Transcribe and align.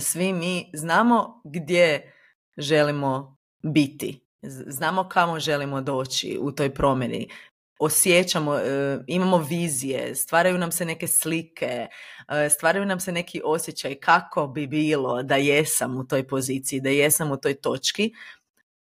svi 0.00 0.32
mi 0.32 0.70
znamo 0.74 1.42
gdje 1.44 2.14
želimo 2.56 3.36
biti. 3.62 4.28
Znamo 4.66 5.08
kamo 5.08 5.40
želimo 5.40 5.80
doći 5.80 6.38
u 6.40 6.52
toj 6.52 6.74
promjeni. 6.74 7.28
Osjećamo, 7.80 8.56
e, 8.56 8.98
imamo 9.06 9.38
vizije, 9.38 10.14
stvaraju 10.14 10.58
nam 10.58 10.72
se 10.72 10.84
neke 10.84 11.06
slike, 11.06 11.86
e, 12.28 12.48
stvaraju 12.50 12.86
nam 12.86 13.00
se 13.00 13.12
neki 13.12 13.40
osjećaj 13.44 13.94
kako 13.94 14.46
bi 14.46 14.66
bilo 14.66 15.22
da 15.22 15.36
jesam 15.36 15.96
u 15.96 16.06
toj 16.06 16.28
poziciji, 16.28 16.80
da 16.80 16.90
jesam 16.90 17.30
u 17.30 17.36
toj 17.36 17.54
točki, 17.54 18.12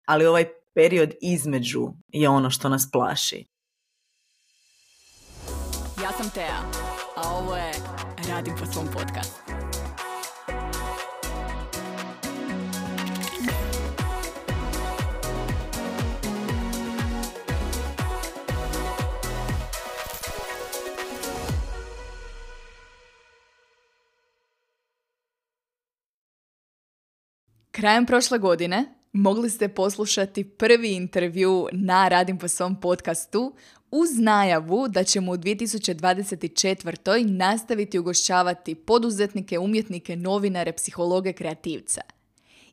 ali 0.05 0.25
ovaj 0.25 0.45
period 0.73 1.13
između 1.21 1.87
je 2.07 2.29
ono 2.29 2.49
što 2.49 2.69
nas 2.69 2.91
plaši. 2.91 3.45
Ja 6.03 6.11
sam 6.11 6.29
Tea, 6.29 6.61
a 7.15 7.29
ovo 7.35 7.57
je 7.57 7.71
Radim 8.29 8.55
po 8.59 8.65
svom 8.65 8.87
podcastu. 8.93 9.70
Krajem 27.71 28.05
prošle 28.05 28.37
godine 28.37 28.85
mogli 29.13 29.49
ste 29.49 29.67
poslušati 29.67 30.43
prvi 30.43 30.95
intervju 30.95 31.67
na 31.71 32.07
Radim 32.07 32.37
po 32.37 32.47
svom 32.47 32.81
podcastu 32.81 33.53
uz 33.91 34.09
najavu 34.19 34.87
da 34.87 35.03
ćemo 35.03 35.31
u 35.31 35.37
2024. 35.37 37.25
nastaviti 37.25 37.99
ugošćavati 37.99 38.75
poduzetnike, 38.75 39.59
umjetnike, 39.59 40.15
novinare, 40.15 40.71
psihologe, 40.71 41.33
kreativce. 41.33 42.01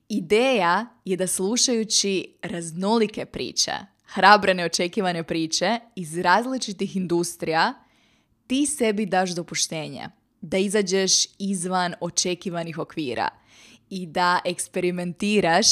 Ideja 0.08 0.86
je 1.04 1.16
da 1.16 1.26
slušajući 1.26 2.34
raznolike 2.42 3.24
priče, 3.24 3.72
hrabre 4.06 4.54
neočekivane 4.54 5.22
priče 5.22 5.78
iz 5.96 6.18
različitih 6.18 6.96
industrija, 6.96 7.74
ti 8.46 8.66
sebi 8.66 9.06
daš 9.06 9.30
dopuštenje 9.30 10.08
da 10.40 10.58
izađeš 10.58 11.12
izvan 11.38 11.94
očekivanih 12.00 12.78
okvira– 12.78 13.28
i 13.90 14.06
da 14.06 14.40
eksperimentiraš 14.44 15.66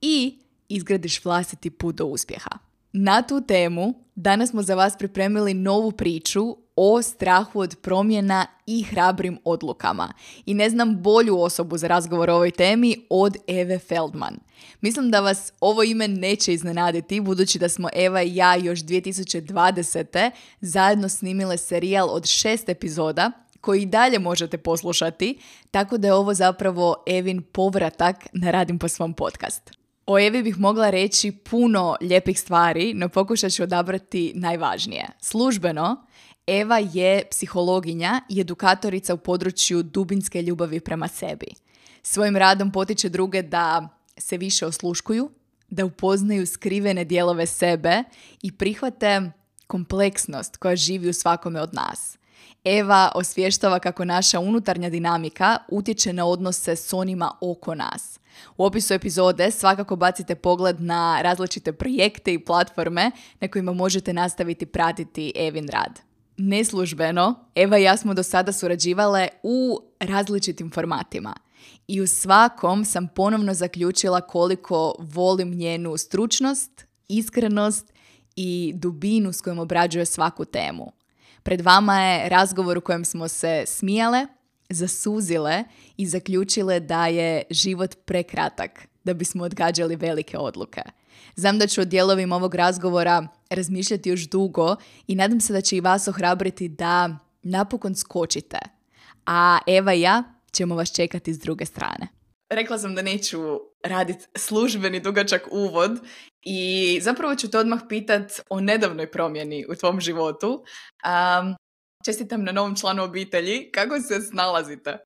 i 0.00 0.38
izgradiš 0.68 1.24
vlastiti 1.24 1.70
put 1.70 1.94
do 1.94 2.04
uspjeha. 2.04 2.50
Na 2.92 3.22
tu 3.22 3.40
temu 3.40 3.94
danas 4.14 4.50
smo 4.50 4.62
za 4.62 4.74
vas 4.74 4.98
pripremili 4.98 5.54
novu 5.54 5.92
priču 5.92 6.56
o 6.76 7.02
strahu 7.02 7.60
od 7.60 7.76
promjena 7.82 8.46
i 8.66 8.82
hrabrim 8.82 9.38
odlukama. 9.44 10.12
I 10.46 10.54
ne 10.54 10.70
znam 10.70 11.02
bolju 11.02 11.40
osobu 11.40 11.78
za 11.78 11.88
razgovor 11.88 12.30
o 12.30 12.34
ovoj 12.34 12.50
temi 12.50 12.96
od 13.10 13.36
Eve 13.46 13.78
Feldman. 13.78 14.38
Mislim 14.80 15.10
da 15.10 15.20
vas 15.20 15.52
ovo 15.60 15.82
ime 15.82 16.08
neće 16.08 16.54
iznenaditi, 16.54 17.20
budući 17.20 17.58
da 17.58 17.68
smo 17.68 17.88
Eva 17.94 18.22
i 18.22 18.36
ja 18.36 18.56
još 18.56 18.78
2020. 18.78 20.30
zajedno 20.60 21.08
snimile 21.08 21.56
serijal 21.56 22.08
od 22.10 22.26
šest 22.26 22.68
epizoda 22.68 23.32
koji 23.60 23.82
i 23.82 23.86
dalje 23.86 24.18
možete 24.18 24.58
poslušati, 24.58 25.38
tako 25.70 25.98
da 25.98 26.08
je 26.08 26.14
ovo 26.14 26.34
zapravo 26.34 26.96
Evin 27.06 27.42
povratak 27.42 28.26
na 28.32 28.50
Radim 28.50 28.78
po 28.78 28.88
svom 28.88 29.14
podcast. 29.14 29.70
O 30.06 30.18
Evi 30.18 30.42
bih 30.42 30.58
mogla 30.58 30.90
reći 30.90 31.32
puno 31.32 31.96
lijepih 32.00 32.40
stvari, 32.40 32.94
no 32.94 33.08
pokušat 33.08 33.52
ću 33.52 33.62
odabrati 33.62 34.32
najvažnije. 34.34 35.06
Službeno, 35.20 36.06
Eva 36.46 36.78
je 36.78 37.24
psihologinja 37.30 38.20
i 38.28 38.40
edukatorica 38.40 39.14
u 39.14 39.18
području 39.18 39.82
dubinske 39.82 40.42
ljubavi 40.42 40.80
prema 40.80 41.08
sebi. 41.08 41.46
Svojim 42.02 42.36
radom 42.36 42.72
potiče 42.72 43.08
druge 43.08 43.42
da 43.42 43.88
se 44.18 44.36
više 44.36 44.66
osluškuju, 44.66 45.30
da 45.68 45.84
upoznaju 45.84 46.46
skrivene 46.46 47.04
dijelove 47.04 47.46
sebe 47.46 48.04
i 48.42 48.52
prihvate 48.52 49.30
kompleksnost 49.66 50.56
koja 50.56 50.76
živi 50.76 51.08
u 51.08 51.12
svakome 51.12 51.60
od 51.60 51.74
nas. 51.74 52.18
Eva 52.64 53.12
osvještava 53.14 53.78
kako 53.78 54.04
naša 54.04 54.40
unutarnja 54.40 54.90
dinamika 54.90 55.56
utječe 55.68 56.12
na 56.12 56.26
odnose 56.26 56.76
s 56.76 56.92
onima 56.92 57.32
oko 57.40 57.74
nas. 57.74 58.20
U 58.56 58.64
opisu 58.64 58.94
epizode 58.94 59.50
svakako 59.50 59.96
bacite 59.96 60.34
pogled 60.34 60.80
na 60.80 61.22
različite 61.22 61.72
projekte 61.72 62.34
i 62.34 62.44
platforme 62.44 63.10
na 63.40 63.48
kojima 63.48 63.72
možete 63.72 64.12
nastaviti 64.12 64.66
pratiti 64.66 65.32
Evin 65.36 65.68
rad. 65.68 66.00
Neslužbeno, 66.36 67.34
Eva 67.54 67.78
i 67.78 67.82
ja 67.82 67.96
smo 67.96 68.14
do 68.14 68.22
sada 68.22 68.52
surađivale 68.52 69.28
u 69.42 69.80
različitim 70.00 70.70
formatima. 70.70 71.34
I 71.88 72.00
u 72.00 72.06
svakom 72.06 72.84
sam 72.84 73.08
ponovno 73.08 73.54
zaključila 73.54 74.20
koliko 74.20 74.94
volim 74.98 75.50
njenu 75.50 75.96
stručnost, 75.96 76.86
iskrenost 77.08 77.92
i 78.36 78.72
dubinu 78.74 79.32
s 79.32 79.40
kojom 79.40 79.58
obrađuje 79.58 80.06
svaku 80.06 80.44
temu. 80.44 80.92
Pred 81.42 81.60
vama 81.60 82.00
je 82.00 82.28
razgovor 82.28 82.78
u 82.78 82.80
kojem 82.80 83.04
smo 83.04 83.28
se 83.28 83.64
smijale, 83.66 84.26
zasuzile 84.68 85.64
i 85.96 86.06
zaključile 86.06 86.80
da 86.80 87.06
je 87.06 87.42
život 87.50 87.94
prekratak 88.04 88.88
da 89.04 89.14
bismo 89.14 89.44
odgađali 89.44 89.96
velike 89.96 90.38
odluke. 90.38 90.82
Znam 91.36 91.58
da 91.58 91.66
ću 91.66 91.80
o 91.80 91.84
dijelovima 91.84 92.36
ovog 92.36 92.54
razgovora 92.54 93.28
razmišljati 93.50 94.08
još 94.08 94.28
dugo 94.28 94.76
i 95.06 95.14
nadam 95.14 95.40
se 95.40 95.52
da 95.52 95.60
će 95.60 95.76
i 95.76 95.80
vas 95.80 96.08
ohrabriti 96.08 96.68
da 96.68 97.18
napokon 97.42 97.94
skočite. 97.94 98.58
A 99.26 99.58
Eva 99.66 99.94
i 99.94 100.00
ja 100.00 100.22
ćemo 100.52 100.74
vas 100.74 100.92
čekati 100.92 101.34
s 101.34 101.38
druge 101.38 101.66
strane. 101.66 102.19
Rekla 102.50 102.78
sam 102.78 102.94
da 102.94 103.02
neću 103.02 103.40
raditi 103.84 104.26
službeni 104.36 105.00
dugačak 105.00 105.48
uvod 105.50 106.00
i 106.42 106.98
zapravo 107.02 107.34
ću 107.34 107.50
te 107.50 107.58
odmah 107.58 107.80
pitat 107.88 108.32
o 108.48 108.60
nedavnoj 108.60 109.10
promjeni 109.10 109.66
u 109.68 109.74
tvom 109.74 110.00
životu. 110.00 110.64
Um, 111.04 111.54
čestitam 112.04 112.44
na 112.44 112.52
novom 112.52 112.76
članu 112.76 113.02
obitelji. 113.02 113.70
Kako 113.72 114.00
se 114.00 114.20
snalazite? 114.20 114.98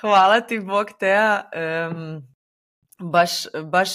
Hvala 0.00 0.40
ti, 0.40 0.60
Bog 0.60 0.86
Teja. 0.98 1.50
baš, 2.98 3.30
baš 3.64 3.90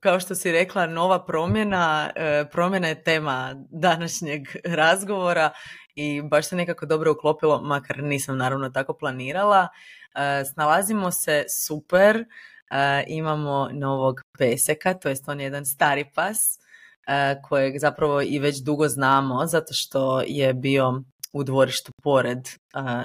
kao 0.00 0.20
što 0.20 0.34
si 0.34 0.52
rekla, 0.52 0.86
nova 0.86 1.24
promjena. 1.24 2.10
E, 2.14 2.44
promjena 2.52 2.88
je 2.88 3.02
tema 3.02 3.54
današnjeg 3.70 4.42
razgovora 4.64 5.50
i 5.94 6.22
baš 6.22 6.48
se 6.48 6.56
nekako 6.56 6.86
dobro 6.86 7.12
uklopilo, 7.12 7.62
makar 7.62 8.02
nisam 8.02 8.36
naravno 8.36 8.70
tako 8.70 8.92
planirala. 8.92 9.68
E, 10.14 10.44
snalazimo 10.44 11.10
se 11.10 11.44
super 11.66 12.24
imamo 13.06 13.68
novog 13.72 14.20
peseka, 14.38 14.94
to 14.94 15.08
jest 15.08 15.28
on 15.28 15.40
je 15.40 15.44
jedan 15.44 15.66
stari 15.66 16.04
pas 16.14 16.58
kojeg 17.42 17.78
zapravo 17.78 18.22
i 18.22 18.38
već 18.38 18.58
dugo 18.58 18.88
znamo 18.88 19.46
zato 19.46 19.74
što 19.74 20.22
je 20.26 20.54
bio 20.54 21.02
u 21.32 21.44
dvorištu 21.44 21.92
pored, 22.02 22.38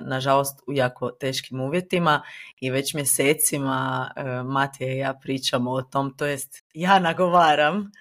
nažalost 0.02 0.60
u 0.68 0.74
jako 0.74 1.12
teškim 1.12 1.62
uvjetima 1.62 2.22
i 2.62 2.70
već 2.72 2.94
mjesecima 2.94 4.12
Matija 4.46 4.94
i 4.94 4.98
ja 4.98 5.14
pričamo 5.14 5.72
o 5.72 5.82
tom, 5.82 6.18
to 6.18 6.26
jest 6.26 6.64
ja 6.74 7.00
nagovaram 7.00 7.92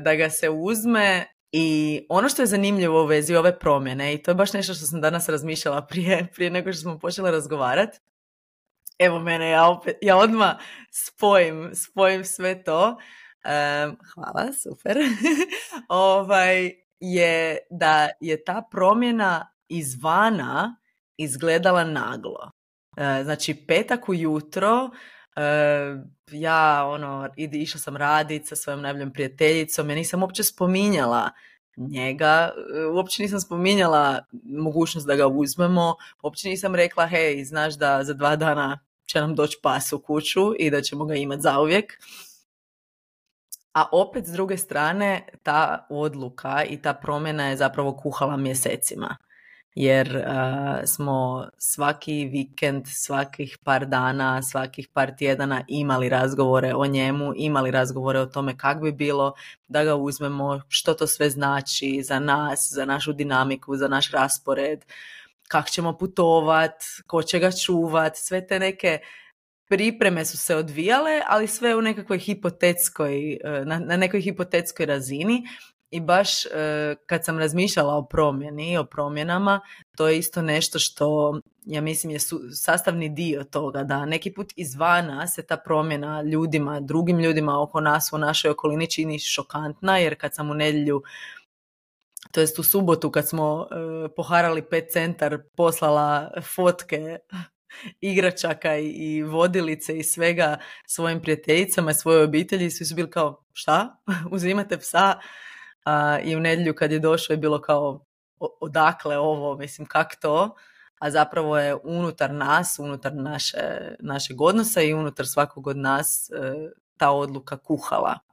da 0.00 0.14
ga 0.14 0.30
se 0.30 0.50
uzme 0.50 1.26
i 1.52 2.00
ono 2.08 2.28
što 2.28 2.42
je 2.42 2.46
zanimljivo 2.46 3.02
u 3.02 3.06
vezi 3.06 3.34
ove 3.34 3.58
promjene 3.58 4.14
i 4.14 4.22
to 4.22 4.30
je 4.30 4.34
baš 4.34 4.52
nešto 4.52 4.74
što 4.74 4.86
sam 4.86 5.00
danas 5.00 5.28
razmišljala 5.28 5.86
prije, 5.86 6.26
prije 6.34 6.50
nego 6.50 6.72
što 6.72 6.82
smo 6.82 6.98
počeli 6.98 7.30
razgovarati, 7.30 7.98
Evo 8.98 9.18
mene, 9.18 9.50
ja, 9.50 9.68
opet, 9.68 9.96
ja 10.02 10.16
odmah 10.16 10.56
spojim, 10.90 11.70
spojim 11.74 12.24
sve 12.24 12.64
to. 12.64 12.98
hvala, 14.14 14.52
super. 14.52 14.96
ovaj, 15.88 16.72
je 17.00 17.58
da 17.70 18.08
je 18.20 18.44
ta 18.44 18.62
promjena 18.70 19.52
izvana 19.68 20.76
izgledala 21.16 21.84
naglo. 21.84 22.50
E, 22.96 23.24
znači, 23.24 23.54
petak 23.54 24.08
ujutro, 24.08 24.90
e, 25.36 25.42
ja 26.32 26.86
ono, 26.86 27.28
išla 27.36 27.80
sam 27.80 27.96
radit 27.96 28.46
sa 28.48 28.56
svojom 28.56 28.82
najboljom 28.82 29.12
prijateljicom, 29.12 29.90
ja 29.90 29.96
nisam 29.96 30.22
uopće 30.22 30.44
spominjala 30.44 31.30
njega, 31.76 32.52
e, 32.76 32.84
uopće 32.86 33.22
nisam 33.22 33.40
spominjala 33.40 34.24
mogućnost 34.44 35.06
da 35.06 35.16
ga 35.16 35.26
uzmemo, 35.26 35.94
uopće 36.22 36.48
nisam 36.48 36.74
rekla, 36.74 37.06
hej, 37.06 37.44
znaš 37.44 37.74
da 37.74 38.04
za 38.04 38.14
dva 38.14 38.36
dana 38.36 38.78
će 39.08 39.20
nam 39.20 39.34
doći 39.34 39.58
pas 39.62 39.92
u 39.92 39.98
kuću 39.98 40.54
i 40.58 40.70
da 40.70 40.82
ćemo 40.82 41.04
ga 41.04 41.14
imati 41.14 41.42
zauvijek. 41.42 41.98
A 43.72 43.88
opet 43.92 44.26
s 44.26 44.30
druge 44.30 44.56
strane 44.56 45.28
ta 45.42 45.86
odluka 45.90 46.64
i 46.64 46.82
ta 46.82 46.94
promjena 46.94 47.48
je 47.48 47.56
zapravo 47.56 47.96
kuhala 47.96 48.36
mjesecima. 48.36 49.16
Jer 49.74 50.24
smo 50.86 51.48
svaki 51.58 52.24
vikend, 52.24 52.84
svakih 52.86 53.58
par 53.64 53.86
dana, 53.86 54.42
svakih 54.42 54.88
par 54.92 55.16
tjedana 55.16 55.64
imali 55.68 56.08
razgovore 56.08 56.74
o 56.74 56.86
njemu, 56.86 57.32
imali 57.36 57.70
razgovore 57.70 58.20
o 58.20 58.26
tome 58.26 58.56
kak 58.56 58.82
bi 58.82 58.92
bilo 58.92 59.32
da 59.68 59.84
ga 59.84 59.94
uzmemo, 59.94 60.60
što 60.68 60.94
to 60.94 61.06
sve 61.06 61.30
znači 61.30 62.02
za 62.02 62.18
nas, 62.18 62.68
za 62.72 62.84
našu 62.84 63.12
dinamiku, 63.12 63.76
za 63.76 63.88
naš 63.88 64.10
raspored, 64.10 64.84
kak 65.48 65.70
ćemo 65.70 65.98
putovat, 65.98 66.74
ko 67.06 67.22
će 67.22 67.38
ga 67.38 67.50
čuvat, 67.52 68.16
sve 68.16 68.46
te 68.46 68.58
neke 68.58 68.98
pripreme 69.68 70.24
su 70.24 70.38
se 70.38 70.56
odvijale, 70.56 71.22
ali 71.28 71.46
sve 71.46 71.76
u 71.76 71.82
nekakvoj 71.82 72.18
hipotetskoj, 72.18 73.32
e, 73.32 73.38
na, 73.64 73.78
na 73.78 73.96
nekoj 73.96 74.20
hipotetskoj 74.20 74.86
razini. 74.86 75.42
I 75.90 76.00
baš 76.00 76.46
e, 76.46 76.48
kad 77.06 77.24
sam 77.24 77.38
razmišljala 77.38 77.94
o 77.94 78.06
promjeni, 78.06 78.78
o 78.78 78.84
promjenama, 78.84 79.60
to 79.96 80.08
je 80.08 80.18
isto 80.18 80.42
nešto 80.42 80.78
što 80.78 81.40
ja 81.64 81.80
mislim 81.80 82.10
je 82.10 82.18
sastavni 82.54 83.08
dio 83.08 83.44
toga 83.44 83.84
da 83.84 84.06
neki 84.06 84.32
put 84.32 84.52
izvana 84.56 85.26
se 85.26 85.46
ta 85.46 85.56
promjena 85.56 86.22
ljudima, 86.22 86.80
drugim 86.80 87.18
ljudima 87.18 87.62
oko 87.62 87.80
nas 87.80 88.12
u 88.12 88.18
našoj 88.18 88.50
okolini 88.50 88.90
čini 88.90 89.18
šokantna 89.18 89.98
jer 89.98 90.20
kad 90.20 90.34
sam 90.34 90.50
u 90.50 90.54
nedjelju 90.54 91.02
to 92.32 92.40
jest 92.40 92.58
u 92.58 92.62
subotu 92.62 93.10
kad 93.10 93.28
smo 93.28 93.68
e, 93.70 94.08
poharali 94.16 94.62
pet 94.62 94.90
centar 94.90 95.38
poslala 95.56 96.30
fotke 96.54 97.18
igračaka 98.00 98.76
i 98.76 99.22
vodilice 99.22 99.98
i 99.98 100.02
svega 100.02 100.58
svojim 100.86 101.22
prijateljicama 101.22 101.94
svojoj 101.94 102.24
obitelji 102.24 102.70
svi 102.70 102.84
su 102.84 102.94
bili 102.94 103.10
kao 103.10 103.44
šta? 103.52 103.96
Uzimate 104.32 104.78
psa? 104.78 105.18
A, 105.84 106.18
I 106.24 106.36
u 106.36 106.40
nedjelju 106.40 106.74
kad 106.74 106.92
je 106.92 106.98
došao 106.98 107.34
je 107.34 107.38
bilo 107.38 107.60
kao 107.60 108.04
odakle 108.60 109.18
ovo, 109.18 109.56
mislim 109.56 109.86
kak 109.86 110.16
to? 110.20 110.56
A 110.98 111.10
zapravo 111.10 111.58
je 111.58 111.74
unutar 111.84 112.30
nas, 112.30 112.78
unutar 112.78 113.14
naše, 113.14 113.58
našeg 114.00 114.40
odnosa 114.40 114.82
i 114.82 114.94
unutar 114.94 115.26
svakog 115.26 115.66
od 115.66 115.76
nas 115.76 116.30
e, 116.30 116.70
ta 116.96 117.10
odluka 117.10 117.56
kuhala 117.56 118.27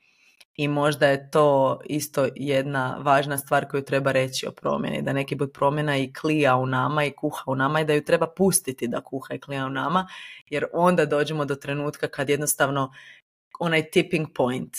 i 0.55 0.67
možda 0.67 1.07
je 1.07 1.31
to 1.31 1.79
isto 1.85 2.27
jedna 2.35 2.97
važna 3.01 3.37
stvar 3.37 3.67
koju 3.69 3.85
treba 3.85 4.11
reći 4.11 4.47
o 4.47 4.51
promjeni, 4.51 5.01
da 5.01 5.13
neki 5.13 5.37
put 5.37 5.53
promjena 5.53 5.97
i 5.97 6.13
klija 6.13 6.55
u 6.55 6.65
nama 6.65 7.05
i 7.05 7.11
kuha 7.11 7.43
u 7.47 7.55
nama 7.55 7.81
i 7.81 7.85
da 7.85 7.93
ju 7.93 8.03
treba 8.03 8.27
pustiti 8.27 8.87
da 8.87 9.01
kuha 9.01 9.33
i 9.33 9.39
klija 9.39 9.65
u 9.65 9.69
nama, 9.69 10.07
jer 10.49 10.65
onda 10.73 11.05
dođemo 11.05 11.45
do 11.45 11.55
trenutka 11.55 12.07
kad 12.07 12.29
jednostavno 12.29 12.93
onaj 13.59 13.89
tipping 13.89 14.27
point, 14.35 14.77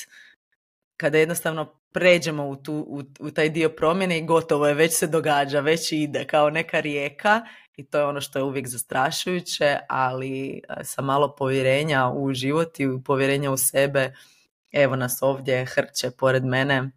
kada 0.96 1.18
jednostavno 1.18 1.72
pređemo 1.92 2.48
u, 2.48 2.56
tu, 2.56 2.74
u, 2.74 3.02
u 3.20 3.30
taj 3.30 3.48
dio 3.48 3.68
promjene 3.68 4.18
i 4.18 4.26
gotovo 4.26 4.66
je, 4.66 4.74
već 4.74 4.92
se 4.92 5.06
događa, 5.06 5.60
već 5.60 5.92
ide 5.92 6.26
kao 6.26 6.50
neka 6.50 6.80
rijeka 6.80 7.42
i 7.76 7.84
to 7.84 7.98
je 7.98 8.04
ono 8.04 8.20
što 8.20 8.38
je 8.38 8.42
uvijek 8.42 8.68
zastrašujuće, 8.68 9.78
ali 9.88 10.62
sa 10.82 11.02
malo 11.02 11.34
povjerenja 11.34 12.10
u 12.14 12.32
život 12.32 12.80
i 12.80 12.86
povjerenja 13.04 13.50
u 13.50 13.56
sebe, 13.56 14.12
Evo 14.76 14.96
nas 14.96 15.18
ovdje, 15.22 15.64
hrče 15.64 16.10
pored 16.10 16.44
mene. 16.44 16.90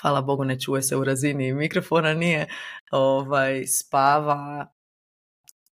Hvala 0.00 0.22
Bogu 0.22 0.44
ne 0.44 0.60
čuje 0.60 0.82
se 0.82 0.96
u 0.96 1.04
razini 1.04 1.52
mikrofona, 1.52 2.14
nije. 2.14 2.46
Ovaj, 2.90 3.66
spava. 3.66 4.66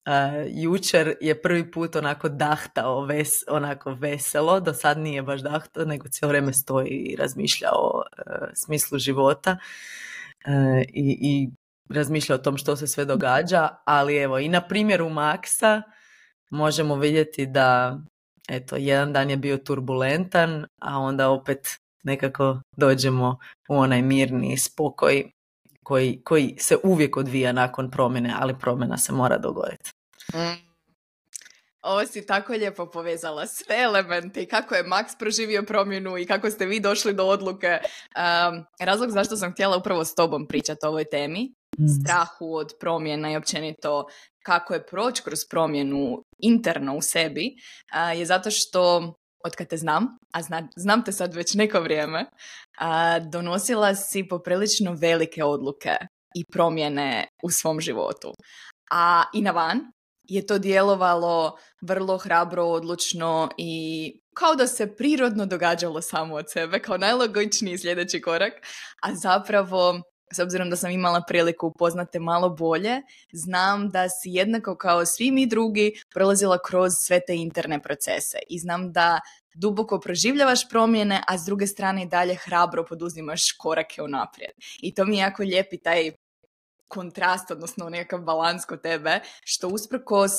Uh, 0.05 0.45
jučer 0.49 1.15
je 1.21 1.41
prvi 1.41 1.71
put 1.71 1.95
onako 1.95 2.29
dahtao 2.29 3.05
ves, 3.05 3.43
onako 3.47 3.93
veselo, 3.93 4.59
do 4.59 4.73
sad 4.73 4.97
nije 4.97 5.21
baš 5.21 5.41
dahtao, 5.41 5.85
nego 5.85 6.07
cijelo 6.07 6.29
vrijeme 6.29 6.53
stoji 6.53 6.89
i 6.89 7.15
razmišlja 7.15 7.69
o 7.73 7.97
uh, 7.97 8.47
smislu 8.53 8.99
života 8.99 9.57
uh, 10.47 10.81
i, 10.81 11.17
i 11.21 11.49
razmišlja 11.93 12.35
o 12.35 12.37
tom 12.37 12.57
što 12.57 12.75
se 12.75 12.87
sve 12.87 13.05
događa, 13.05 13.69
ali 13.85 14.17
evo 14.17 14.39
i 14.39 14.49
na 14.49 14.61
primjeru 14.61 15.09
Maksa 15.09 15.81
možemo 16.49 16.95
vidjeti 16.95 17.45
da 17.45 17.99
eto, 18.49 18.75
jedan 18.75 19.13
dan 19.13 19.29
je 19.29 19.37
bio 19.37 19.57
turbulentan, 19.57 20.65
a 20.81 20.99
onda 20.99 21.29
opet 21.29 21.77
nekako 22.03 22.59
dođemo 22.77 23.37
u 23.69 23.75
onaj 23.75 24.01
mirni 24.01 24.57
spokoj 24.57 25.31
koji, 25.83 26.21
koji 26.23 26.55
se 26.59 26.77
uvijek 26.83 27.17
odvija 27.17 27.51
nakon 27.51 27.91
promjene, 27.91 28.33
ali 28.39 28.59
promjena 28.59 28.97
se 28.97 29.13
mora 29.13 29.37
dogoditi. 29.37 29.91
Mm. 30.33 30.73
Ovo 31.81 32.05
si 32.05 32.25
tako 32.25 32.53
lijepo 32.53 32.85
povezala 32.85 33.47
sve 33.47 33.81
elemente 33.81 34.43
i 34.43 34.45
kako 34.45 34.75
je 34.75 34.83
Max 34.83 35.17
proživio 35.19 35.63
promjenu 35.63 36.17
i 36.17 36.25
kako 36.25 36.49
ste 36.49 36.65
vi 36.65 36.79
došli 36.79 37.13
do 37.13 37.25
odluke. 37.25 37.79
Um, 37.79 38.65
razlog 38.79 39.09
zašto 39.09 39.37
sam 39.37 39.51
htjela 39.51 39.77
upravo 39.77 40.05
s 40.05 40.15
tobom 40.15 40.47
pričati 40.47 40.85
o 40.85 40.89
ovoj 40.89 41.05
temi, 41.05 41.53
mm. 41.79 41.87
strahu 41.87 42.55
od 42.55 42.73
promjena 42.79 43.31
i 43.31 43.35
općenito 43.35 44.05
kako 44.43 44.73
je 44.73 44.85
proći 44.85 45.23
kroz 45.23 45.39
promjenu 45.49 46.23
interno 46.39 46.95
u 46.95 47.01
sebi, 47.01 47.55
je 48.15 48.25
zato 48.25 48.51
što 48.51 49.13
od 49.45 49.55
kad 49.55 49.67
te 49.67 49.77
znam, 49.77 50.17
a 50.33 50.41
znam 50.75 51.03
te 51.03 51.11
sad 51.11 51.33
već 51.33 51.53
neko 51.53 51.79
vrijeme, 51.79 52.25
a, 52.77 53.19
donosila 53.19 53.95
si 53.95 54.27
poprilično 54.27 54.93
velike 54.93 55.43
odluke 55.43 55.97
i 56.35 56.45
promjene 56.51 57.27
u 57.43 57.51
svom 57.51 57.81
životu. 57.81 58.33
A 58.91 59.23
i 59.33 59.41
na 59.41 59.51
van 59.51 59.79
je 60.23 60.45
to 60.45 60.57
djelovalo 60.57 61.57
vrlo 61.81 62.17
hrabro, 62.17 62.65
odlučno 62.65 63.49
i 63.57 64.13
kao 64.35 64.55
da 64.55 64.67
se 64.67 64.95
prirodno 64.95 65.45
događalo 65.45 66.01
samo 66.01 66.35
od 66.35 66.45
sebe, 66.51 66.79
kao 66.79 66.97
najlogičniji 66.97 67.77
sljedeći 67.77 68.21
korak, 68.21 68.53
a 69.01 69.15
zapravo 69.15 70.01
s 70.33 70.39
obzirom 70.39 70.69
da 70.69 70.75
sam 70.75 70.91
imala 70.91 71.21
priliku 71.27 71.67
upoznate 71.67 72.19
malo 72.19 72.49
bolje, 72.49 73.01
znam 73.31 73.89
da 73.89 74.09
si 74.09 74.29
jednako 74.29 74.75
kao 74.75 75.05
svi 75.05 75.31
mi 75.31 75.45
drugi 75.45 75.93
prolazila 76.13 76.57
kroz 76.65 76.93
sve 76.97 77.19
te 77.27 77.35
interne 77.35 77.81
procese 77.81 78.37
i 78.49 78.59
znam 78.59 78.91
da 78.91 79.19
duboko 79.55 79.99
proživljavaš 79.99 80.69
promjene, 80.69 81.21
a 81.27 81.37
s 81.37 81.45
druge 81.45 81.67
strane 81.67 82.03
i 82.03 82.07
dalje 82.07 82.35
hrabro 82.35 82.85
poduzimaš 82.85 83.51
korake 83.57 84.01
unaprijed. 84.01 84.51
I 84.81 84.93
to 84.93 85.05
mi 85.05 85.17
je 85.17 85.21
jako 85.21 85.43
lijepi 85.43 85.77
taj 85.77 86.11
kontrast, 86.87 87.51
odnosno 87.51 87.89
nekakav 87.89 88.21
balans 88.21 88.65
kod 88.65 88.81
tebe, 88.81 89.19
što 89.43 89.67
usprkos 89.67 90.31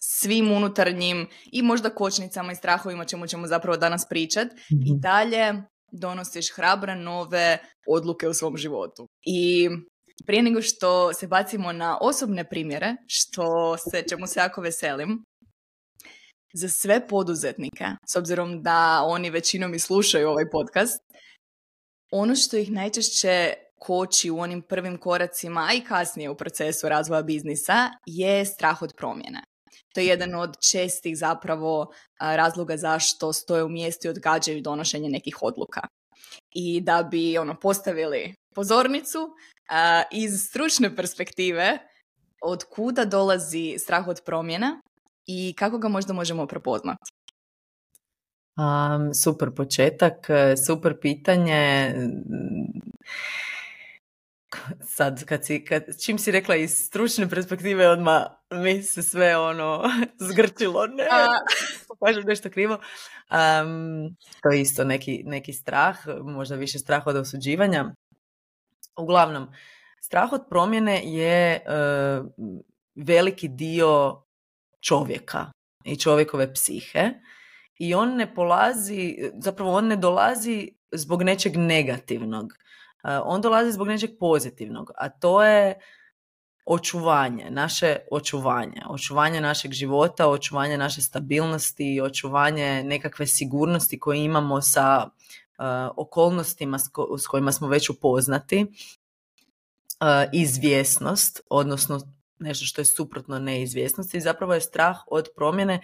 svim 0.00 0.52
unutarnjim 0.52 1.28
i 1.52 1.62
možda 1.62 1.90
kočnicama 1.90 2.52
i 2.52 2.56
strahovima 2.56 3.04
čemu 3.04 3.26
ćemo 3.26 3.46
zapravo 3.46 3.76
danas 3.76 4.08
pričat, 4.08 4.48
i 4.70 4.92
mhm. 4.92 5.00
dalje 5.00 5.62
donosiš 5.92 6.52
hrabra 6.56 6.94
nove 6.94 7.58
odluke 7.86 8.28
u 8.28 8.34
svom 8.34 8.56
životu. 8.56 9.08
I 9.26 9.68
prije 10.26 10.42
nego 10.42 10.62
što 10.62 11.12
se 11.12 11.26
bacimo 11.26 11.72
na 11.72 11.98
osobne 12.00 12.48
primjere, 12.48 12.96
što 13.06 13.76
se 13.78 14.04
čemu 14.08 14.26
se 14.26 14.40
jako 14.40 14.60
veselim, 14.60 15.24
za 16.54 16.68
sve 16.68 17.08
poduzetnike, 17.08 17.84
s 18.08 18.16
obzirom 18.16 18.62
da 18.62 19.02
oni 19.04 19.30
većinom 19.30 19.74
i 19.74 19.78
slušaju 19.78 20.28
ovaj 20.28 20.50
podcast, 20.50 21.00
ono 22.12 22.36
što 22.36 22.56
ih 22.56 22.70
najčešće 22.70 23.54
koči 23.78 24.30
u 24.30 24.38
onim 24.38 24.62
prvim 24.62 24.98
koracima, 24.98 25.66
a 25.70 25.74
i 25.74 25.80
kasnije 25.80 26.30
u 26.30 26.36
procesu 26.36 26.88
razvoja 26.88 27.22
biznisa, 27.22 27.90
je 28.06 28.44
strah 28.44 28.82
od 28.82 28.92
promjene. 28.96 29.42
To 29.94 30.00
je 30.00 30.06
jedan 30.06 30.34
od 30.34 30.54
čestih 30.70 31.18
zapravo 31.18 31.92
razloga 32.20 32.76
zašto 32.76 33.32
stoje 33.32 33.64
u 33.64 33.68
mjestu 33.68 34.06
i 34.06 34.10
odgađaju 34.10 34.62
donošenje 34.62 35.08
nekih 35.08 35.42
odluka. 35.42 35.80
I 36.54 36.80
da 36.80 37.02
bi 37.10 37.38
ono 37.38 37.60
postavili 37.60 38.34
pozornicu 38.54 39.18
iz 40.10 40.44
stručne 40.48 40.96
perspektive 40.96 41.78
od 42.42 42.64
kuda 42.64 43.04
dolazi 43.04 43.74
strah 43.78 44.08
od 44.08 44.20
promjena 44.26 44.80
i 45.26 45.54
kako 45.58 45.78
ga 45.78 45.88
možda 45.88 46.12
možemo 46.12 46.46
prepoznati. 46.46 47.12
Um, 48.56 49.14
super 49.14 49.50
početak, 49.56 50.28
super 50.66 51.00
pitanje 51.00 51.94
sad 54.80 55.24
kad 55.24 55.46
si, 55.46 55.64
kad, 55.64 55.82
čim 56.04 56.18
si 56.18 56.32
rekla 56.32 56.56
iz 56.56 56.86
stručne 56.86 57.28
perspektive 57.28 57.88
odmah 57.88 58.22
mi 58.50 58.82
se 58.82 59.02
sve 59.02 59.38
ono 59.38 59.82
zgrčilo, 60.30 60.86
ne, 60.86 61.04
kažem 62.06 62.24
nešto 62.26 62.50
krivo. 62.50 62.74
Um, 63.30 64.16
to 64.42 64.50
je 64.50 64.60
isto 64.60 64.84
neki, 64.84 65.22
neki 65.26 65.52
strah, 65.52 65.96
možda 66.22 66.56
više 66.56 66.78
strah 66.78 67.06
od 67.06 67.16
osuđivanja. 67.16 67.94
Uglavnom, 68.96 69.48
strah 70.00 70.32
od 70.32 70.42
promjene 70.50 71.00
je 71.04 71.60
uh, 71.66 72.26
veliki 72.94 73.48
dio 73.48 74.22
čovjeka 74.80 75.52
i 75.84 75.96
čovjekove 75.96 76.52
psihe 76.54 77.10
i 77.78 77.94
on 77.94 78.16
ne 78.16 78.34
polazi, 78.34 79.30
zapravo 79.38 79.72
on 79.72 79.86
ne 79.86 79.96
dolazi 79.96 80.68
zbog 80.92 81.22
nečeg 81.22 81.56
negativnog 81.56 82.52
on 83.24 83.40
dolazi 83.40 83.72
zbog 83.72 83.88
nečeg 83.88 84.10
pozitivnog, 84.20 84.90
a 84.96 85.08
to 85.08 85.44
je 85.44 85.74
očuvanje, 86.66 87.50
naše 87.50 87.96
očuvanje, 88.10 88.82
očuvanje 88.88 89.40
našeg 89.40 89.72
života, 89.72 90.28
očuvanje 90.28 90.78
naše 90.78 91.02
stabilnosti, 91.02 92.00
očuvanje 92.00 92.82
nekakve 92.84 93.26
sigurnosti 93.26 93.98
koje 93.98 94.24
imamo 94.24 94.60
sa 94.60 95.08
okolnostima 95.96 96.78
s, 97.18 97.26
kojima 97.28 97.52
smo 97.52 97.68
već 97.68 97.90
upoznati, 97.90 98.62
uh, 98.62 100.30
izvjesnost, 100.32 101.40
odnosno 101.50 102.00
nešto 102.38 102.64
što 102.66 102.80
je 102.80 102.84
suprotno 102.84 103.38
neizvjesnosti, 103.38 104.20
zapravo 104.20 104.54
je 104.54 104.60
strah 104.60 104.96
od 105.06 105.28
promjene, 105.36 105.80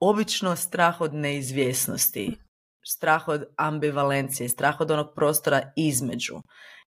obično 0.00 0.56
strah 0.56 1.00
od 1.00 1.14
neizvjesnosti 1.14 2.36
strah 2.82 3.28
od 3.28 3.44
ambivalencije, 3.56 4.48
strah 4.48 4.80
od 4.80 4.90
onog 4.90 5.14
prostora 5.14 5.72
između. 5.76 6.34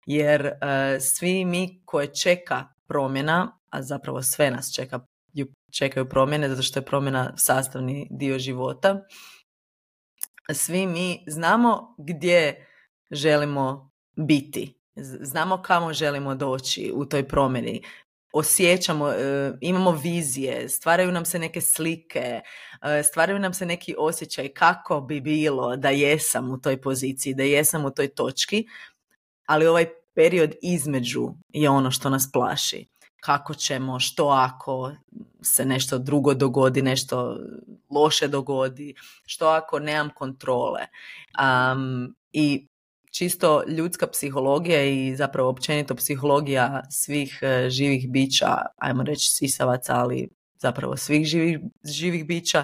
Jer 0.05 0.45
e, 0.45 0.57
svi 0.99 1.45
mi 1.45 1.81
koje 1.85 2.13
čeka 2.13 2.67
promjena, 2.87 3.57
a 3.69 3.81
zapravo 3.81 4.21
sve 4.21 4.51
nas 4.51 4.73
čeka 4.75 4.99
ju 5.33 5.47
čekaju 5.71 6.09
promjene, 6.09 6.49
zato 6.49 6.61
što 6.61 6.79
je 6.79 6.85
promjena 6.85 7.33
sastavni 7.37 8.07
dio 8.11 8.39
života. 8.39 9.01
Svi 10.53 10.87
mi 10.87 11.23
znamo 11.27 11.95
gdje 11.97 12.67
želimo 13.11 13.91
biti. 14.15 14.81
Znamo 15.21 15.61
kamo 15.61 15.93
želimo 15.93 16.35
doći 16.35 16.91
u 16.95 17.05
toj 17.05 17.27
promjeni 17.27 17.81
osjećamo, 18.35 19.09
e, 19.11 19.53
imamo 19.61 19.91
vizije, 19.91 20.69
stvaraju 20.69 21.11
nam 21.11 21.25
se 21.25 21.39
neke 21.39 21.61
slike, 21.61 22.41
e, 22.81 23.03
stvaraju 23.03 23.39
nam 23.39 23.53
se 23.53 23.65
neki 23.65 23.95
osjećaj 23.97 24.49
kako 24.49 25.01
bi 25.01 25.21
bilo 25.21 25.75
da 25.75 25.89
jesam 25.89 26.51
u 26.51 26.61
toj 26.61 26.81
poziciji, 26.81 27.33
da 27.33 27.43
jesam 27.43 27.85
u 27.85 27.91
toj 27.91 28.07
točki, 28.07 28.65
ali 29.45 29.67
ovaj 29.67 29.85
period 30.15 30.51
između 30.61 31.29
je 31.49 31.69
ono 31.69 31.91
što 31.91 32.09
nas 32.09 32.31
plaši. 32.31 32.87
Kako 33.25 33.53
ćemo, 33.53 33.99
što 33.99 34.27
ako 34.27 34.91
se 35.41 35.65
nešto 35.65 35.97
drugo 35.97 36.33
dogodi, 36.33 36.81
nešto 36.81 37.37
loše 37.89 38.27
dogodi, 38.27 38.95
što 39.25 39.47
ako 39.47 39.79
nemam 39.79 40.09
kontrole. 40.15 40.81
Um, 41.39 42.15
I 42.31 42.67
čisto 43.11 43.63
ljudska 43.67 44.07
psihologija 44.07 44.83
i 44.83 45.15
zapravo 45.15 45.49
općenito 45.49 45.95
psihologija 45.95 46.83
svih 46.89 47.39
e, 47.41 47.69
živih 47.69 48.11
bića, 48.11 48.57
ajmo 48.77 49.03
reći 49.03 49.29
sisavaca, 49.29 49.95
ali 49.95 50.29
zapravo 50.57 50.97
svih 50.97 51.27
živih, 51.27 51.59
živih 51.83 52.27
bića, 52.27 52.63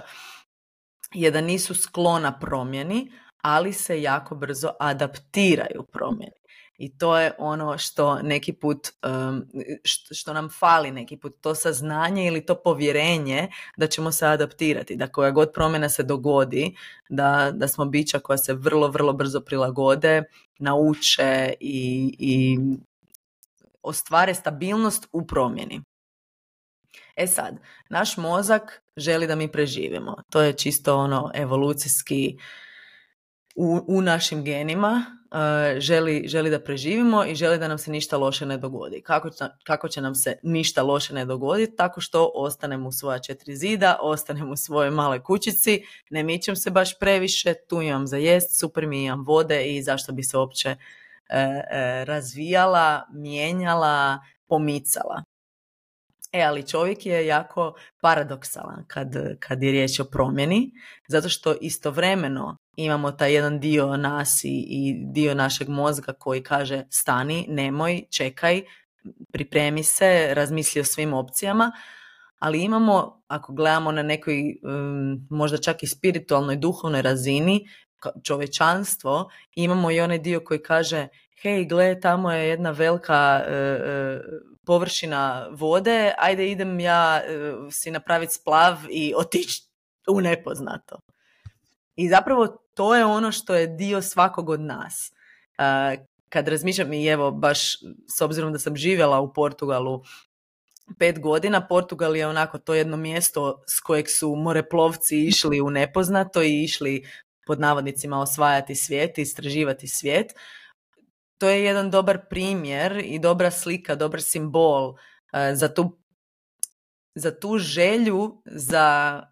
je 1.13 1.32
da 1.32 1.41
nisu 1.41 1.75
sklona 1.75 2.39
promjeni, 2.39 3.12
ali 3.41 3.74
se 3.74 4.01
jako 4.01 4.36
brzo 4.36 4.70
adaptiraju 4.80 5.84
promjeni. 5.91 6.40
I 6.81 6.97
to 6.97 7.17
je 7.17 7.31
ono 7.38 7.77
što 7.77 8.21
neki 8.21 8.53
put, 8.53 8.88
što 10.11 10.33
nam 10.33 10.50
fali 10.50 10.91
neki 10.91 11.17
put, 11.17 11.35
to 11.41 11.55
saznanje 11.55 12.27
ili 12.27 12.45
to 12.45 12.55
povjerenje 12.55 13.47
da 13.77 13.88
ćemo 13.88 14.11
se 14.11 14.27
adaptirati, 14.27 14.95
da 14.95 15.07
koja 15.07 15.31
god 15.31 15.51
promjena 15.53 15.89
se 15.89 16.03
dogodi, 16.03 16.75
da, 17.09 17.51
da 17.53 17.67
smo 17.67 17.85
bića 17.85 18.19
koja 18.19 18.38
se 18.38 18.53
vrlo, 18.53 18.88
vrlo 18.88 19.13
brzo 19.13 19.41
prilagode, 19.41 20.23
nauče 20.59 21.53
i, 21.59 22.15
i 22.19 22.57
ostvare 23.83 24.33
stabilnost 24.33 25.07
u 25.11 25.27
promjeni. 25.27 25.81
E 27.15 27.27
sad, 27.27 27.59
naš 27.89 28.17
mozak 28.17 28.83
želi 28.97 29.27
da 29.27 29.35
mi 29.35 29.51
preživimo. 29.51 30.15
To 30.29 30.41
je 30.41 30.53
čisto 30.53 30.97
ono 30.97 31.31
evolucijski 31.33 32.38
u, 33.55 33.79
u 33.88 34.01
našim 34.01 34.43
genima 34.43 35.20
želi, 35.77 36.23
želi 36.27 36.50
da 36.50 36.59
preživimo 36.59 37.25
i 37.25 37.35
želi 37.35 37.57
da 37.57 37.67
nam 37.67 37.77
se 37.77 37.91
ništa 37.91 38.17
loše 38.17 38.45
ne 38.45 38.57
dogodi. 38.57 39.01
Kako, 39.01 39.29
kako 39.63 39.88
će 39.88 40.01
nam 40.01 40.15
se 40.15 40.39
ništa 40.43 40.83
loše 40.83 41.13
ne 41.13 41.25
dogoditi? 41.25 41.75
Tako 41.75 42.01
što 42.01 42.31
ostanemo 42.35 42.89
u 42.89 42.91
svoja 42.91 43.19
četiri 43.19 43.55
zida, 43.55 43.97
ostanemo 44.01 44.51
u 44.51 44.55
svojoj 44.55 44.91
male 44.91 45.23
kućici, 45.23 45.83
ne 46.09 46.23
mičem 46.23 46.55
se 46.55 46.69
baš 46.69 47.00
previše, 47.00 47.53
tu 47.69 47.81
imam 47.81 48.07
za 48.07 48.17
jest, 48.17 48.59
super 48.59 48.88
mi 48.88 49.03
imam 49.03 49.23
vode 49.25 49.65
i 49.65 49.83
zašto 49.83 50.11
bi 50.11 50.23
se 50.23 50.38
uopće 50.38 50.69
uh, 50.69 50.75
uh, 51.35 52.07
razvijala, 52.07 53.07
mijenjala, 53.13 54.19
pomicala. 54.47 55.23
E, 56.31 56.41
ali 56.43 56.67
čovjek 56.67 57.05
je 57.05 57.25
jako 57.27 57.73
paradoksalan 58.01 58.85
kad, 58.88 59.38
kad 59.39 59.63
je 59.63 59.71
riječ 59.71 60.00
o 60.00 60.05
promjeni, 60.05 60.71
zato 61.07 61.29
što 61.29 61.55
istovremeno 61.61 62.57
imamo 62.83 63.11
taj 63.11 63.33
jedan 63.33 63.59
dio 63.59 63.97
nas 63.97 64.43
i, 64.43 64.65
i 64.69 64.95
dio 65.11 65.35
našeg 65.35 65.69
mozga 65.69 66.13
koji 66.13 66.43
kaže 66.43 66.83
stani, 66.89 67.45
nemoj, 67.50 68.03
čekaj, 68.09 68.61
pripremi 69.33 69.83
se, 69.83 70.33
razmisli 70.33 70.81
o 70.81 70.83
svim 70.83 71.13
opcijama, 71.13 71.71
ali 72.39 72.63
imamo, 72.63 73.23
ako 73.27 73.53
gledamo 73.53 73.91
na 73.91 74.03
nekoj 74.03 74.55
možda 75.29 75.57
čak 75.57 75.83
i 75.83 75.88
spiritualnoj, 75.88 76.55
duhovnoj 76.55 77.01
razini, 77.01 77.67
čovečanstvo, 78.23 79.29
imamo 79.55 79.91
i 79.91 80.01
onaj 80.01 80.19
dio 80.19 80.39
koji 80.39 80.63
kaže 80.63 81.07
hej, 81.41 81.65
gle, 81.65 82.00
tamo 82.00 82.31
je 82.31 82.47
jedna 82.50 82.71
velika 82.71 83.41
e, 83.47 84.21
površina 84.65 85.47
vode, 85.51 86.13
ajde 86.17 86.51
idem 86.51 86.79
ja 86.79 87.21
e, 87.21 87.53
si 87.71 87.91
napraviti 87.91 88.33
splav 88.33 88.77
i 88.89 89.13
otići 89.17 89.61
u 90.07 90.21
nepoznato. 90.21 91.00
I 91.95 92.10
zapravo 92.10 92.48
to 92.74 92.95
je 92.95 93.05
ono 93.05 93.31
što 93.31 93.55
je 93.55 93.67
dio 93.67 94.01
svakog 94.01 94.50
od 94.50 94.62
nas. 94.62 95.12
Kad 96.29 96.48
razmišljam 96.48 96.93
i 96.93 97.05
evo 97.05 97.31
baš 97.31 97.75
s 98.17 98.21
obzirom 98.21 98.53
da 98.53 98.60
sam 98.60 98.75
živjela 98.75 99.19
u 99.19 99.33
Portugalu 99.33 100.01
pet 101.00 101.19
godina, 101.19 101.67
Portugal 101.67 102.15
je 102.15 102.27
onako 102.27 102.57
to 102.57 102.74
jedno 102.74 102.98
mjesto 102.98 103.63
s 103.67 103.79
kojeg 103.79 104.10
su 104.10 104.36
moreplovci 104.36 105.25
išli 105.25 105.62
u 105.62 105.69
nepoznato 105.69 106.41
i 106.41 106.63
išli 106.63 107.07
pod 107.48 107.60
navodnicima 107.60 108.21
osvajati 108.21 108.75
svijet, 108.75 109.17
istraživati 109.17 109.88
svijet. 109.88 110.33
To 111.38 111.50
je 111.50 111.63
jedan 111.63 111.91
dobar 111.91 112.19
primjer 112.29 113.01
i 113.05 113.19
dobra 113.19 113.51
slika, 113.51 113.95
dobar 113.95 114.21
simbol 114.21 114.95
za 115.53 115.74
tu, 115.74 115.98
za 117.15 117.39
tu 117.39 117.57
želju 117.57 118.41
za 118.45 119.21
E, 119.21 119.27
e, 119.27 119.30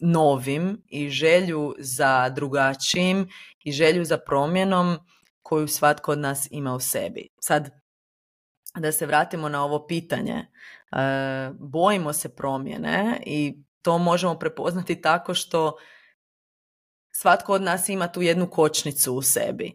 novim 0.00 0.82
i 0.88 1.10
želju 1.10 1.74
za 1.78 2.28
drugačijim 2.28 3.28
i 3.64 3.72
želju 3.72 4.04
za 4.04 4.18
promjenom 4.18 4.96
koju 5.42 5.68
svatko 5.68 6.12
od 6.12 6.18
nas 6.18 6.48
ima 6.50 6.74
u 6.74 6.80
sebi. 6.80 7.28
Sad, 7.40 7.70
da 8.78 8.92
se 8.92 9.06
vratimo 9.06 9.48
na 9.48 9.64
ovo 9.64 9.86
pitanje. 9.86 10.34
E, 10.34 10.46
bojimo 11.58 12.12
se 12.12 12.36
promjene 12.36 13.20
i 13.26 13.62
to 13.82 13.98
možemo 13.98 14.38
prepoznati 14.38 15.00
tako 15.00 15.34
što 15.34 15.76
svatko 17.10 17.52
od 17.52 17.62
nas 17.62 17.88
ima 17.88 18.08
tu 18.08 18.22
jednu 18.22 18.50
kočnicu 18.50 19.14
u 19.14 19.22
sebi. 19.22 19.72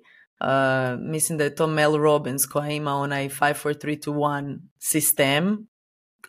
mislim 1.00 1.38
da 1.38 1.44
je 1.44 1.56
to 1.56 1.68
Mel 1.68 1.98
Robbins 1.98 2.46
koja 2.46 2.70
ima 2.70 2.94
onaj 2.96 3.30
5, 3.30 3.40
4, 3.40 3.86
3, 3.86 4.12
2, 4.12 4.14
1 4.14 4.60
sistem. 4.80 5.68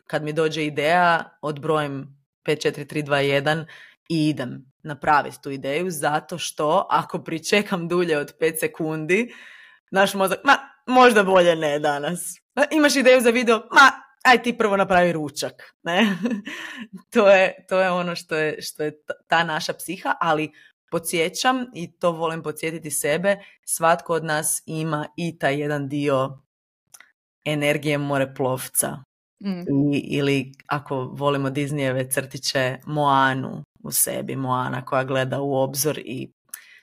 Kad 0.06 0.22
mi 0.22 0.32
dođe 0.32 0.64
ideja, 0.64 1.38
odbrojim 1.42 2.19
5, 2.44 2.68
4, 2.68 2.84
3, 2.84 3.02
2, 3.02 3.42
1 3.42 3.64
i 4.08 4.28
idem 4.28 4.72
napraviti 4.82 5.42
tu 5.42 5.50
ideju 5.50 5.90
zato 5.90 6.38
što 6.38 6.86
ako 6.90 7.18
pričekam 7.18 7.88
dulje 7.88 8.18
od 8.18 8.34
5 8.40 8.60
sekundi, 8.60 9.32
naš 9.90 10.14
mozak, 10.14 10.38
ma 10.44 10.58
možda 10.86 11.22
bolje 11.22 11.56
ne 11.56 11.78
danas. 11.78 12.36
Imaš 12.70 12.96
ideju 12.96 13.20
za 13.20 13.30
video, 13.30 13.58
ma 13.58 13.90
aj 14.24 14.42
ti 14.42 14.58
prvo 14.58 14.76
napravi 14.76 15.12
ručak. 15.12 15.52
Ne? 15.82 16.16
to, 17.10 17.28
je, 17.28 17.66
to 17.68 17.80
je 17.80 17.90
ono 17.90 18.16
što 18.16 18.36
je, 18.36 18.62
što 18.62 18.82
je 18.82 19.02
ta 19.28 19.44
naša 19.44 19.72
psiha, 19.72 20.14
ali 20.20 20.52
podsjećam 20.90 21.66
i 21.74 21.92
to 21.98 22.12
volim 22.12 22.42
podsjetiti 22.42 22.90
sebe, 22.90 23.36
svatko 23.64 24.14
od 24.14 24.24
nas 24.24 24.62
ima 24.66 25.06
i 25.16 25.38
taj 25.38 25.60
jedan 25.60 25.88
dio 25.88 26.38
energije 27.44 27.98
moreplovca 27.98 29.09
Mm. 29.44 29.92
I, 29.94 29.98
ili 29.98 30.52
ako 30.66 30.96
volimo 30.96 31.50
Disneyeve 31.50 32.12
crtiće 32.12 32.78
Moanu 32.86 33.64
u 33.82 33.90
sebi, 33.90 34.36
Moana 34.36 34.84
koja 34.84 35.04
gleda 35.04 35.40
u 35.40 35.54
obzor 35.54 35.98
i 35.98 36.32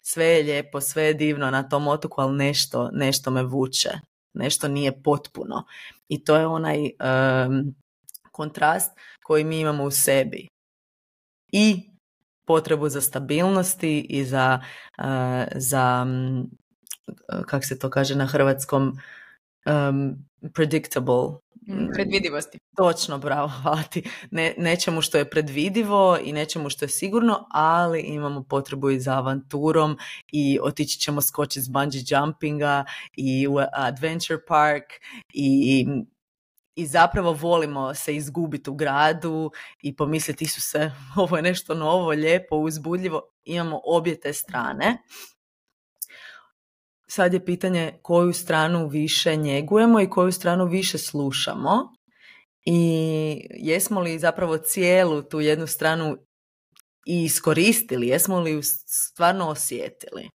sve 0.01 0.25
je 0.25 0.43
lijepo, 0.43 0.81
sve 0.81 1.03
je 1.03 1.13
divno 1.13 1.51
na 1.51 1.69
tom 1.69 1.87
otoku, 1.87 2.21
ali 2.21 2.37
nešto, 2.37 2.89
nešto 2.93 3.31
me 3.31 3.43
vuče, 3.43 3.89
nešto 4.33 4.67
nije 4.67 5.03
potpuno. 5.03 5.63
I 6.07 6.23
to 6.23 6.35
je 6.35 6.47
onaj 6.47 6.89
kontrast 8.31 8.91
koji 9.23 9.43
mi 9.43 9.59
imamo 9.59 9.83
u 9.83 9.91
sebi. 9.91 10.47
I 11.51 11.89
potrebu 12.47 12.89
za 12.89 13.01
stabilnosti 13.01 13.99
i 14.09 14.25
za, 14.25 14.59
uh, 14.97 15.05
za 15.55 16.05
kak 17.45 17.65
se 17.65 17.79
to 17.79 17.89
kaže 17.89 18.15
na 18.15 18.25
hrvatskom, 18.25 18.97
um, 19.67 20.15
predictable 20.53 21.47
Mm, 21.67 21.87
predvidivosti. 21.93 22.59
Točno, 22.77 23.17
bravo, 23.17 23.47
hvala 23.61 23.83
ti. 23.83 24.03
Ne, 24.31 24.53
nečemu 24.57 25.01
što 25.01 25.17
je 25.17 25.29
predvidivo 25.29 26.17
i 26.23 26.33
nečemu 26.33 26.69
što 26.69 26.85
je 26.85 26.89
sigurno, 26.89 27.47
ali 27.51 28.01
imamo 28.01 28.43
potrebu 28.43 28.89
i 28.89 28.99
za 28.99 29.17
avanturom 29.17 29.97
i 30.31 30.59
otići 30.61 30.99
ćemo 30.99 31.21
skočiti 31.21 31.61
s 31.61 31.69
bungee 31.69 32.01
jumpinga 32.09 32.85
i 33.13 33.47
u 33.47 33.57
adventure 33.73 34.39
park 34.47 34.83
i, 35.33 35.85
i 36.75 36.85
zapravo 36.85 37.33
volimo 37.33 37.93
se 37.93 38.15
izgubiti 38.15 38.69
u 38.69 38.73
gradu 38.75 39.51
i 39.81 39.95
pomisliti 39.95 40.45
su 40.45 40.61
se 40.61 40.91
ovo 41.23 41.37
je 41.37 41.43
nešto 41.43 41.73
novo, 41.73 42.09
lijepo, 42.09 42.55
uzbudljivo. 42.55 43.21
Imamo 43.43 43.81
obje 43.83 44.19
te 44.19 44.33
strane 44.33 44.97
sad 47.07 47.33
je 47.33 47.45
pitanje 47.45 47.99
koju 48.01 48.33
stranu 48.33 48.87
više 48.87 49.35
njegujemo 49.35 50.01
i 50.01 50.09
koju 50.09 50.31
stranu 50.31 50.65
više 50.65 50.97
slušamo 50.97 51.93
i 52.65 53.47
jesmo 53.49 54.01
li 54.01 54.19
zapravo 54.19 54.57
cijelu 54.57 55.21
tu 55.21 55.39
jednu 55.39 55.67
stranu 55.67 56.17
i 57.05 57.23
iskoristili, 57.23 58.07
jesmo 58.07 58.39
li 58.39 58.51
ju 58.51 58.61
stvarno 58.87 59.49
osjetili. 59.49 60.29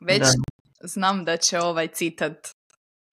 Već 0.00 0.22
znam 0.82 1.24
da 1.24 1.36
će 1.36 1.60
ovaj 1.60 1.88
citat 1.88 2.48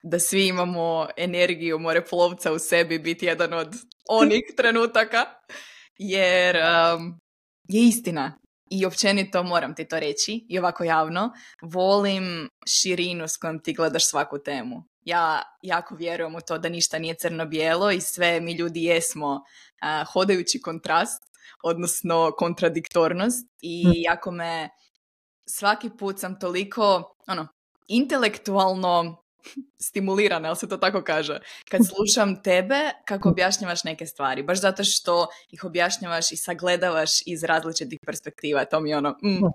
da 0.03 0.19
svi 0.19 0.47
imamo 0.47 1.07
energiju 1.17 1.79
plovca 2.09 2.53
u 2.53 2.59
sebi 2.59 2.99
biti 2.99 3.25
jedan 3.25 3.53
od 3.53 3.75
onih 4.09 4.41
trenutaka, 4.57 5.25
jer 5.97 6.55
um, 6.55 7.19
je 7.63 7.87
istina. 7.87 8.39
I 8.75 8.85
općenito 8.85 9.43
moram 9.43 9.75
ti 9.75 9.87
to 9.87 9.99
reći 9.99 10.45
i 10.49 10.59
ovako 10.59 10.83
javno, 10.83 11.31
volim 11.61 12.49
širinu 12.67 13.27
s 13.27 13.37
kojom 13.37 13.59
ti 13.59 13.73
gledaš 13.73 14.09
svaku 14.09 14.39
temu. 14.39 14.83
Ja 15.01 15.41
jako 15.61 15.95
vjerujem 15.95 16.35
u 16.35 16.41
to 16.41 16.57
da 16.57 16.69
ništa 16.69 16.99
nije 16.99 17.15
crno-bijelo 17.15 17.91
i 17.91 18.01
sve 18.01 18.39
mi 18.41 18.53
ljudi 18.53 18.83
jesmo 18.83 19.33
uh, 19.33 20.13
hodajući 20.13 20.61
kontrast, 20.61 21.23
odnosno 21.63 22.31
kontradiktornost 22.37 23.47
i 23.61 23.83
hm. 23.83 23.91
jako 23.95 24.31
me 24.31 24.69
svaki 25.45 25.89
put 25.99 26.19
sam 26.19 26.39
toliko 26.39 27.15
ono, 27.27 27.47
intelektualno 27.87 29.22
stimulirana, 29.81 30.47
ali 30.47 30.57
se 30.57 30.69
to 30.69 30.77
tako 30.77 31.03
kaže, 31.03 31.39
kad 31.69 31.81
slušam 31.91 32.43
tebe 32.43 32.91
kako 33.05 33.29
objašnjavaš 33.29 33.83
neke 33.83 34.05
stvari, 34.05 34.43
baš 34.43 34.61
zato 34.61 34.83
što 34.83 35.27
ih 35.51 35.63
objašnjavaš 35.63 36.31
i 36.31 36.37
sagledavaš 36.37 37.09
iz 37.25 37.43
različitih 37.43 37.99
perspektiva, 38.05 38.65
to 38.65 38.79
mi 38.79 38.93
ono, 38.93 39.09
mm. 39.09 39.45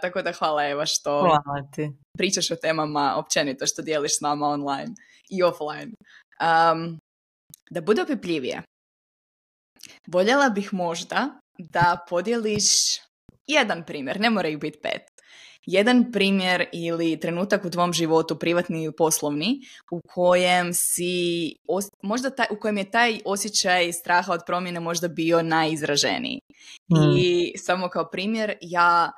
tako 0.00 0.22
da 0.22 0.32
hvala 0.32 0.64
Eva 0.64 0.86
što 0.86 1.20
hvala 1.20 1.68
ti. 1.74 1.90
pričaš 2.18 2.50
o 2.50 2.56
temama 2.56 3.14
općenito 3.16 3.66
što 3.66 3.82
dijeliš 3.82 4.18
s 4.18 4.20
nama 4.20 4.46
online 4.46 4.94
i 5.30 5.42
offline. 5.42 5.92
Um, 6.40 7.00
da 7.70 7.80
bude 7.80 8.02
opipljivije, 8.02 8.62
voljela 10.06 10.48
bih 10.48 10.74
možda 10.74 11.40
da 11.58 12.04
podijeliš 12.08 12.64
jedan 13.46 13.84
primjer, 13.86 14.20
ne 14.20 14.30
moraju 14.30 14.58
biti 14.58 14.78
pet, 14.82 15.13
jedan 15.66 16.12
primjer 16.12 16.64
ili 16.72 17.20
trenutak 17.20 17.64
u 17.64 17.70
tvom 17.70 17.92
životu, 17.92 18.38
privatni 18.38 18.82
ili 18.82 18.96
poslovni, 18.96 19.60
u 19.90 20.00
kojem 20.08 20.74
si, 20.74 21.54
možda 22.02 22.30
taj, 22.30 22.46
u 22.50 22.60
kojem 22.60 22.78
je 22.78 22.90
taj 22.90 23.20
osjećaj 23.24 23.92
straha 23.92 24.32
od 24.32 24.40
promjene 24.46 24.80
možda 24.80 25.08
bio 25.08 25.42
najizraženiji. 25.42 26.40
I 27.16 27.52
hmm. 27.52 27.64
samo 27.64 27.88
kao 27.88 28.10
primjer, 28.10 28.54
ja 28.60 29.12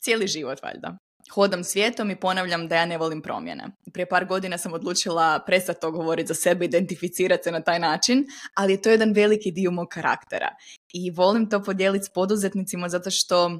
cijeli 0.00 0.26
život 0.26 0.62
valjda 0.62 0.96
hodam 1.34 1.64
svijetom 1.64 2.10
i 2.10 2.16
ponavljam 2.16 2.68
da 2.68 2.76
ja 2.76 2.86
ne 2.86 2.98
volim 2.98 3.22
promjene. 3.22 3.64
Prije 3.92 4.06
par 4.06 4.24
godina 4.24 4.58
sam 4.58 4.72
odlučila 4.72 5.40
prestati 5.46 5.80
to 5.80 5.90
govoriti 5.90 6.28
za 6.28 6.34
sebe, 6.34 6.64
identificirati 6.64 7.42
se 7.42 7.50
na 7.50 7.60
taj 7.60 7.78
način, 7.78 8.24
ali 8.54 8.72
je 8.72 8.82
to 8.82 8.90
jedan 8.90 9.12
veliki 9.12 9.50
dio 9.50 9.70
mog 9.70 9.88
karaktera. 9.88 10.48
I 10.92 11.10
volim 11.10 11.50
to 11.50 11.62
podijeliti 11.62 12.04
s 12.04 12.12
poduzetnicima 12.12 12.88
zato 12.88 13.10
što 13.10 13.58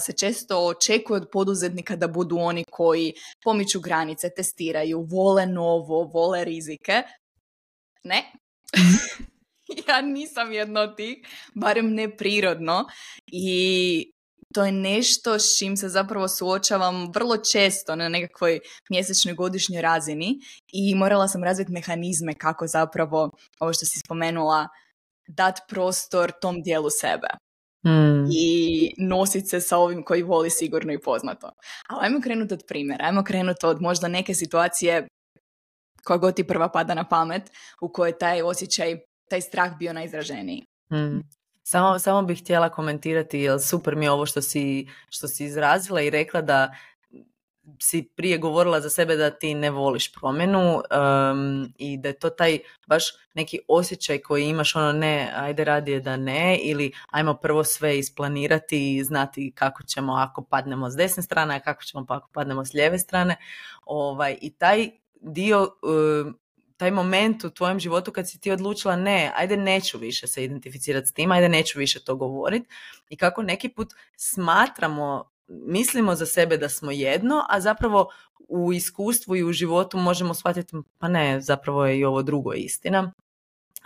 se 0.00 0.12
često 0.12 0.58
očekuje 0.58 1.16
od 1.16 1.28
poduzetnika 1.32 1.96
da 1.96 2.08
budu 2.08 2.36
oni 2.38 2.64
koji 2.70 3.14
pomiču 3.44 3.80
granice, 3.80 4.30
testiraju, 4.36 5.06
vole 5.10 5.46
novo, 5.46 6.04
vole 6.14 6.44
rizike. 6.44 7.02
Ne. 8.04 8.32
ja 9.88 10.00
nisam 10.00 10.52
jedno 10.52 10.80
od 10.80 10.96
tih, 10.96 11.16
barem 11.54 11.94
ne 11.94 12.16
prirodno 12.16 12.84
i 13.26 14.12
to 14.56 14.64
je 14.64 14.72
nešto 14.72 15.38
s 15.38 15.58
čim 15.58 15.76
se 15.76 15.88
zapravo 15.88 16.28
suočavam 16.28 17.12
vrlo 17.14 17.36
često 17.36 17.96
na 17.96 18.08
nekakvoj 18.08 18.60
mjesečnoj 18.90 19.34
godišnjoj 19.34 19.82
razini 19.82 20.38
i 20.72 20.94
morala 20.94 21.28
sam 21.28 21.44
razviti 21.44 21.72
mehanizme 21.72 22.34
kako 22.34 22.66
zapravo, 22.66 23.30
ovo 23.60 23.72
što 23.72 23.86
si 23.86 24.00
spomenula, 24.04 24.68
dat 25.28 25.58
prostor 25.68 26.32
tom 26.40 26.62
dijelu 26.62 26.90
sebe. 26.90 27.28
Hmm. 27.82 28.24
I 28.32 28.94
nositi 28.98 29.46
se 29.46 29.60
sa 29.60 29.76
ovim 29.78 30.02
koji 30.02 30.22
voli 30.22 30.50
sigurno 30.50 30.92
i 30.92 31.02
poznato. 31.02 31.50
Ali 31.88 32.06
ajmo 32.06 32.20
krenuti 32.20 32.54
od 32.54 32.62
primjera, 32.68 33.04
ajmo 33.04 33.24
krenuti 33.24 33.66
od 33.66 33.82
možda 33.82 34.08
neke 34.08 34.34
situacije 34.34 35.08
koja 36.04 36.16
god 36.16 36.34
ti 36.36 36.46
prva 36.46 36.68
pada 36.68 36.94
na 36.94 37.08
pamet 37.08 37.42
u 37.82 37.92
kojoj 37.92 38.18
taj 38.18 38.42
osjećaj, 38.42 38.98
taj 39.30 39.40
strah 39.40 39.78
bio 39.78 39.92
najizraženiji. 39.92 40.64
Hmm. 40.88 41.22
Samo, 41.68 41.98
samo 41.98 42.22
bih 42.22 42.40
htjela 42.42 42.68
komentirati, 42.68 43.38
jer 43.38 43.60
super 43.60 43.96
mi 43.96 44.04
je 44.04 44.10
ovo 44.10 44.26
što 44.26 44.42
si, 44.42 44.88
što 45.08 45.28
si 45.28 45.44
izrazila 45.44 46.00
i 46.00 46.10
rekla 46.10 46.40
da 46.40 46.74
si 47.80 48.10
prije 48.16 48.38
govorila 48.38 48.80
za 48.80 48.90
sebe 48.90 49.16
da 49.16 49.30
ti 49.30 49.54
ne 49.54 49.70
voliš 49.70 50.12
promjenu 50.12 50.82
i 51.78 51.98
da 51.98 52.08
je 52.08 52.18
to 52.18 52.30
taj 52.30 52.58
baš 52.86 53.04
neki 53.34 53.58
osjećaj 53.68 54.18
koji 54.18 54.44
imaš 54.44 54.76
ono 54.76 54.92
ne, 54.92 55.32
ajde 55.36 55.64
radije 55.64 56.00
da 56.00 56.16
ne 56.16 56.58
ili 56.62 56.92
ajmo 57.10 57.34
prvo 57.34 57.64
sve 57.64 57.98
isplanirati 57.98 58.96
i 58.96 59.04
znati 59.04 59.52
kako 59.54 59.82
ćemo 59.82 60.12
ako 60.14 60.44
padnemo 60.44 60.90
s 60.90 60.96
desne 60.96 61.22
strane, 61.22 61.56
a 61.56 61.60
kako 61.60 61.82
ćemo 61.82 62.06
pa 62.06 62.16
ako 62.16 62.28
padnemo 62.32 62.64
s 62.64 62.72
lijeve 62.74 62.98
strane. 62.98 63.36
Ovaj, 63.84 64.38
I 64.40 64.50
taj 64.50 64.90
dio 65.20 65.68
taj 66.76 66.90
moment 66.90 67.44
u 67.44 67.50
tvojem 67.50 67.80
životu 67.80 68.12
kad 68.12 68.30
si 68.30 68.40
ti 68.40 68.50
odlučila 68.50 68.96
ne, 68.96 69.32
ajde 69.36 69.56
neću 69.56 69.98
više 69.98 70.26
se 70.26 70.44
identificirati 70.44 71.06
s 71.06 71.12
tim, 71.12 71.32
ajde 71.32 71.48
neću 71.48 71.78
više 71.78 72.04
to 72.04 72.16
govoriti 72.16 72.68
i 73.08 73.16
kako 73.16 73.42
neki 73.42 73.68
put 73.68 73.88
smatramo, 74.16 75.30
mislimo 75.48 76.14
za 76.14 76.26
sebe 76.26 76.56
da 76.56 76.68
smo 76.68 76.90
jedno, 76.90 77.44
a 77.48 77.60
zapravo 77.60 78.10
u 78.48 78.72
iskustvu 78.72 79.36
i 79.36 79.44
u 79.44 79.52
životu 79.52 79.98
možemo 79.98 80.34
shvatiti 80.34 80.76
pa 80.98 81.08
ne, 81.08 81.40
zapravo 81.40 81.86
je 81.86 81.98
i 81.98 82.04
ovo 82.04 82.22
drugo 82.22 82.52
istina. 82.52 83.12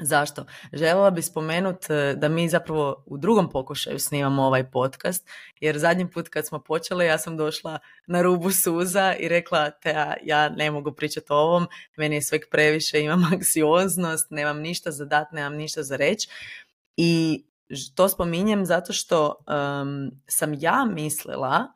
Zašto? 0.03 0.45
Željela 0.73 1.11
bih 1.11 1.25
spomenuti 1.25 1.93
e, 1.93 2.15
da 2.15 2.29
mi 2.29 2.49
zapravo 2.49 3.05
u 3.07 3.19
drugom 3.19 3.51
pokušaju 3.51 3.99
snimamo 3.99 4.43
ovaj 4.43 4.71
podcast, 4.71 5.29
jer 5.61 5.79
zadnji 5.79 6.11
put 6.11 6.29
kad 6.29 6.47
smo 6.47 6.59
počeli 6.59 7.07
ja 7.07 7.19
sam 7.19 7.37
došla 7.37 7.79
na 8.07 8.23
rubu 8.23 8.51
suza 8.51 9.15
i 9.19 9.29
rekla 9.29 9.71
te 9.71 9.95
ja, 10.23 10.49
ne 10.49 10.71
mogu 10.71 10.93
pričati 10.93 11.27
o 11.33 11.37
ovom, 11.37 11.67
meni 11.97 12.15
je 12.15 12.23
sve 12.23 12.39
previše, 12.51 13.01
imam 13.01 13.25
anksioznost, 13.33 14.31
nemam 14.31 14.61
ništa 14.61 14.91
za 14.91 15.05
dat, 15.05 15.33
nemam 15.33 15.55
ništa 15.55 15.83
za 15.83 15.97
reći. 15.97 16.29
I 16.97 17.45
to 17.95 18.09
spominjem 18.09 18.67
zato 18.67 18.93
što 18.93 19.35
sam 20.27 20.55
ja 20.59 20.87
mislila 20.95 21.73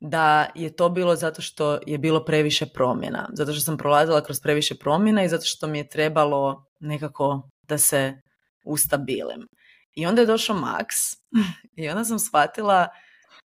da 0.00 0.46
je 0.54 0.76
to 0.76 0.88
bilo 0.88 1.16
zato 1.16 1.42
što 1.42 1.78
je 1.86 1.98
bilo 1.98 2.24
previše 2.24 2.66
promjena. 2.66 3.28
Zato 3.32 3.52
što 3.52 3.60
sam 3.60 3.76
prolazila 3.76 4.22
kroz 4.22 4.40
previše 4.40 4.74
promjena 4.74 5.24
i 5.24 5.28
zato 5.28 5.44
što 5.44 5.66
mi 5.66 5.78
je 5.78 5.88
trebalo 5.88 6.69
nekako 6.80 7.48
da 7.62 7.78
se 7.78 8.20
ustabilim. 8.64 9.48
I 9.94 10.06
onda 10.06 10.20
je 10.20 10.26
došao 10.26 10.56
Max 10.56 11.16
i 11.76 11.88
onda 11.88 12.04
sam 12.04 12.18
shvatila 12.18 12.88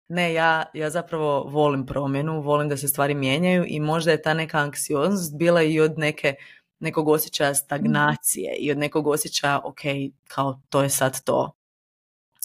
ne, 0.08 0.34
ja, 0.34 0.66
ja 0.74 0.90
zapravo 0.90 1.44
volim 1.44 1.86
promjenu, 1.86 2.42
volim 2.42 2.70
da 2.70 2.78
se 2.78 2.88
stvari 2.88 3.16
mijenjaju 3.16 3.66
i 3.68 3.80
možda 3.80 4.12
je 4.12 4.22
ta 4.22 4.34
neka 4.34 4.58
anksioznost 4.58 5.38
bila 5.38 5.62
i 5.62 5.80
od 5.80 5.98
neke, 5.98 6.36
nekog 6.80 7.08
osjećaja 7.08 7.56
stagnacije 7.56 8.56
i 8.56 8.72
od 8.72 8.78
nekog 8.78 9.08
osjećaja, 9.08 9.62
ok, 9.64 9.80
kao 10.28 10.62
to 10.70 10.84
je 10.84 10.90
sad 10.90 11.24
to. 11.24 11.52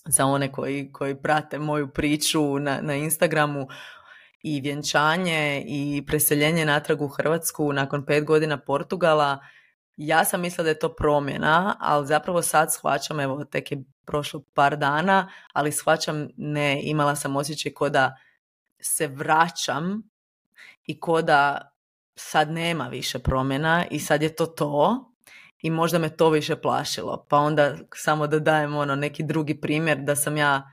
Za 0.07 0.25
one 0.25 0.53
koji, 0.53 0.93
koji 0.93 1.23
prate 1.23 1.59
moju 1.59 1.89
priču 1.89 2.59
na, 2.59 2.81
na 2.81 2.95
Instagramu, 2.95 3.69
i 4.43 4.61
vjenčanje 4.61 5.65
i 5.67 6.05
preseljenje 6.07 6.65
natrag 6.65 7.03
u 7.03 7.09
Hrvatsku 7.09 7.73
nakon 7.73 8.07
pet 8.07 8.25
godina 8.25 8.57
Portugala, 8.57 9.39
ja 9.99 10.25
sam 10.25 10.41
mislila 10.41 10.65
da 10.65 10.71
je 10.71 10.79
to 10.79 10.95
promjena, 10.95 11.77
ali 11.81 12.07
zapravo 12.07 12.43
sad 12.43 12.73
shvaćam, 12.73 13.21
evo 13.21 13.45
tek 13.45 13.73
je 13.73 13.85
prošlo 14.05 14.43
par 14.55 14.77
dana, 14.77 15.33
ali 15.53 15.73
shvaćam 15.73 16.29
ne, 16.37 16.81
imala 16.83 17.17
sam 17.17 17.37
osjećaj 17.37 17.73
ko 17.73 17.89
da 17.89 18.17
se 18.81 19.07
vraćam 19.07 20.03
i 20.87 21.01
ko 21.01 21.23
da 21.23 21.71
sad 22.15 22.51
nema 22.51 22.89
više 22.89 23.19
promjena 23.19 23.85
i 23.91 23.99
sad 23.99 24.23
je 24.23 24.37
to 24.37 24.47
to 24.47 25.11
i 25.63 25.71
možda 25.71 25.99
me 25.99 26.17
to 26.17 26.31
više 26.31 26.57
plašilo. 26.57 27.27
Pa 27.29 27.39
onda 27.39 27.77
samo 27.95 28.27
da 28.27 28.39
dajem 28.39 28.77
ono 28.77 28.97
neki 28.97 29.23
drugi 29.23 29.61
primjer 29.61 29.99
da 29.99 30.17
sam 30.17 30.37
ja 30.37 30.71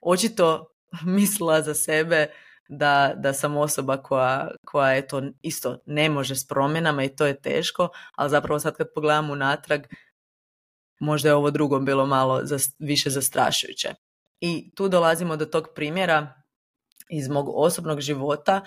očito 0.00 0.66
mislila 1.16 1.62
za 1.62 1.74
sebe 1.74 2.26
da, 2.68 3.12
da 3.16 3.32
sam 3.32 3.56
osoba 3.56 3.96
koja, 3.96 4.50
koja 4.64 4.92
je 4.92 5.06
to 5.06 5.22
isto 5.42 5.78
ne 5.86 6.10
može 6.10 6.36
s 6.36 6.46
promjenama 6.46 7.04
i 7.04 7.16
to 7.16 7.26
je 7.26 7.40
teško, 7.40 7.88
ali 8.14 8.30
zapravo 8.30 8.60
sad 8.60 8.76
kad 8.76 8.86
pogledam 8.94 9.30
unatrag, 9.30 9.80
možda 11.00 11.28
je 11.28 11.34
ovo 11.34 11.50
drugo 11.50 11.80
bilo 11.80 12.06
malo 12.06 12.40
za, 12.44 12.58
više 12.78 13.10
zastrašujuće. 13.10 13.94
I 14.40 14.74
tu 14.74 14.88
dolazimo 14.88 15.36
do 15.36 15.44
tog 15.44 15.68
primjera 15.74 16.34
iz 17.08 17.28
mog 17.28 17.48
osobnog 17.48 18.00
života, 18.00 18.64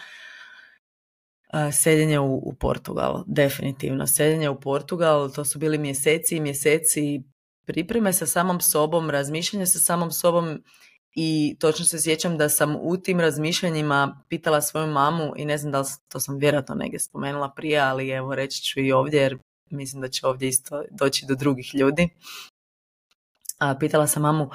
seljenje 1.71 2.19
u, 2.19 2.35
u 2.35 2.53
Portugal, 2.59 3.23
definitivno. 3.27 4.07
Seljenje 4.07 4.49
u 4.49 4.59
Portugal, 4.59 5.31
to 5.31 5.45
su 5.45 5.59
bili 5.59 5.77
mjeseci 5.77 6.35
i 6.35 6.39
mjeseci 6.39 7.23
pripreme 7.65 8.13
sa 8.13 8.25
samom 8.25 8.61
sobom, 8.61 9.09
razmišljanje 9.09 9.65
sa 9.65 9.79
samom 9.79 10.11
sobom 10.11 10.63
i 11.15 11.57
točno 11.59 11.85
se 11.85 11.99
sjećam 11.99 12.37
da 12.37 12.49
sam 12.49 12.75
u 12.81 12.97
tim 12.97 13.19
razmišljanjima 13.19 14.23
pitala 14.29 14.61
svoju 14.61 14.87
mamu 14.87 15.33
i 15.37 15.45
ne 15.45 15.57
znam 15.57 15.71
da 15.71 15.79
li 15.79 15.85
to 16.07 16.19
sam 16.19 16.37
vjerojatno 16.37 16.75
negdje 16.75 16.99
spomenula 16.99 17.53
prije, 17.53 17.79
ali 17.79 18.09
evo 18.09 18.35
reći 18.35 18.63
ću 18.63 18.79
i 18.79 18.91
ovdje 18.91 19.21
jer 19.21 19.37
mislim 19.69 20.01
da 20.01 20.07
će 20.07 20.27
ovdje 20.27 20.47
isto 20.47 20.83
doći 20.91 21.25
do 21.25 21.35
drugih 21.35 21.75
ljudi. 21.75 22.09
A, 23.59 23.75
pitala 23.79 24.07
sam 24.07 24.21
mamu 24.21 24.49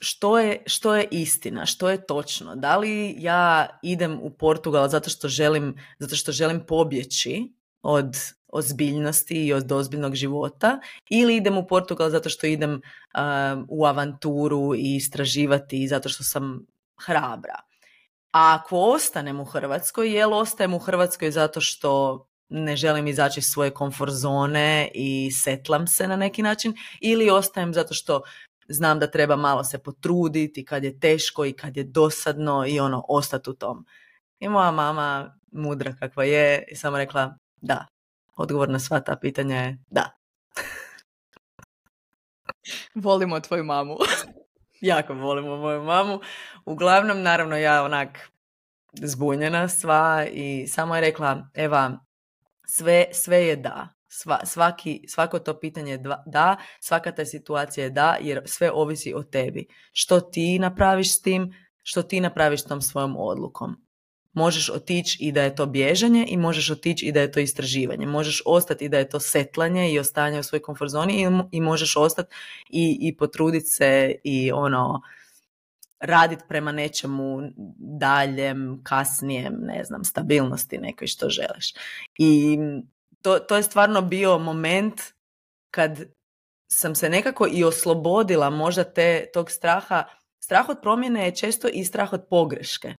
što 0.00 0.38
je, 0.38 0.62
što 0.66 0.96
je 0.96 1.08
istina, 1.10 1.66
što 1.66 1.90
je 1.90 2.06
točno. 2.06 2.56
Da 2.56 2.76
li 2.76 3.14
ja 3.18 3.68
idem 3.82 4.18
u 4.22 4.30
Portugal 4.30 4.88
zato 4.88 5.10
što 5.10 5.28
želim, 5.28 5.78
zato 5.98 6.16
što 6.16 6.32
želim 6.32 6.66
pobjeći 6.66 7.52
od 7.82 8.16
ozbiljnosti 8.52 9.46
i 9.46 9.52
od 9.52 9.72
ozbiljnog 9.72 10.14
života 10.14 10.80
ili 11.10 11.36
idem 11.36 11.58
u 11.58 11.66
Portugal 11.66 12.10
zato 12.10 12.28
što 12.28 12.46
idem 12.46 12.72
um, 12.72 13.66
u 13.68 13.86
avanturu 13.86 14.74
i 14.74 14.96
istraživati 14.96 15.88
zato 15.88 16.08
što 16.08 16.24
sam 16.24 16.66
hrabra. 17.06 17.54
A 18.32 18.58
ako 18.60 18.78
ostanem 18.78 19.40
u 19.40 19.44
Hrvatskoj, 19.44 20.14
jel 20.14 20.34
ostajem 20.34 20.74
u 20.74 20.78
Hrvatskoj 20.78 21.30
zato 21.30 21.60
što 21.60 22.26
ne 22.48 22.76
želim 22.76 23.06
izaći 23.06 23.40
iz 23.40 23.46
svoje 23.46 23.70
komfort 23.70 24.12
zone 24.12 24.90
i 24.94 25.30
setlam 25.32 25.86
se 25.86 26.08
na 26.08 26.16
neki 26.16 26.42
način 26.42 26.74
ili 27.00 27.30
ostajem 27.30 27.74
zato 27.74 27.94
što 27.94 28.22
znam 28.68 28.98
da 28.98 29.10
treba 29.10 29.36
malo 29.36 29.64
se 29.64 29.78
potruditi 29.78 30.64
kad 30.64 30.84
je 30.84 31.00
teško 31.00 31.44
i 31.44 31.52
kad 31.52 31.76
je 31.76 31.84
dosadno 31.84 32.64
i 32.68 32.80
ono 32.80 33.04
ostati 33.08 33.50
u 33.50 33.54
tom. 33.54 33.86
I 34.38 34.48
moja 34.48 34.70
mama, 34.70 35.38
mudra 35.52 35.94
kakva 36.00 36.24
je, 36.24 36.64
i 36.70 36.76
samo 36.76 36.98
rekla 36.98 37.36
da. 37.60 37.86
Odgovor 38.40 38.68
na 38.68 38.78
sva 38.78 39.00
ta 39.00 39.16
pitanja 39.16 39.56
je 39.56 39.78
da. 39.90 40.10
Volimo 42.94 43.40
tvoju 43.40 43.64
mamu. 43.64 43.96
jako 44.80 45.14
volimo 45.14 45.56
moju 45.56 45.82
mamu. 45.82 46.20
Uglavnom, 46.64 47.22
naravno, 47.22 47.56
ja 47.56 47.84
onak 47.84 48.30
zbunjena 48.92 49.68
sva 49.68 50.26
i 50.32 50.66
samo 50.68 50.94
je 50.94 51.00
rekla, 51.00 51.48
Eva, 51.54 51.98
sve, 52.66 53.06
sve 53.12 53.46
je 53.46 53.56
da. 53.56 53.88
Sva, 54.08 54.40
svaki, 54.44 55.04
svako 55.08 55.38
to 55.38 55.60
pitanje 55.60 55.92
je 55.92 56.02
da, 56.26 56.56
svaka 56.80 57.12
ta 57.12 57.24
situacija 57.24 57.84
je 57.84 57.90
da, 57.90 58.16
jer 58.20 58.42
sve 58.46 58.70
ovisi 58.70 59.14
o 59.14 59.22
tebi. 59.22 59.66
Što 59.92 60.20
ti 60.20 60.58
napraviš 60.58 61.18
s 61.18 61.22
tim, 61.22 61.52
što 61.82 62.02
ti 62.02 62.20
napraviš 62.20 62.60
s 62.60 62.64
tom 62.64 62.80
svojom 62.80 63.16
odlukom. 63.18 63.89
Možeš 64.32 64.68
otići 64.68 65.18
i 65.20 65.32
da 65.32 65.42
je 65.42 65.54
to 65.54 65.66
bježanje 65.66 66.26
i 66.28 66.36
možeš 66.36 66.70
otići 66.70 67.06
i 67.06 67.12
da 67.12 67.20
je 67.20 67.32
to 67.32 67.40
istraživanje. 67.40 68.06
Možeš 68.06 68.42
ostati 68.46 68.84
i 68.84 68.88
da 68.88 68.98
je 68.98 69.08
to 69.08 69.20
setlanje 69.20 69.92
i 69.92 69.98
ostanje 69.98 70.40
u 70.40 70.42
svojoj 70.42 70.62
komfort 70.62 70.90
zoni 70.90 71.22
i, 71.22 71.26
i 71.56 71.60
možeš 71.60 71.96
ostati 71.96 72.34
i, 72.68 72.98
i 73.00 73.16
potruditi 73.16 73.66
se 73.66 74.14
i 74.24 74.52
ono 74.52 75.00
raditi 76.00 76.42
prema 76.48 76.72
nečemu 76.72 77.38
daljem, 77.78 78.80
kasnijem, 78.82 79.54
ne 79.60 79.84
znam, 79.84 80.04
stabilnosti 80.04 80.78
nekoj 80.78 81.06
što 81.06 81.28
želiš. 81.28 81.74
I 82.18 82.58
to, 83.22 83.38
to 83.38 83.56
je 83.56 83.62
stvarno 83.62 84.02
bio 84.02 84.38
moment 84.38 85.00
kad 85.70 85.98
sam 86.72 86.94
se 86.94 87.08
nekako 87.08 87.48
i 87.52 87.64
oslobodila 87.64 88.50
možda 88.50 88.84
te, 88.84 89.26
tog 89.34 89.50
straha. 89.50 90.04
Strah 90.44 90.68
od 90.68 90.76
promjene 90.82 91.24
je 91.24 91.36
često 91.36 91.68
i 91.72 91.84
strah 91.84 92.12
od 92.12 92.26
pogreške 92.30 92.94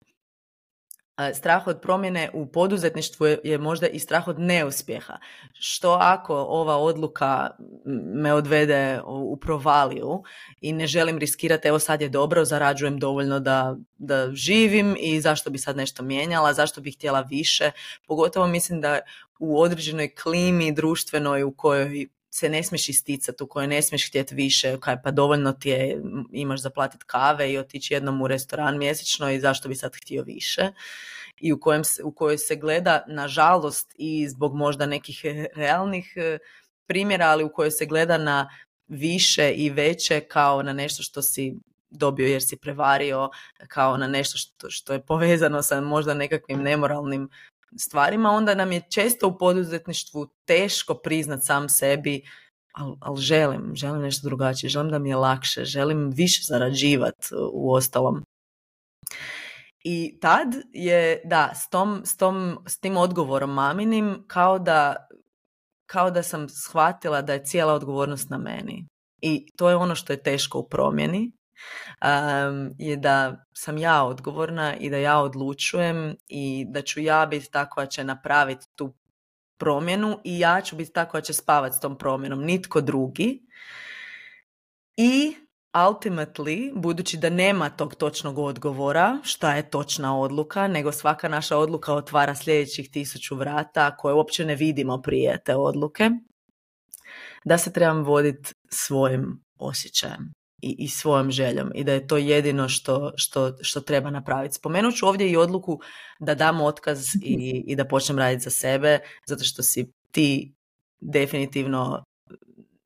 strah 1.33 1.67
od 1.67 1.81
promjene 1.81 2.29
u 2.33 2.45
poduzetništvu 2.45 3.25
je, 3.43 3.57
možda 3.57 3.87
i 3.87 3.99
strah 3.99 4.27
od 4.27 4.39
neuspjeha. 4.39 5.17
Što 5.53 5.97
ako 6.01 6.35
ova 6.35 6.77
odluka 6.77 7.49
me 8.13 8.33
odvede 8.33 8.99
u 9.05 9.37
provaliju 9.37 10.23
i 10.61 10.73
ne 10.73 10.87
želim 10.87 11.17
riskirati, 11.17 11.67
evo 11.67 11.79
sad 11.79 12.01
je 12.01 12.09
dobro, 12.09 12.45
zarađujem 12.45 12.99
dovoljno 12.99 13.39
da, 13.39 13.75
da 13.97 14.31
živim 14.33 14.95
i 14.99 15.21
zašto 15.21 15.49
bi 15.49 15.57
sad 15.57 15.77
nešto 15.77 16.03
mijenjala, 16.03 16.53
zašto 16.53 16.81
bih 16.81 16.95
htjela 16.95 17.21
više. 17.21 17.71
Pogotovo 18.07 18.47
mislim 18.47 18.81
da 18.81 18.99
u 19.39 19.61
određenoj 19.61 20.15
klimi 20.15 20.71
društvenoj 20.71 21.43
u 21.43 21.51
kojoj 21.51 22.07
se 22.33 22.49
ne 22.49 22.63
smiješ 22.63 22.89
isticati, 22.89 23.43
u 23.43 23.47
kojoj 23.47 23.67
ne 23.67 23.81
smiješ 23.81 24.07
htjeti 24.07 24.35
više, 24.35 24.79
kaj 24.79 25.01
pa 25.01 25.11
dovoljno 25.11 25.51
ti 25.51 25.69
je, 25.69 26.01
imaš 26.31 26.61
zaplatiti 26.61 27.05
kave 27.07 27.51
i 27.51 27.57
otići 27.57 27.93
jednom 27.93 28.21
u 28.21 28.27
restoran 28.27 28.77
mjesečno 28.77 29.31
i 29.31 29.39
zašto 29.39 29.69
bi 29.69 29.75
sad 29.75 29.95
htio 29.95 30.23
više? 30.23 30.71
I 31.39 31.53
u, 31.53 31.59
kojem, 31.59 31.81
u 32.03 32.11
kojoj 32.11 32.37
se 32.37 32.55
gleda 32.55 33.03
nažalost 33.07 33.93
i 33.97 34.29
zbog 34.29 34.55
možda 34.55 34.85
nekih 34.85 35.25
realnih 35.55 36.13
e, 36.15 36.37
primjera, 36.87 37.25
ali 37.25 37.43
u 37.43 37.49
kojoj 37.49 37.71
se 37.71 37.85
gleda 37.85 38.17
na 38.17 38.49
više 38.87 39.51
i 39.51 39.69
veće 39.69 40.19
kao 40.19 40.63
na 40.63 40.73
nešto 40.73 41.03
što 41.03 41.21
si 41.21 41.55
dobio 41.89 42.27
jer 42.27 42.41
si 42.43 42.57
prevario, 42.57 43.29
kao 43.67 43.97
na 43.97 44.07
nešto 44.07 44.37
što, 44.37 44.69
što 44.69 44.93
je 44.93 45.05
povezano 45.05 45.61
sa 45.61 45.81
možda 45.81 46.13
nekakvim 46.13 46.61
nemoralnim 46.61 47.29
stvarima, 47.77 48.29
onda 48.29 48.55
nam 48.55 48.71
je 48.71 48.81
često 48.89 49.27
u 49.27 49.37
poduzetništvu 49.37 50.27
teško 50.45 50.93
priznat 50.95 51.39
sam 51.43 51.69
sebi, 51.69 52.21
ali 52.73 52.95
al 53.01 53.15
želim, 53.15 53.71
želim 53.75 54.01
nešto 54.01 54.27
drugačije, 54.27 54.69
želim 54.69 54.91
da 54.91 54.99
mi 54.99 55.09
je 55.09 55.15
lakše, 55.15 55.65
želim 55.65 56.09
više 56.09 56.41
zarađivati 56.47 57.27
u 57.53 57.73
ostalom. 57.73 58.23
I 59.83 60.19
tad 60.21 60.47
je, 60.73 61.21
da, 61.25 61.51
s, 61.55 61.69
tom, 61.69 62.01
s, 62.05 62.17
tom, 62.17 62.57
s 62.67 62.79
tim 62.79 62.97
odgovorom 62.97 63.53
maminim, 63.53 64.23
kao 64.27 64.59
da, 64.59 64.95
kao 65.85 66.11
da 66.11 66.23
sam 66.23 66.49
shvatila 66.49 67.21
da 67.21 67.33
je 67.33 67.45
cijela 67.45 67.73
odgovornost 67.73 68.29
na 68.29 68.37
meni. 68.37 68.87
I 69.21 69.45
to 69.57 69.69
je 69.69 69.75
ono 69.75 69.95
što 69.95 70.13
je 70.13 70.23
teško 70.23 70.59
u 70.59 70.69
promjeni, 70.69 71.31
um, 72.01 72.71
je 72.77 72.97
da 72.97 73.45
sam 73.53 73.77
ja 73.77 74.03
odgovorna 74.03 74.75
i 74.75 74.89
da 74.89 74.97
ja 74.97 75.19
odlučujem 75.19 76.15
i 76.27 76.65
da 76.69 76.81
ću 76.81 76.99
ja 76.99 77.25
biti 77.25 77.51
ta 77.51 77.69
koja 77.69 77.85
će 77.85 78.03
napraviti 78.03 78.67
tu 78.75 78.93
promjenu 79.57 80.19
i 80.23 80.39
ja 80.39 80.61
ću 80.61 80.75
biti 80.75 80.93
ta 80.93 81.05
koja 81.05 81.21
će 81.21 81.33
spavati 81.33 81.75
s 81.75 81.79
tom 81.79 81.97
promjenom, 81.97 82.43
nitko 82.43 82.81
drugi. 82.81 83.41
I 84.97 85.35
ultimately, 85.73 86.71
budući 86.75 87.17
da 87.17 87.29
nema 87.29 87.69
tog 87.69 87.95
točnog 87.95 88.37
odgovora, 88.37 89.17
šta 89.23 89.55
je 89.55 89.69
točna 89.69 90.19
odluka, 90.19 90.67
nego 90.67 90.91
svaka 90.91 91.29
naša 91.29 91.57
odluka 91.57 91.93
otvara 91.93 92.35
sljedećih 92.35 92.91
tisuću 92.91 93.35
vrata 93.35 93.97
koje 93.97 94.13
uopće 94.13 94.45
ne 94.45 94.55
vidimo 94.55 95.01
prije 95.01 95.41
te 95.45 95.55
odluke, 95.55 96.09
da 97.45 97.57
se 97.57 97.73
trebam 97.73 98.03
voditi 98.03 98.53
svojim 98.69 99.43
osjećajem 99.59 100.40
i, 100.61 100.75
i 100.79 100.87
svojom 100.87 101.31
željom 101.31 101.71
i 101.75 101.83
da 101.83 101.93
je 101.93 102.07
to 102.07 102.17
jedino 102.17 102.69
što, 102.69 103.11
što, 103.15 103.53
što 103.61 103.81
treba 103.81 104.09
napraviti. 104.09 104.55
Spomenut 104.55 104.95
ću 104.95 105.07
ovdje 105.07 105.31
i 105.31 105.37
odluku 105.37 105.79
da 106.19 106.35
dam 106.35 106.61
otkaz 106.61 107.05
i, 107.23 107.63
i 107.67 107.75
da 107.75 107.87
počnem 107.87 108.19
raditi 108.19 108.43
za 108.43 108.49
sebe, 108.49 108.99
zato 109.27 109.43
što 109.43 109.63
si 109.63 109.91
ti 110.11 110.53
definitivno 110.99 112.03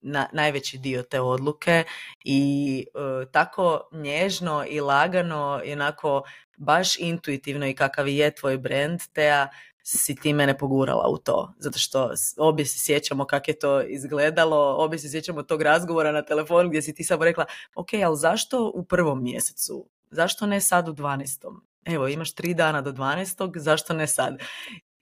na, 0.02 0.28
najveći 0.34 0.78
dio 0.78 1.04
te 1.04 1.22
odluke 1.22 1.84
i 2.26 2.86
e, 2.96 3.32
tako 3.32 3.90
nježno 3.92 4.66
i 4.70 4.80
lagano 4.80 5.62
i 5.66 5.74
onako 5.74 6.24
baš 6.58 7.00
intuitivno 7.00 7.68
i 7.68 7.76
kakav 7.76 8.08
je 8.08 8.36
tvoj 8.36 8.58
brand, 8.58 9.00
te 9.14 9.48
si 9.88 10.16
ti 10.16 10.34
mene 10.34 10.58
pogurala 10.58 11.08
u 11.10 11.18
to. 11.18 11.54
Zato 11.60 11.80
što 11.80 12.12
obje 12.38 12.66
se 12.66 12.80
sjećamo 12.80 13.26
kako 13.26 13.52
je 13.52 13.60
to 13.60 13.82
izgledalo, 13.82 14.76
obje 14.78 15.00
se 15.00 15.10
sjećamo 15.10 15.44
tog 15.44 15.62
razgovora 15.62 16.12
na 16.12 16.22
telefonu 16.22 16.70
gdje 16.70 16.82
si 16.82 16.94
ti 16.94 17.04
samo 17.04 17.24
rekla, 17.24 17.46
ok, 17.76 17.90
ali 18.06 18.18
zašto 18.18 18.72
u 18.76 18.84
prvom 18.84 19.24
mjesecu? 19.24 19.90
Zašto 20.12 20.46
ne 20.46 20.62
sad 20.62 20.90
u 20.90 20.94
dvanestom? 20.94 21.68
Evo, 21.86 22.08
imaš 22.08 22.36
tri 22.36 22.54
dana 22.54 22.82
do 22.82 22.92
dvanestog, 22.92 23.58
zašto 23.58 23.94
ne 23.94 24.08
sad? 24.08 24.38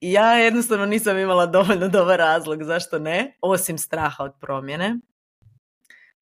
Ja 0.01 0.33
jednostavno 0.33 0.85
nisam 0.85 1.17
imala 1.17 1.45
dovoljno 1.45 1.87
dobar 1.97 2.19
razlog 2.19 2.63
zašto 2.63 2.99
ne, 2.99 3.37
osim 3.41 3.77
straha 3.77 4.23
od 4.23 4.33
promjene. 4.41 4.99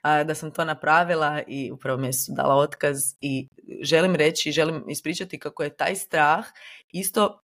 da 0.03 0.35
sam 0.35 0.51
to 0.51 0.65
napravila 0.65 1.41
i 1.47 1.71
u 1.71 1.77
prvom 1.77 2.01
mjesecu 2.01 2.31
dala 2.35 2.55
otkaz 2.55 2.97
i 3.21 3.47
želim 3.81 4.15
reći, 4.15 4.51
želim 4.51 4.83
ispričati 4.89 5.39
kako 5.39 5.63
je 5.63 5.77
taj 5.77 5.95
strah 5.95 6.45
isto 6.91 7.41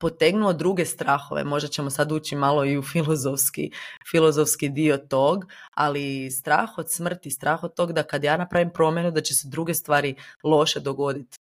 potegnuo 0.00 0.52
druge 0.52 0.84
strahove. 0.84 1.44
Možda 1.44 1.68
ćemo 1.68 1.90
sad 1.90 2.12
ući 2.12 2.36
malo 2.36 2.64
i 2.64 2.78
u 2.78 2.82
filozofski, 2.82 3.70
filozofski 4.10 4.68
dio 4.68 4.96
tog, 4.96 5.44
ali 5.74 6.30
strah 6.30 6.78
od 6.78 6.92
smrti, 6.92 7.30
strah 7.30 7.64
od 7.64 7.74
tog 7.74 7.92
da 7.92 8.02
kad 8.02 8.24
ja 8.24 8.36
napravim 8.36 8.70
promjenu 8.70 9.10
da 9.10 9.20
će 9.20 9.34
se 9.34 9.48
druge 9.48 9.74
stvari 9.74 10.14
loše 10.42 10.80
dogoditi. 10.80 11.38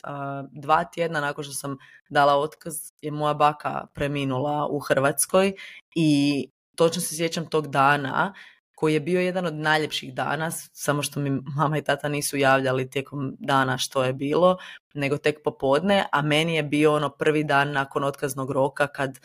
Dva 0.51 0.83
tjedna 0.83 1.21
nakon 1.21 1.43
što 1.43 1.53
sam 1.53 1.77
dala 2.09 2.35
otkaz 2.35 2.73
je 3.01 3.11
moja 3.11 3.33
baka 3.33 3.85
preminula 3.93 4.67
u 4.67 4.79
Hrvatskoj 4.79 5.53
i 5.95 6.49
točno 6.75 7.01
se 7.01 7.15
sjećam 7.15 7.49
tog 7.49 7.67
dana 7.67 8.33
koji 8.75 8.93
je 8.93 8.99
bio 8.99 9.21
jedan 9.21 9.45
od 9.45 9.53
najljepših 9.53 10.13
dana, 10.13 10.51
samo 10.51 11.03
što 11.03 11.19
mi 11.19 11.29
mama 11.55 11.77
i 11.77 11.83
tata 11.83 12.07
nisu 12.07 12.37
javljali 12.37 12.89
tijekom 12.89 13.35
dana 13.39 13.77
što 13.77 14.03
je 14.03 14.13
bilo, 14.13 14.57
nego 14.93 15.17
tek 15.17 15.43
popodne, 15.43 16.05
a 16.11 16.21
meni 16.21 16.55
je 16.55 16.63
bio 16.63 16.93
ono 16.93 17.09
prvi 17.09 17.43
dan 17.43 17.71
nakon 17.71 18.03
otkaznog 18.03 18.51
roka 18.51 18.87
kad, 18.87 19.19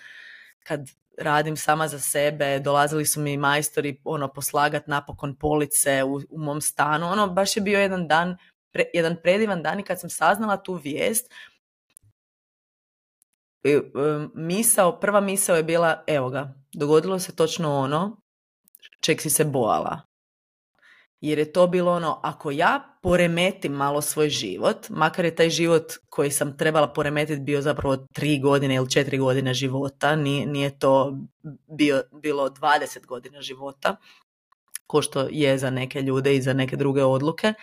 kad 0.65 0.81
radim 1.19 1.57
sama 1.57 1.89
za 1.89 1.99
sebe, 1.99 2.59
dolazili 2.59 3.07
su 3.07 3.21
mi 3.21 3.37
majstori 3.37 4.01
ono 4.05 4.29
poslagat 4.29 4.87
napokon 4.87 5.37
police 5.37 6.05
u, 6.05 6.21
u 6.31 6.39
mom 6.39 6.61
stanu, 6.61 7.07
ono 7.07 7.27
baš 7.27 7.57
je 7.57 7.63
bio 7.63 7.81
jedan 7.81 8.09
dan, 8.09 8.37
jedan 8.95 9.17
predivan 9.23 9.63
dan 9.63 9.81
i 9.81 9.83
kad 9.83 10.01
sam 10.01 10.11
saznala 10.11 10.57
tu 10.57 10.75
vijest, 10.75 11.33
misao, 14.35 15.01
prva 15.01 15.21
misao 15.21 15.57
je 15.57 15.63
bila, 15.63 16.05
evo 16.07 16.31
ga, 16.31 16.55
dogodilo 16.73 17.19
se 17.19 17.37
točno 17.37 17.79
ono 17.79 18.21
čeg 19.01 19.21
si 19.21 19.31
se 19.31 19.45
bojala. 19.45 20.01
jer 21.21 21.39
je 21.39 21.53
to 21.53 21.67
bilo 21.67 21.93
ono, 21.93 22.21
ako 22.23 22.51
ja 22.51 22.99
poremetim 23.03 23.73
malo 23.73 24.01
svoj 24.03 24.29
život, 24.29 24.89
makar 24.89 25.25
je 25.25 25.35
taj 25.35 25.51
život 25.51 25.93
koji 26.09 26.31
sam 26.31 26.57
trebala 26.57 26.93
poremetiti 26.93 27.41
bio 27.41 27.63
zapravo 27.63 27.97
tri 27.97 28.39
godine 28.39 28.75
ili 28.75 28.91
četiri 28.91 29.19
godine 29.19 29.55
života, 29.55 30.17
nije, 30.17 30.47
nije 30.47 30.79
to 30.79 31.19
bio, 31.77 32.03
bilo 32.23 32.49
20 32.49 33.07
godina 33.07 33.43
života, 33.43 33.97
ko 34.87 35.03
što 35.03 35.29
je 35.31 35.59
za 35.59 35.71
neke 35.71 36.03
ljude 36.03 36.35
i 36.35 36.43
za 36.43 36.53
neke 36.53 36.77
druge 36.77 37.05
odluke. 37.05 37.55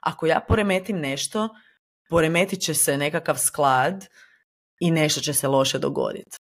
Ako 0.00 0.26
ja 0.26 0.40
poremetim 0.48 0.98
nešto, 0.98 1.48
poremetit 2.08 2.60
će 2.60 2.74
se 2.74 2.98
nekakav 2.98 3.36
sklad 3.38 4.06
i 4.80 4.90
nešto 4.90 5.20
će 5.20 5.32
se 5.32 5.48
loše 5.48 5.78
dogoditi. 5.78 6.36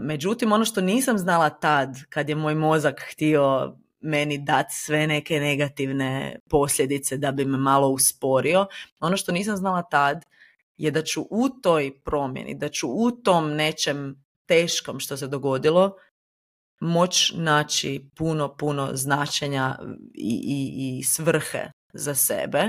Međutim, 0.00 0.52
ono 0.52 0.64
što 0.64 0.80
nisam 0.80 1.18
znala 1.18 1.50
tad, 1.50 1.96
kad 2.08 2.28
je 2.28 2.34
moj 2.34 2.54
mozak 2.54 3.00
htio 3.12 3.76
meni 4.00 4.38
dati 4.38 4.74
sve 4.74 5.06
neke 5.06 5.40
negativne 5.40 6.38
posljedice 6.48 7.16
da 7.16 7.32
bi 7.32 7.44
me 7.44 7.58
malo 7.58 7.88
usporio, 7.88 8.66
ono 9.00 9.16
što 9.16 9.32
nisam 9.32 9.56
znala 9.56 9.82
tad 9.82 10.24
je 10.76 10.90
da 10.90 11.02
ću 11.02 11.26
u 11.30 11.48
toj 11.62 12.00
promjeni, 12.04 12.54
da 12.54 12.68
ću 12.68 12.88
u 12.88 13.10
tom 13.10 13.54
nečem 13.54 14.24
teškom 14.46 15.00
što 15.00 15.16
se 15.16 15.26
dogodilo 15.26 15.96
moć 16.80 17.32
naći 17.36 18.10
puno, 18.16 18.56
puno 18.56 18.90
značenja 18.92 19.78
i, 20.14 20.40
i, 20.44 20.98
i 20.98 21.02
svrhe 21.02 21.70
za 21.92 22.14
sebe 22.14 22.64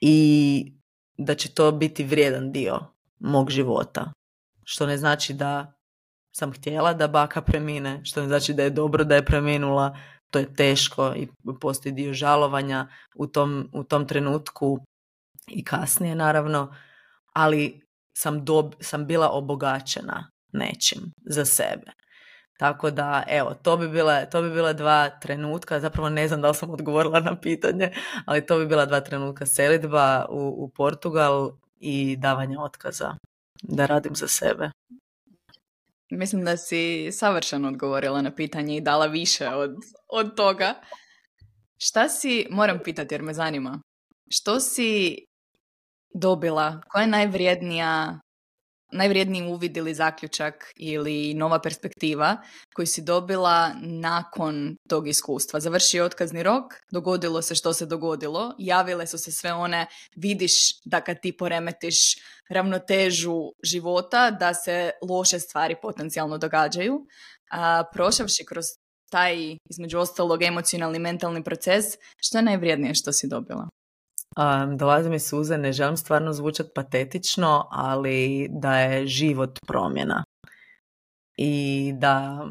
i 0.00 0.72
da 1.18 1.34
će 1.34 1.54
to 1.54 1.72
biti 1.72 2.04
vrijedan 2.04 2.52
dio 2.52 2.80
mog 3.18 3.50
života. 3.50 4.12
Što 4.64 4.86
ne 4.86 4.96
znači 4.98 5.34
da 5.34 5.75
sam 6.38 6.52
htjela 6.52 6.92
da 6.94 7.08
baka 7.08 7.42
premine, 7.42 8.04
što 8.04 8.20
ne 8.20 8.28
znači 8.28 8.54
da 8.54 8.62
je 8.62 8.70
dobro 8.70 9.04
da 9.04 9.14
je 9.14 9.24
preminula, 9.24 9.96
to 10.30 10.38
je 10.38 10.54
teško 10.54 11.12
i 11.16 11.28
postoji 11.60 11.92
dio 11.92 12.12
žalovanja 12.12 12.88
u 13.14 13.26
tom, 13.26 13.70
u 13.72 13.84
tom 13.84 14.06
trenutku 14.06 14.78
i 15.48 15.64
kasnije 15.64 16.14
naravno, 16.14 16.74
ali 17.32 17.80
sam, 18.18 18.44
dob, 18.44 18.74
sam 18.80 19.06
bila 19.06 19.30
obogaćena 19.30 20.30
nečim 20.52 21.12
za 21.26 21.44
sebe. 21.44 21.92
Tako 22.58 22.90
da, 22.90 23.22
evo, 23.28 23.54
to 23.54 23.76
bi, 23.76 23.88
bile, 23.88 24.28
to 24.30 24.42
bi 24.42 24.50
bila 24.50 24.72
dva 24.72 25.10
trenutka, 25.10 25.80
zapravo 25.80 26.08
ne 26.08 26.28
znam 26.28 26.40
da 26.40 26.48
li 26.48 26.54
sam 26.54 26.70
odgovorila 26.70 27.20
na 27.20 27.40
pitanje, 27.40 27.92
ali 28.26 28.46
to 28.46 28.58
bi 28.58 28.66
bila 28.66 28.86
dva 28.86 29.00
trenutka 29.00 29.46
selitba 29.46 30.26
u, 30.28 30.64
u 30.64 30.68
Portugal 30.68 31.50
i 31.80 32.16
davanje 32.16 32.58
otkaza 32.58 33.14
da 33.62 33.86
radim 33.86 34.14
za 34.14 34.28
sebe. 34.28 34.70
Mislim 36.10 36.44
da 36.44 36.56
si 36.56 37.12
savršeno 37.12 37.68
odgovorila 37.68 38.22
na 38.22 38.34
pitanje 38.34 38.76
i 38.76 38.80
dala 38.80 39.06
više 39.06 39.48
od, 39.48 39.70
od 40.08 40.36
toga. 40.36 40.74
Šta 41.78 42.08
si, 42.08 42.46
moram 42.50 42.80
pitati 42.84 43.14
jer 43.14 43.22
me 43.22 43.34
zanima, 43.34 43.82
što 44.30 44.60
si 44.60 45.16
dobila, 46.14 46.80
koja 46.88 47.02
je 47.02 47.08
najvrijednija 47.08 48.20
najvrijedniji 48.92 49.42
uvid 49.42 49.76
ili 49.76 49.94
zaključak 49.94 50.72
ili 50.76 51.34
nova 51.34 51.60
perspektiva 51.60 52.36
koju 52.74 52.86
si 52.86 53.02
dobila 53.02 53.72
nakon 53.82 54.76
tog 54.88 55.08
iskustva. 55.08 55.60
Završio 55.60 56.04
otkazni 56.04 56.42
rok, 56.42 56.64
dogodilo 56.92 57.42
se 57.42 57.54
što 57.54 57.72
se 57.72 57.86
dogodilo, 57.86 58.54
javile 58.58 59.06
su 59.06 59.18
se 59.18 59.32
sve 59.32 59.52
one, 59.52 59.86
vidiš 60.16 60.52
da 60.84 61.00
kad 61.00 61.16
ti 61.22 61.36
poremetiš 61.36 61.96
ravnotežu 62.50 63.52
života, 63.64 64.30
da 64.30 64.54
se 64.54 64.90
loše 65.08 65.38
stvari 65.38 65.74
potencijalno 65.82 66.38
događaju. 66.38 67.06
A, 67.50 67.84
prošavši 67.92 68.44
kroz 68.44 68.64
taj, 69.10 69.36
između 69.70 69.98
ostalog, 69.98 70.42
emocionalni 70.42 70.98
mentalni 70.98 71.44
proces, 71.44 71.84
što 72.16 72.38
je 72.38 72.42
najvrijednije 72.42 72.94
što 72.94 73.12
si 73.12 73.28
dobila? 73.28 73.68
Um, 74.36 74.76
dolaze 74.76 75.10
mi 75.10 75.20
suze, 75.20 75.58
ne 75.58 75.72
želim 75.72 75.96
stvarno 75.96 76.32
zvučati 76.32 76.70
patetično, 76.74 77.68
ali 77.70 78.48
da 78.50 78.78
je 78.78 79.06
život 79.06 79.58
promjena. 79.66 80.24
I 81.36 81.92
da 81.98 82.46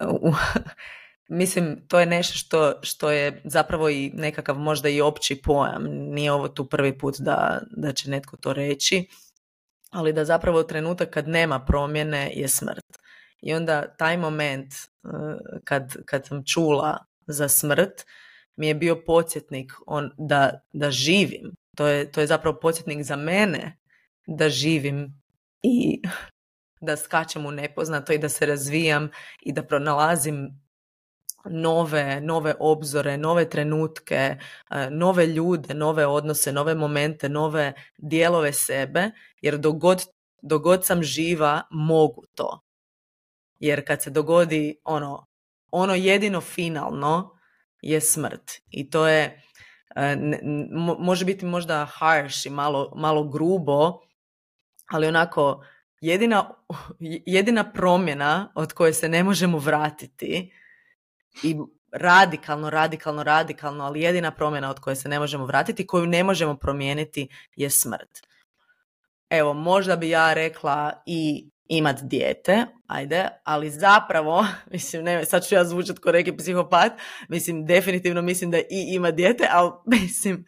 mislim 1.28 1.88
to 1.88 2.00
je 2.00 2.06
nešto 2.06 2.38
što, 2.38 2.74
što 2.82 3.10
je 3.10 3.42
zapravo 3.44 3.88
i 3.88 4.10
nekakav 4.14 4.56
možda 4.58 4.88
i 4.88 5.00
opći 5.00 5.42
pojam. 5.42 5.84
Nije 5.88 6.32
ovo 6.32 6.48
tu 6.48 6.68
prvi 6.68 6.98
put 6.98 7.14
da, 7.18 7.60
da 7.70 7.92
će 7.92 8.10
netko 8.10 8.36
to 8.36 8.52
reći, 8.52 9.08
ali 9.90 10.12
da 10.12 10.24
zapravo 10.24 10.62
trenutak 10.62 11.10
kad 11.10 11.28
nema 11.28 11.64
promjene 11.64 12.30
je 12.34 12.48
smrt. 12.48 12.98
I 13.42 13.54
onda 13.54 13.96
taj 13.96 14.16
moment 14.16 14.74
uh, 14.74 15.12
kad, 15.64 15.96
kad 16.04 16.26
sam 16.26 16.44
čula 16.44 17.04
za 17.26 17.48
smrt, 17.48 18.04
mi 18.56 18.68
je 18.68 18.74
bio 18.74 19.02
podsjetnik 19.06 19.72
on, 19.86 20.10
da, 20.18 20.60
da 20.72 20.90
živim. 20.90 21.56
To 21.76 21.86
je, 21.86 22.12
to 22.12 22.20
je 22.20 22.26
zapravo 22.26 22.58
podsjetnik 22.60 23.02
za 23.02 23.16
mene 23.16 23.78
da 24.26 24.48
živim 24.48 25.22
i 25.62 26.02
da 26.86 26.96
skačem 26.96 27.46
u 27.46 27.50
nepoznato 27.50 28.12
i 28.12 28.18
da 28.18 28.28
se 28.28 28.46
razvijam 28.46 29.10
i 29.40 29.52
da 29.52 29.62
pronalazim 29.62 30.66
nove, 31.50 32.20
nove 32.20 32.54
obzore, 32.60 33.16
nove 33.16 33.50
trenutke, 33.50 34.36
e, 34.70 34.90
nove 34.90 35.26
ljude, 35.26 35.74
nove 35.74 36.06
odnose, 36.06 36.52
nove 36.52 36.74
momente, 36.74 37.28
nove 37.28 37.72
dijelove 37.98 38.52
sebe, 38.52 39.10
jer 39.40 39.58
dogod, 39.58 40.02
dogod 40.42 40.84
sam 40.84 41.02
živa 41.02 41.62
mogu 41.70 42.22
to. 42.34 42.60
Jer 43.58 43.86
kad 43.86 44.02
se 44.02 44.10
dogodi 44.10 44.76
ono, 44.84 45.26
ono 45.70 45.94
jedino 45.94 46.40
finalno, 46.40 47.35
je 47.86 48.00
smrt. 48.00 48.52
I 48.70 48.90
to 48.90 49.06
je, 49.08 49.42
e, 49.96 50.16
može 50.98 51.24
biti 51.24 51.46
možda 51.46 51.84
harsh 51.84 52.46
i 52.46 52.50
malo, 52.50 52.92
malo 52.96 53.24
grubo, 53.24 54.00
ali 54.90 55.06
onako 55.06 55.64
jedina, 56.00 56.50
jedina 57.26 57.72
promjena 57.72 58.52
od 58.54 58.72
koje 58.72 58.92
se 58.92 59.08
ne 59.08 59.24
možemo 59.24 59.58
vratiti 59.58 60.52
i 61.42 61.56
radikalno, 61.92 62.70
radikalno, 62.70 63.22
radikalno, 63.22 63.84
ali 63.84 64.00
jedina 64.00 64.30
promjena 64.30 64.70
od 64.70 64.80
koje 64.80 64.96
se 64.96 65.08
ne 65.08 65.18
možemo 65.18 65.46
vratiti, 65.46 65.86
koju 65.86 66.06
ne 66.06 66.24
možemo 66.24 66.56
promijeniti 66.56 67.28
je 67.56 67.70
smrt. 67.70 68.26
Evo, 69.30 69.54
možda 69.54 69.96
bi 69.96 70.08
ja 70.08 70.34
rekla 70.34 71.02
i 71.06 71.50
imat 71.68 72.02
dijete, 72.02 72.66
ajde, 72.86 73.28
ali 73.44 73.70
zapravo, 73.70 74.46
mislim, 74.72 75.04
ne, 75.04 75.24
sad 75.24 75.46
ću 75.46 75.54
ja 75.54 75.64
zvučati 75.64 76.00
kao 76.00 76.12
neki 76.12 76.36
psihopat, 76.36 76.92
mislim, 77.28 77.66
definitivno 77.66 78.22
mislim 78.22 78.50
da 78.50 78.58
i 78.58 78.64
ima 78.70 79.10
dijete, 79.10 79.48
ali 79.50 79.70
mislim, 80.00 80.44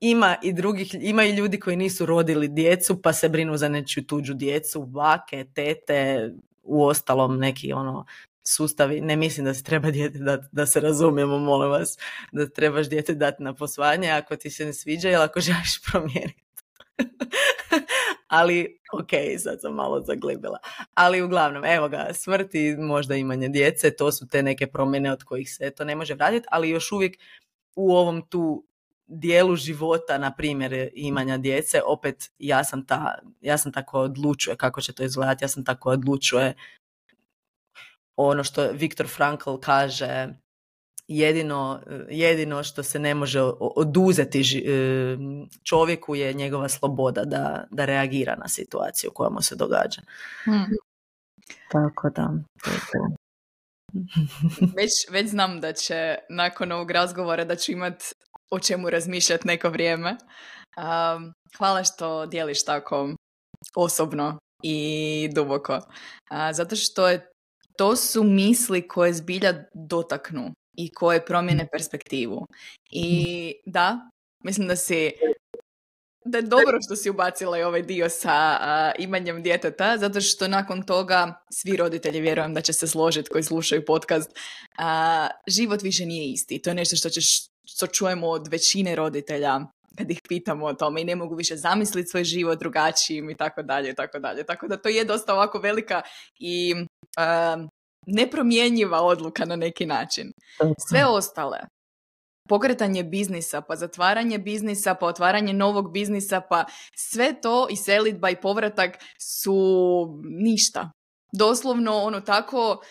ima 0.00 0.36
i 0.42 0.52
drugih, 0.52 0.94
ima 1.00 1.24
i 1.24 1.32
ljudi 1.32 1.60
koji 1.60 1.76
nisu 1.76 2.06
rodili 2.06 2.48
djecu 2.48 3.02
pa 3.02 3.12
se 3.12 3.28
brinu 3.28 3.56
za 3.56 3.68
nečiju 3.68 4.06
tuđu 4.06 4.34
djecu, 4.34 4.82
bake, 4.82 5.46
tete, 5.54 6.30
u 6.62 6.84
ostalom 6.84 7.38
neki 7.38 7.72
ono 7.72 8.06
sustavi, 8.42 9.00
ne 9.00 9.16
mislim 9.16 9.46
da 9.46 9.54
se 9.54 9.62
treba 9.62 9.90
dijete 9.90 10.18
dati, 10.18 10.46
da 10.52 10.66
se 10.66 10.80
razumijemo, 10.80 11.38
molim 11.38 11.70
vas, 11.70 11.98
da 12.32 12.48
trebaš 12.48 12.88
dijete 12.88 13.14
dati 13.14 13.42
na 13.42 13.54
posvajanje 13.54 14.10
ako 14.10 14.36
ti 14.36 14.50
se 14.50 14.64
ne 14.64 14.72
sviđa 14.72 15.10
ili 15.10 15.22
ako 15.22 15.40
želiš 15.40 15.82
promijeniti. 15.90 16.44
ali 18.30 18.80
ok, 18.92 19.10
sad 19.38 19.60
sam 19.60 19.74
malo 19.74 20.00
zaglibila. 20.00 20.58
Ali 20.94 21.22
uglavnom, 21.22 21.64
evo 21.64 21.88
ga, 21.88 22.08
smrt 22.14 22.54
i 22.54 22.76
možda 22.76 23.14
imanje 23.14 23.48
djece, 23.48 23.96
to 23.96 24.12
su 24.12 24.28
te 24.28 24.42
neke 24.42 24.66
promjene 24.66 25.12
od 25.12 25.24
kojih 25.24 25.54
se 25.54 25.70
to 25.70 25.84
ne 25.84 25.96
može 25.96 26.14
vratiti, 26.14 26.46
ali 26.50 26.70
još 26.70 26.92
uvijek 26.92 27.16
u 27.76 27.92
ovom 27.92 28.22
tu 28.28 28.64
dijelu 29.06 29.56
života, 29.56 30.18
na 30.18 30.34
primjer 30.34 30.90
imanja 30.94 31.38
djece, 31.38 31.82
opet 31.86 32.30
ja 32.38 32.64
sam 32.64 32.86
ta, 32.86 33.18
ja 33.40 33.58
sam 33.58 33.72
tako 33.72 34.00
odlučuje 34.00 34.56
kako 34.56 34.80
će 34.80 34.92
to 34.92 35.02
izgledati, 35.02 35.44
ja 35.44 35.48
sam 35.48 35.64
tako 35.64 35.90
odlučuje 35.90 36.54
ono 38.16 38.44
što 38.44 38.70
Viktor 38.72 39.08
Frankl 39.08 39.56
kaže 39.56 40.28
jedino, 41.10 41.80
jedino 42.10 42.62
što 42.62 42.82
se 42.82 42.98
ne 42.98 43.14
može 43.14 43.40
oduzeti 43.60 44.40
e, 44.40 44.42
čovjeku 45.64 46.14
je 46.14 46.32
njegova 46.32 46.68
sloboda 46.68 47.24
da, 47.24 47.64
da 47.70 47.84
reagira 47.84 48.36
na 48.36 48.48
situaciju 48.48 49.10
koja 49.14 49.30
mu 49.30 49.42
se 49.42 49.56
događa. 49.56 50.02
Hmm. 50.44 50.66
Tako 51.72 52.10
da. 52.10 52.30
već, 54.78 54.90
već 55.10 55.30
znam 55.30 55.60
da 55.60 55.72
će 55.72 56.18
nakon 56.28 56.72
ovog 56.72 56.90
razgovora 56.90 57.44
da 57.44 57.56
ću 57.56 57.72
imat 57.72 58.02
o 58.50 58.58
čemu 58.58 58.90
razmišljati 58.90 59.48
neko 59.48 59.70
vrijeme. 59.70 60.10
Um, 60.10 61.32
hvala 61.58 61.84
što 61.84 62.26
dijeliš 62.26 62.64
tako 62.64 63.14
osobno 63.76 64.38
i 64.62 65.30
duboko. 65.34 65.74
Uh, 65.74 65.82
zato 66.52 66.76
što 66.76 67.08
je, 67.08 67.30
to 67.76 67.96
su 67.96 68.24
misli 68.24 68.88
koje 68.88 69.12
zbilja 69.12 69.54
dotaknu 69.74 70.52
i 70.76 70.92
koje 70.94 71.24
promjene 71.24 71.68
perspektivu. 71.72 72.46
I 72.90 73.54
da, 73.66 74.10
mislim 74.44 74.68
da 74.68 74.76
si 74.76 75.10
da 76.24 76.38
je 76.38 76.42
dobro 76.42 76.78
što 76.86 76.96
si 76.96 77.10
ubacila 77.10 77.58
i 77.58 77.62
ovaj 77.62 77.82
dio 77.82 78.08
sa 78.08 78.58
imanjem 78.98 79.42
djeteta, 79.42 79.98
zato 79.98 80.20
što 80.20 80.48
nakon 80.48 80.82
toga 80.82 81.42
svi 81.52 81.76
roditelji 81.76 82.20
vjerujem 82.20 82.54
da 82.54 82.60
će 82.60 82.72
se 82.72 82.86
složiti 82.86 83.30
koji 83.30 83.44
slušaju 83.44 83.84
podcast. 83.86 84.30
život 85.46 85.82
više 85.82 86.06
nije 86.06 86.32
isti. 86.32 86.62
To 86.62 86.70
je 86.70 86.74
nešto 86.74 86.96
što, 86.96 87.10
ćeš, 87.10 87.26
što 87.64 87.86
čujemo 87.86 88.28
od 88.28 88.48
većine 88.48 88.96
roditelja 88.96 89.60
kad 89.98 90.10
ih 90.10 90.20
pitamo 90.28 90.66
o 90.66 90.74
tome 90.74 91.00
i 91.00 91.04
ne 91.04 91.16
mogu 91.16 91.34
više 91.34 91.56
zamisliti 91.56 92.08
svoj 92.08 92.24
život 92.24 92.58
drugačijim 92.58 93.30
i 93.30 93.36
tako 93.36 93.62
dalje 93.62 93.90
i 93.90 93.94
tako 93.94 94.18
dalje. 94.18 94.44
Tako 94.44 94.68
da 94.68 94.76
to 94.76 94.88
je 94.88 95.04
dosta 95.04 95.34
ovako 95.34 95.58
velika 95.58 96.02
i 96.38 96.74
nepromjenjiva 98.06 99.00
odluka 99.02 99.44
na 99.44 99.56
neki 99.56 99.86
način. 99.86 100.32
Sve 100.88 101.06
ostale, 101.06 101.58
pokretanje 102.48 103.04
biznisa, 103.04 103.60
pa 103.60 103.76
zatvaranje 103.76 104.38
biznisa, 104.38 104.94
pa 104.94 105.06
otvaranje 105.06 105.52
novog 105.52 105.92
biznisa, 105.92 106.40
pa 106.40 106.64
sve 106.96 107.40
to 107.40 107.66
i 107.70 107.76
selitba 107.76 108.30
i 108.30 108.40
povratak 108.40 108.98
su 109.20 109.54
ništa. 110.24 110.90
Doslovno 111.32 111.92
ono 111.96 112.20
tako 112.20 112.82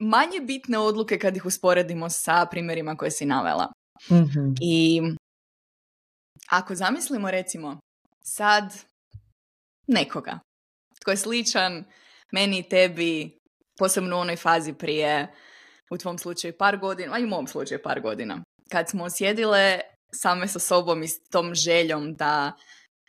manje 0.00 0.40
bitne 0.40 0.78
odluke 0.78 1.18
kad 1.18 1.36
ih 1.36 1.46
usporedimo 1.46 2.10
sa 2.10 2.46
primjerima 2.50 2.96
koje 2.96 3.10
si 3.10 3.26
navela. 3.26 3.72
mm 4.10 4.54
I 4.60 5.02
ako 6.50 6.74
zamislimo 6.74 7.30
recimo 7.30 7.78
sad 8.22 8.64
nekoga 9.86 10.38
tko 11.00 11.10
je 11.10 11.16
sličan 11.16 11.84
meni 12.34 12.58
i 12.58 12.68
tebi, 12.68 13.38
posebno 13.78 14.16
u 14.16 14.20
onoj 14.20 14.36
fazi 14.36 14.72
prije, 14.72 15.34
u 15.90 15.98
tvom 15.98 16.18
slučaju 16.18 16.54
par 16.58 16.78
godina, 16.78 17.14
a 17.14 17.18
i 17.18 17.24
u 17.24 17.28
mom 17.28 17.46
slučaju 17.46 17.80
par 17.82 18.00
godina, 18.00 18.42
kad 18.70 18.88
smo 18.88 19.10
sjedile 19.10 19.80
same 20.14 20.48
sa 20.48 20.58
sobom 20.58 21.02
i 21.02 21.08
s 21.08 21.28
tom 21.30 21.54
željom 21.54 22.14
da 22.14 22.52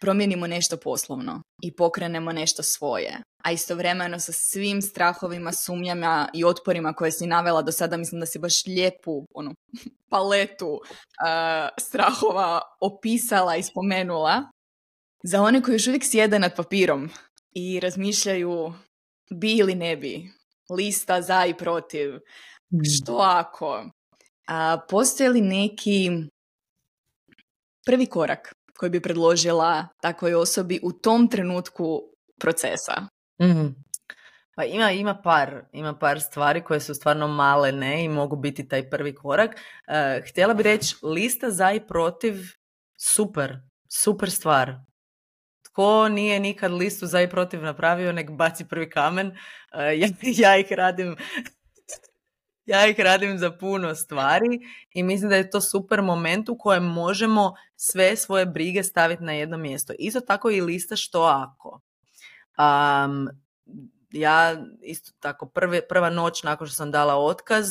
promijenimo 0.01 0.47
nešto 0.47 0.77
poslovno 0.77 1.41
i 1.63 1.75
pokrenemo 1.75 2.31
nešto 2.31 2.63
svoje, 2.63 3.17
a 3.43 3.51
istovremeno 3.51 4.19
sa 4.19 4.31
svim 4.31 4.81
strahovima, 4.81 5.51
sumnjama 5.51 6.29
i 6.33 6.43
otporima 6.43 6.93
koje 6.93 7.11
si 7.11 7.27
navela 7.27 7.61
do 7.61 7.71
sada, 7.71 7.97
mislim 7.97 8.19
da 8.19 8.25
si 8.25 8.39
baš 8.39 8.65
lijepu 8.65 9.25
onu, 9.33 9.51
paletu 10.11 10.71
uh, 10.71 11.69
strahova 11.79 12.61
opisala 12.81 13.55
i 13.55 13.63
spomenula. 13.63 14.43
Za 15.23 15.41
one 15.41 15.61
koji 15.61 15.75
još 15.75 15.87
uvijek 15.87 16.03
sjede 16.05 16.39
nad 16.39 16.55
papirom 16.55 17.09
i 17.51 17.79
razmišljaju 17.79 18.73
bi 19.31 19.57
ili 19.57 19.75
ne 19.75 19.97
bi, 19.97 20.29
lista 20.69 21.21
za 21.21 21.45
i 21.45 21.53
protiv, 21.53 22.13
mm. 22.13 22.83
što 22.83 23.17
ako, 23.17 23.89
a, 24.47 24.77
postoji 24.89 25.29
li 25.29 25.41
neki 25.41 26.09
prvi 27.85 28.05
korak 28.05 28.53
koji 28.77 28.89
bi 28.89 29.01
predložila 29.01 29.87
takvoj 30.01 30.35
osobi 30.35 30.79
u 30.83 30.91
tom 30.91 31.27
trenutku 31.27 32.01
procesa? 32.39 33.07
mm 33.41 33.85
Pa 34.57 34.63
ima, 34.63 34.91
ima, 34.91 35.21
par, 35.21 35.65
ima 35.71 35.97
par 35.97 36.21
stvari 36.21 36.63
koje 36.63 36.79
su 36.79 36.93
stvarno 36.93 37.27
male 37.27 37.71
ne 37.71 38.03
i 38.03 38.09
mogu 38.09 38.35
biti 38.35 38.67
taj 38.67 38.89
prvi 38.89 39.15
korak. 39.15 39.51
Uh, 39.51 40.29
htjela 40.29 40.53
bi 40.53 40.63
reći 40.63 40.95
lista 41.03 41.51
za 41.51 41.71
i 41.71 41.87
protiv 41.87 42.33
super, 42.97 43.57
super 44.01 44.31
stvar 44.31 44.75
ko 45.75 46.09
nije 46.09 46.39
nikad 46.39 46.71
listu 46.71 47.07
za 47.07 47.21
i 47.21 47.29
protiv 47.29 47.63
napravio, 47.63 48.11
nek 48.11 48.31
baci 48.31 48.65
prvi 48.65 48.89
kamen. 48.89 49.31
E, 49.77 49.97
ja, 49.97 50.07
ja 50.21 50.57
ih 50.57 50.71
radim 50.71 51.15
ja 52.71 52.87
ih 52.87 52.99
radim 52.99 53.37
za 53.37 53.51
puno 53.51 53.95
stvari 53.95 54.59
i 54.93 55.03
mislim 55.03 55.29
da 55.29 55.35
je 55.35 55.49
to 55.49 55.61
super 55.61 56.01
moment 56.01 56.49
u 56.49 56.57
kojem 56.57 56.83
možemo 56.83 57.53
sve 57.75 58.15
svoje 58.15 58.45
brige 58.45 58.83
staviti 58.83 59.23
na 59.23 59.31
jedno 59.31 59.57
mjesto. 59.57 59.93
Isto 59.99 60.19
tako 60.21 60.51
i 60.51 60.61
lista 60.61 60.95
što 60.95 61.21
ako. 61.21 61.81
Um, 62.57 63.29
ja 64.11 64.55
isto 64.81 65.11
tako 65.19 65.45
prve, 65.45 65.87
prva 65.87 66.09
noć 66.09 66.43
nakon 66.43 66.67
što 66.67 66.75
sam 66.75 66.91
dala 66.91 67.15
otkaz 67.15 67.67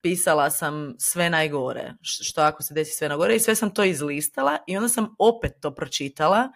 pisala 0.00 0.50
sam 0.50 0.94
sve 0.98 1.30
najgore. 1.30 1.94
Što 2.02 2.40
ako 2.40 2.62
se 2.62 2.74
desi 2.74 2.92
sve 2.92 3.08
najgore 3.08 3.36
i 3.36 3.40
sve 3.40 3.54
sam 3.54 3.74
to 3.74 3.84
izlistala 3.84 4.58
i 4.66 4.76
onda 4.76 4.88
sam 4.88 5.14
opet 5.18 5.52
to 5.60 5.74
pročitala 5.74 6.52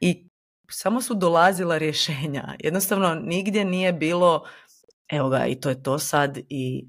i 0.00 0.28
samo 0.70 1.02
su 1.02 1.14
dolazila 1.14 1.78
rješenja. 1.78 2.54
Jednostavno 2.58 3.14
nigdje 3.14 3.64
nije 3.64 3.92
bilo 3.92 4.44
evo 5.08 5.28
ga 5.28 5.46
i 5.46 5.60
to 5.60 5.68
je 5.68 5.82
to 5.82 5.98
sad 5.98 6.38
i 6.48 6.86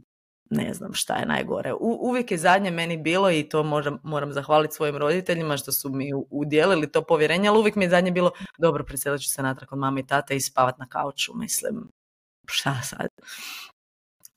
ne 0.49 0.73
znam 0.73 0.93
šta 0.93 1.15
je 1.15 1.25
najgore. 1.25 1.73
U, 1.73 1.97
uvijek 2.01 2.31
je 2.31 2.37
zadnje 2.37 2.71
meni 2.71 2.97
bilo 2.97 3.31
i 3.31 3.49
to 3.49 3.63
moram, 3.63 3.99
moram 4.03 4.33
zahvaliti 4.33 4.75
svojim 4.75 4.97
roditeljima 4.97 5.57
što 5.57 5.71
su 5.71 5.89
mi 5.89 6.11
udjelili 6.29 6.91
to 6.91 7.01
povjerenje, 7.01 7.49
ali 7.49 7.59
uvijek 7.59 7.75
mi 7.75 7.85
je 7.85 7.89
zadnje 7.89 8.11
bilo 8.11 8.31
dobro, 8.57 8.83
preselit 8.83 9.21
ću 9.21 9.29
se 9.29 9.43
natrag 9.43 9.73
od 9.73 9.79
mame 9.79 9.99
i 10.01 10.07
tate 10.07 10.35
i 10.35 10.41
spavat 10.41 10.77
na 10.77 10.87
kauču, 10.87 11.31
mislim, 11.35 11.91
šta 12.45 12.81
sad? 12.83 13.07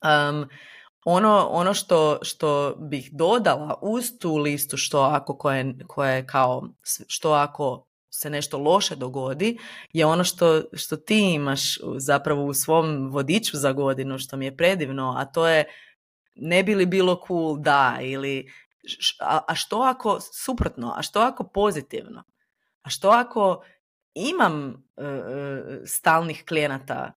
Um, 0.03 0.49
ono, 1.05 1.47
ono 1.51 1.73
što, 1.73 2.19
što 2.21 2.75
bih 2.79 3.09
dodala 3.11 3.79
uz 3.81 4.11
tu 4.19 4.37
listu 4.37 4.77
što 4.77 5.01
ako 5.01 5.37
koje, 5.37 5.75
koje 5.87 6.15
je 6.15 6.27
kao 6.27 6.69
što 7.07 7.31
ako 7.31 7.85
se 8.11 8.29
nešto 8.29 8.57
loše 8.57 8.95
dogodi 8.95 9.57
je 9.93 10.05
ono 10.05 10.23
što, 10.23 10.61
što 10.73 10.97
ti 10.97 11.19
imaš 11.33 11.77
zapravo 11.97 12.45
u 12.45 12.53
svom 12.53 13.11
vodiču 13.11 13.57
za 13.57 13.73
godinu 13.73 14.19
što 14.19 14.37
mi 14.37 14.45
je 14.45 14.57
predivno, 14.57 15.15
a 15.17 15.25
to 15.25 15.47
je 15.47 15.65
ne 16.35 16.63
bi 16.63 16.75
li 16.75 16.85
bilo 16.85 17.21
cool 17.27 17.57
da 17.57 17.97
ili 18.01 18.51
a, 19.19 19.39
a 19.47 19.55
što 19.55 19.81
ako 19.81 20.19
suprotno, 20.45 20.93
a 20.97 21.01
što 21.01 21.19
ako 21.19 21.43
pozitivno, 21.43 22.23
a 22.81 22.89
što 22.89 23.09
ako 23.09 23.63
imam 24.13 24.69
e, 24.97 25.03
e, 25.05 25.61
stalnih 25.85 26.43
klijenata 26.47 27.13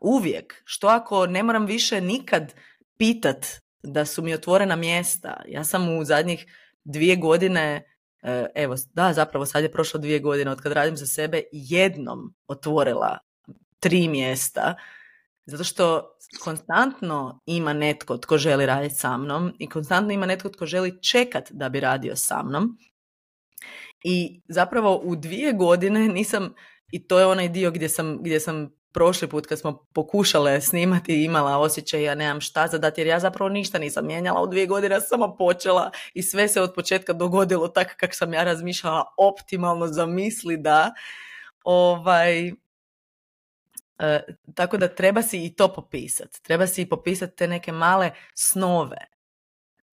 uvijek, 0.00 0.62
što 0.64 0.86
ako 0.86 1.26
ne 1.26 1.42
moram 1.42 1.66
više 1.66 2.00
nikad 2.00 2.54
pitat 2.96 3.46
da 3.82 4.04
su 4.04 4.22
mi 4.22 4.34
otvorena 4.34 4.76
mjesta. 4.76 5.42
Ja 5.48 5.64
sam 5.64 5.98
u 5.98 6.04
zadnjih 6.04 6.46
dvije 6.84 7.16
godine 7.16 7.95
evo, 8.54 8.76
da, 8.92 9.12
zapravo 9.12 9.46
sad 9.46 9.62
je 9.62 9.72
prošlo 9.72 10.00
dvije 10.00 10.18
godine 10.18 10.50
od 10.50 10.60
kad 10.60 10.72
radim 10.72 10.96
za 10.96 11.06
sebe, 11.06 11.42
jednom 11.52 12.34
otvorila 12.48 13.18
tri 13.80 14.08
mjesta, 14.08 14.74
zato 15.46 15.64
što 15.64 16.16
konstantno 16.44 17.40
ima 17.46 17.72
netko 17.72 18.16
tko 18.16 18.38
želi 18.38 18.66
raditi 18.66 18.94
sa 18.94 19.16
mnom 19.16 19.52
i 19.58 19.68
konstantno 19.68 20.12
ima 20.12 20.26
netko 20.26 20.48
tko 20.48 20.66
želi 20.66 21.02
čekat 21.02 21.52
da 21.52 21.68
bi 21.68 21.80
radio 21.80 22.16
sa 22.16 22.42
mnom. 22.42 22.78
I 24.04 24.42
zapravo 24.48 24.96
u 24.96 25.16
dvije 25.16 25.52
godine 25.52 26.08
nisam, 26.08 26.54
i 26.92 27.06
to 27.08 27.18
je 27.18 27.26
onaj 27.26 27.48
dio 27.48 27.70
gdje 27.70 27.88
sam, 27.88 28.18
gdje 28.20 28.40
sam 28.40 28.70
prošli 28.96 29.28
put 29.28 29.46
kad 29.46 29.58
smo 29.58 29.86
pokušale 29.92 30.60
snimati 30.60 31.24
imala 31.24 31.58
osjećaj 31.58 32.02
ja 32.02 32.14
nemam 32.14 32.40
šta 32.40 32.66
za 32.66 32.78
dati 32.78 33.00
jer 33.00 33.08
ja 33.08 33.20
zapravo 33.20 33.48
ništa 33.48 33.78
nisam 33.78 34.06
mijenjala. 34.06 34.42
U 34.42 34.46
dvije 34.46 34.66
godine 34.66 35.00
samo 35.00 35.36
počela 35.36 35.90
i 36.14 36.22
sve 36.22 36.48
se 36.48 36.60
od 36.60 36.74
početka 36.74 37.12
dogodilo 37.12 37.68
tako 37.68 37.90
kako 37.96 38.14
sam 38.14 38.34
ja 38.34 38.44
razmišljala 38.44 39.04
optimalno 39.18 39.86
zamisli 39.86 40.56
da 40.56 40.94
ovaj 41.64 42.48
e, 43.98 44.22
tako 44.54 44.76
da 44.76 44.88
treba 44.88 45.22
si 45.22 45.44
i 45.44 45.54
to 45.54 45.72
popisati 45.72 46.42
treba 46.42 46.66
si 46.66 46.82
i 46.82 46.88
popisati 46.88 47.36
te 47.36 47.48
neke 47.48 47.72
male 47.72 48.10
snove. 48.34 48.98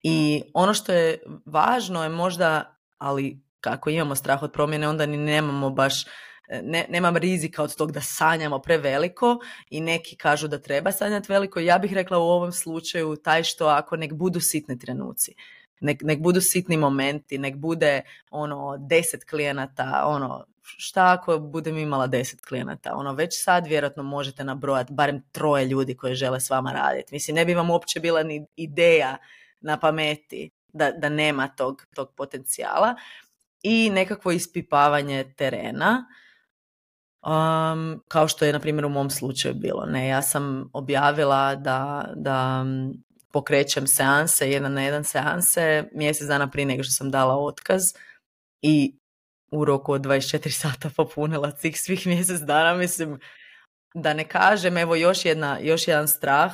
I 0.02 0.42
ono 0.54 0.74
što 0.74 0.92
je 0.92 1.22
važno 1.46 2.02
je 2.02 2.08
možda 2.08 2.76
ali 2.98 3.42
kako 3.60 3.90
imamo 3.90 4.14
strah 4.14 4.42
od 4.42 4.52
promjene 4.52 4.88
onda 4.88 5.06
ni 5.06 5.16
nemamo 5.16 5.70
baš 5.70 6.04
ne, 6.48 6.86
nemam 6.88 7.16
rizika 7.16 7.62
od 7.62 7.76
tog 7.76 7.92
da 7.92 8.00
sanjamo 8.00 8.58
preveliko 8.58 9.38
i 9.70 9.80
neki 9.80 10.16
kažu 10.16 10.48
da 10.48 10.58
treba 10.58 10.92
sanjati 10.92 11.32
veliko. 11.32 11.60
Ja 11.60 11.78
bih 11.78 11.92
rekla 11.92 12.18
u 12.18 12.22
ovom 12.22 12.52
slučaju 12.52 13.16
taj 13.16 13.42
što 13.42 13.66
ako 13.66 13.96
nek 13.96 14.12
budu 14.12 14.40
sitni 14.40 14.78
trenuci. 14.78 15.34
Nek, 15.80 16.02
nek 16.02 16.20
budu 16.20 16.40
sitni 16.40 16.76
momenti, 16.76 17.38
nek 17.38 17.56
bude 17.56 18.02
ono 18.30 18.76
deset 18.88 19.24
klijenata, 19.24 20.02
ono 20.06 20.44
šta 20.62 21.12
ako 21.12 21.38
budem 21.38 21.78
imala 21.78 22.06
deset 22.06 22.40
klijenata, 22.40 22.94
ono 22.94 23.12
već 23.12 23.44
sad 23.44 23.66
vjerojatno 23.66 24.02
možete 24.02 24.44
nabrojati 24.44 24.92
barem 24.92 25.22
troje 25.32 25.66
ljudi 25.66 25.96
koji 25.96 26.14
žele 26.14 26.40
s 26.40 26.50
vama 26.50 26.72
raditi. 26.72 27.14
Mislim, 27.14 27.34
ne 27.34 27.44
bi 27.44 27.54
vam 27.54 27.70
uopće 27.70 28.00
bila 28.00 28.22
ni 28.22 28.46
ideja 28.56 29.16
na 29.60 29.80
pameti 29.80 30.50
da, 30.68 30.90
da 30.90 31.08
nema 31.08 31.48
tog, 31.48 31.86
tog 31.94 32.14
potencijala 32.16 32.94
i 33.62 33.90
nekakvo 33.90 34.32
ispipavanje 34.32 35.24
terena 35.36 36.06
um, 37.26 38.02
kao 38.08 38.28
što 38.28 38.44
je 38.44 38.52
na 38.52 38.60
primjer 38.60 38.86
u 38.86 38.88
mom 38.88 39.10
slučaju 39.10 39.54
bilo. 39.54 39.86
Ne, 39.86 40.08
ja 40.08 40.22
sam 40.22 40.70
objavila 40.72 41.54
da, 41.54 42.12
da 42.16 42.64
pokrećem 43.32 43.86
seanse, 43.86 44.50
jedan 44.50 44.72
na 44.72 44.82
jedan 44.82 45.04
seanse 45.04 45.84
mjesec 45.92 46.26
dana 46.26 46.50
prije 46.50 46.66
nego 46.66 46.82
što 46.82 46.92
sam 46.92 47.10
dala 47.10 47.36
otkaz 47.36 47.82
i 48.62 48.98
u 49.50 49.64
roku 49.64 49.92
od 49.92 50.00
24 50.00 50.50
sata 50.62 50.90
popunila 50.96 51.50
cih 51.50 51.80
svih 51.80 52.06
mjesec 52.06 52.40
dana, 52.40 52.74
mislim, 52.74 53.18
da 53.94 54.14
ne 54.14 54.28
kažem, 54.28 54.76
evo 54.76 54.94
još, 54.94 55.24
jedna, 55.24 55.58
još 55.62 55.88
jedan 55.88 56.08
strah, 56.08 56.52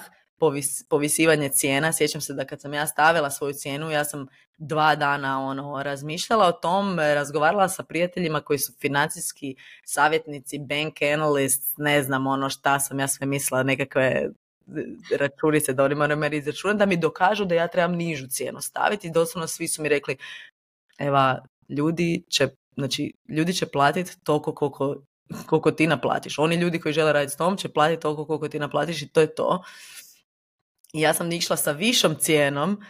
povisivanje 0.89 1.49
cijena. 1.49 1.93
Sjećam 1.93 2.21
se 2.21 2.35
da 2.35 2.45
kad 2.45 2.61
sam 2.61 2.75
ja 2.75 2.87
stavila 2.87 3.31
svoju 3.31 3.55
cijenu, 3.55 3.91
ja 3.91 4.05
sam 4.05 4.27
dva 4.61 4.95
dana 4.97 5.41
ono 5.41 5.83
razmišljala 5.83 6.47
o 6.47 6.53
tom, 6.53 6.99
razgovarala 6.99 7.69
sa 7.69 7.83
prijateljima 7.83 8.41
koji 8.41 8.59
su 8.59 8.73
financijski 8.81 9.55
savjetnici, 9.85 10.59
bank 10.59 10.95
analyst, 10.95 11.75
ne 11.77 12.03
znam 12.03 12.27
ono 12.27 12.51
šta 12.51 12.81
sam 12.81 13.01
ja 13.01 13.09
sve 13.09 13.27
mislila, 13.27 13.63
nekakve 13.63 14.29
računice 15.19 15.73
da 15.73 15.85
oni 15.85 15.95
moraju 15.95 16.19
meni 16.19 16.37
izračunati, 16.37 16.79
da 16.79 16.87
mi 16.87 16.97
dokažu 16.97 17.45
da 17.45 17.55
ja 17.55 17.69
trebam 17.69 17.97
nižu 17.97 18.27
cijenu 18.27 18.61
staviti. 18.61 19.11
Doslovno 19.11 19.47
svi 19.47 19.69
su 19.69 19.83
mi 19.83 19.89
rekli, 19.89 20.17
eva, 20.99 21.45
ljudi 21.69 22.25
će, 22.29 22.49
znači, 22.77 23.13
ljudi 23.29 23.55
će 23.55 23.67
platiti 23.67 24.21
toliko 24.25 24.55
koliko, 24.55 24.97
koliko 25.47 25.71
ti 25.71 25.87
naplatiš. 25.87 26.39
Oni 26.39 26.57
ljudi 26.57 26.81
koji 26.81 26.93
žele 26.93 27.13
raditi 27.13 27.33
s 27.33 27.37
tom 27.37 27.57
će 27.57 27.69
platiti 27.69 28.03
toliko 28.03 28.27
koliko 28.27 28.49
ti 28.49 28.59
naplatiš 28.59 29.03
i 29.03 29.09
to 29.09 29.21
je 29.21 29.35
to. 29.35 29.63
I 30.93 31.01
ja 31.01 31.15
sam 31.15 31.33
išla 31.33 31.57
sa 31.57 31.73
višom 31.73 32.15
cijenom 32.15 32.81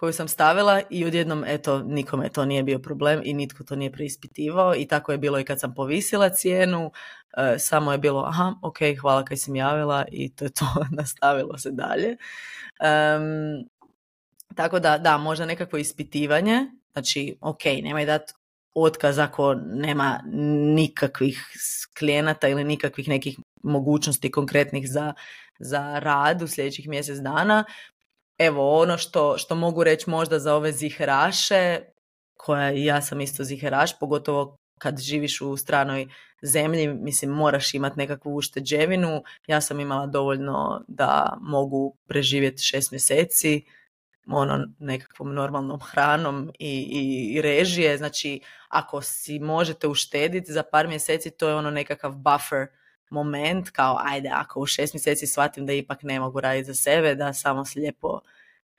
koju 0.00 0.12
sam 0.12 0.28
stavila 0.28 0.82
i 0.90 1.04
odjednom, 1.04 1.44
eto, 1.46 1.82
nikome 1.82 2.28
to 2.28 2.44
nije 2.44 2.62
bio 2.62 2.78
problem 2.78 3.20
i 3.24 3.34
nitko 3.34 3.64
to 3.64 3.76
nije 3.76 3.92
preispitivao 3.92 4.74
i 4.76 4.86
tako 4.86 5.12
je 5.12 5.18
bilo 5.18 5.38
i 5.38 5.44
kad 5.44 5.60
sam 5.60 5.74
povisila 5.74 6.28
cijenu, 6.28 6.92
e, 7.36 7.58
samo 7.58 7.92
je 7.92 7.98
bilo, 7.98 8.24
aha, 8.24 8.54
ok, 8.62 8.78
hvala 9.00 9.24
kaj 9.24 9.36
sam 9.36 9.56
javila 9.56 10.04
i 10.12 10.28
to 10.34 10.44
je 10.44 10.50
to, 10.50 10.66
nastavilo 10.98 11.58
se 11.58 11.70
dalje. 11.70 12.16
tako 14.54 14.78
da, 14.78 14.98
da, 14.98 15.18
možda 15.18 15.46
nekakvo 15.46 15.78
ispitivanje, 15.78 16.66
znači, 16.92 17.36
ok, 17.40 17.64
nemoj 17.64 18.06
dati 18.06 18.32
otkaz 18.74 19.18
ako 19.18 19.54
nema 19.54 20.20
nikakvih 20.74 21.46
klijenata 21.98 22.48
ili 22.48 22.64
nikakvih 22.64 23.08
nekih 23.08 23.38
mogućnosti 23.62 24.30
konkretnih 24.30 24.90
za, 24.90 25.14
za 25.58 25.98
rad 25.98 26.42
u 26.42 26.48
sljedećih 26.48 26.88
mjesec 26.88 27.18
dana. 27.18 27.64
Evo, 28.40 28.80
ono 28.80 28.98
što, 28.98 29.38
što 29.38 29.54
mogu 29.54 29.84
reći 29.84 30.10
možda 30.10 30.38
za 30.38 30.54
ove 30.54 30.72
ziheraše, 30.72 31.80
koja 32.36 32.72
i 32.72 32.84
ja 32.84 33.02
sam 33.02 33.20
isto 33.20 33.44
ziheraš, 33.44 33.98
pogotovo 33.98 34.56
kad 34.78 34.98
živiš 34.98 35.40
u 35.40 35.56
stranoj 35.56 36.06
zemlji, 36.42 36.88
mislim, 36.88 37.30
moraš 37.30 37.74
imati 37.74 37.98
nekakvu 37.98 38.34
ušteđevinu. 38.36 39.22
Ja 39.46 39.60
sam 39.60 39.80
imala 39.80 40.06
dovoljno 40.06 40.84
da 40.88 41.38
mogu 41.40 41.96
preživjeti 42.06 42.62
šest 42.62 42.90
mjeseci, 42.90 43.64
ono 44.26 44.66
nekakvom 44.78 45.34
normalnom 45.34 45.80
hranom 45.80 46.50
i, 46.58 46.88
i, 47.34 47.42
režije. 47.42 47.98
Znači, 47.98 48.40
ako 48.68 49.02
si 49.02 49.38
možete 49.38 49.88
uštediti 49.88 50.52
za 50.52 50.62
par 50.62 50.88
mjeseci, 50.88 51.30
to 51.30 51.48
je 51.48 51.54
ono 51.54 51.70
nekakav 51.70 52.12
buffer 52.12 52.66
moment, 53.10 53.70
kao 53.70 53.98
ajde, 54.00 54.30
ako 54.32 54.60
u 54.60 54.66
šest 54.66 54.94
mjeseci 54.94 55.26
shvatim 55.26 55.66
da 55.66 55.72
ipak 55.72 56.02
ne 56.02 56.20
mogu 56.20 56.40
raditi 56.40 56.66
za 56.66 56.74
sebe, 56.74 57.14
da 57.14 57.32
samo 57.32 57.64
se 57.64 57.80
lijepo 57.80 58.20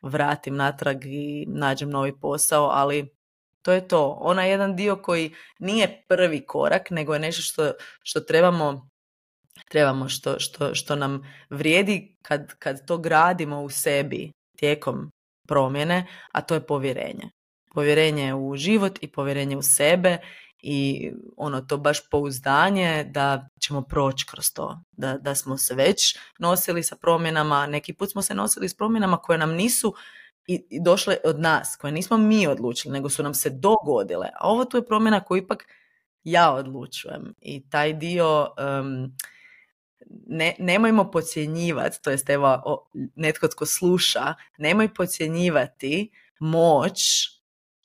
vratim 0.02 0.56
natrag 0.56 1.06
i 1.06 1.46
nađem 1.48 1.90
novi 1.90 2.20
posao, 2.20 2.70
ali 2.74 3.10
to 3.62 3.72
je 3.72 3.88
to. 3.88 4.18
Ona 4.22 4.44
je 4.44 4.52
jedan 4.52 4.76
dio 4.76 4.96
koji 4.96 5.34
nije 5.60 6.04
prvi 6.08 6.46
korak, 6.46 6.90
nego 6.90 7.14
je 7.14 7.20
nešto 7.20 7.42
što, 7.42 7.72
što 8.04 8.20
trebamo 8.20 8.92
trebamo 9.70 10.10
što, 10.10 10.40
što, 10.40 10.76
što 10.76 10.96
nam 10.96 11.22
vrijedi 11.50 12.16
kad, 12.22 12.54
kad 12.60 12.86
to 12.86 12.98
gradimo 12.98 13.62
u 13.62 13.70
sebi 13.70 14.32
tijekom 14.58 15.12
promjene, 15.48 16.08
a 16.32 16.42
to 16.42 16.54
je 16.54 16.66
povjerenje. 16.66 17.30
Povjerenje 17.74 18.34
u 18.34 18.56
život 18.56 19.00
i 19.02 19.12
povjerenje 19.12 19.58
u 19.58 19.62
sebe 19.62 20.18
i 20.62 21.12
ono 21.38 21.62
to 21.62 21.78
baš 21.78 22.10
pouzdanje 22.10 23.04
da 23.04 23.50
ćemo 23.60 23.82
proći 23.82 24.26
kroz 24.26 24.54
to, 24.54 24.82
da, 24.92 25.18
da 25.18 25.36
smo 25.36 25.58
se 25.58 25.76
već 25.76 26.18
nosili 26.40 26.84
sa 26.84 26.96
promjenama, 26.96 27.66
neki 27.68 27.94
put 27.94 28.12
smo 28.12 28.22
se 28.22 28.34
nosili 28.34 28.70
s 28.70 28.74
promjenama 28.74 29.18
koje 29.18 29.38
nam 29.38 29.52
nisu 29.52 29.94
i, 30.48 30.66
i 30.70 30.84
došle 30.84 31.18
od 31.26 31.40
nas, 31.40 31.78
koje 31.82 31.92
nismo 31.92 32.18
mi 32.18 32.48
odlučili, 32.48 32.94
nego 32.94 33.10
su 33.10 33.24
nam 33.24 33.34
se 33.34 33.50
dogodile. 33.50 34.28
A 34.40 34.50
ovo 34.50 34.66
tu 34.66 34.78
je 34.78 34.86
promjena 34.86 35.20
koju 35.20 35.44
ipak 35.44 35.68
ja 36.24 36.54
odlučujem 36.54 37.34
i 37.42 37.70
taj 37.70 37.94
dio 37.94 38.48
ne, 40.28 40.56
nemojmo 40.60 41.12
podcjenjivati, 41.12 42.02
to 42.02 42.12
jest 42.12 42.30
evo 42.30 42.62
netko 43.16 43.48
tko 43.48 43.66
sluša, 43.66 44.34
nemoj 44.58 44.94
podcjenjivati 44.94 46.12
moć 46.40 47.02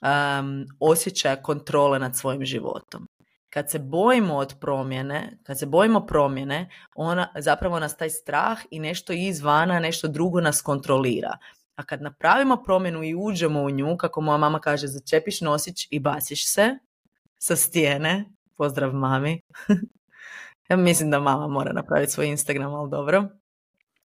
um, 0.06 0.66
osjećaja 0.80 1.42
kontrole 1.42 1.98
nad 1.98 2.16
svojim 2.16 2.44
životom. 2.44 3.08
Kad 3.50 3.70
se 3.70 3.78
bojimo 3.78 4.36
od 4.36 4.54
promjene, 4.60 5.38
kad 5.42 5.58
se 5.58 5.66
bojimo 5.66 6.06
promjene, 6.06 6.70
ona, 6.94 7.32
zapravo 7.38 7.80
nas 7.80 7.96
taj 7.96 8.10
strah 8.10 8.58
i 8.70 8.80
nešto 8.80 9.12
izvana, 9.12 9.80
nešto 9.80 10.08
drugo 10.08 10.40
nas 10.40 10.62
kontrolira. 10.62 11.38
A 11.76 11.82
kad 11.82 12.02
napravimo 12.02 12.62
promjenu 12.62 13.02
i 13.02 13.14
uđemo 13.14 13.62
u 13.62 13.70
nju, 13.70 13.96
kako 13.96 14.20
moja 14.20 14.38
mama 14.38 14.60
kaže, 14.60 14.86
začepiš 14.86 15.40
nosić 15.40 15.88
i 15.90 16.00
baciš 16.00 16.52
se 16.52 16.78
sa 17.38 17.56
stijene, 17.56 18.24
pozdrav 18.56 18.94
mami, 18.94 19.40
Ja 20.68 20.76
mislim 20.76 21.10
da 21.10 21.20
mama 21.20 21.48
mora 21.48 21.72
napraviti 21.72 22.12
svoj 22.12 22.26
Instagram, 22.26 22.74
ali 22.74 22.90
dobro. 22.90 23.28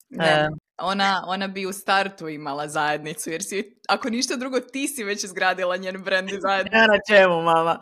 Ne, 0.10 0.49
ona, 0.82 1.23
ona 1.27 1.47
bi 1.47 1.65
u 1.65 1.73
startu 1.73 2.29
imala 2.29 2.67
zajednicu, 2.67 3.29
jer 3.29 3.43
si, 3.43 3.79
ako 3.88 4.09
ništa 4.09 4.36
drugo, 4.36 4.59
ti 4.59 4.88
si 4.88 5.03
već 5.03 5.23
izgradila 5.23 5.77
njen 5.77 6.03
brand 6.03 6.29
i 6.29 6.39
zajednicu. 6.47 6.75
Ja 6.75 6.88
na 6.88 6.99
čemu, 7.09 7.41
mama? 7.41 7.79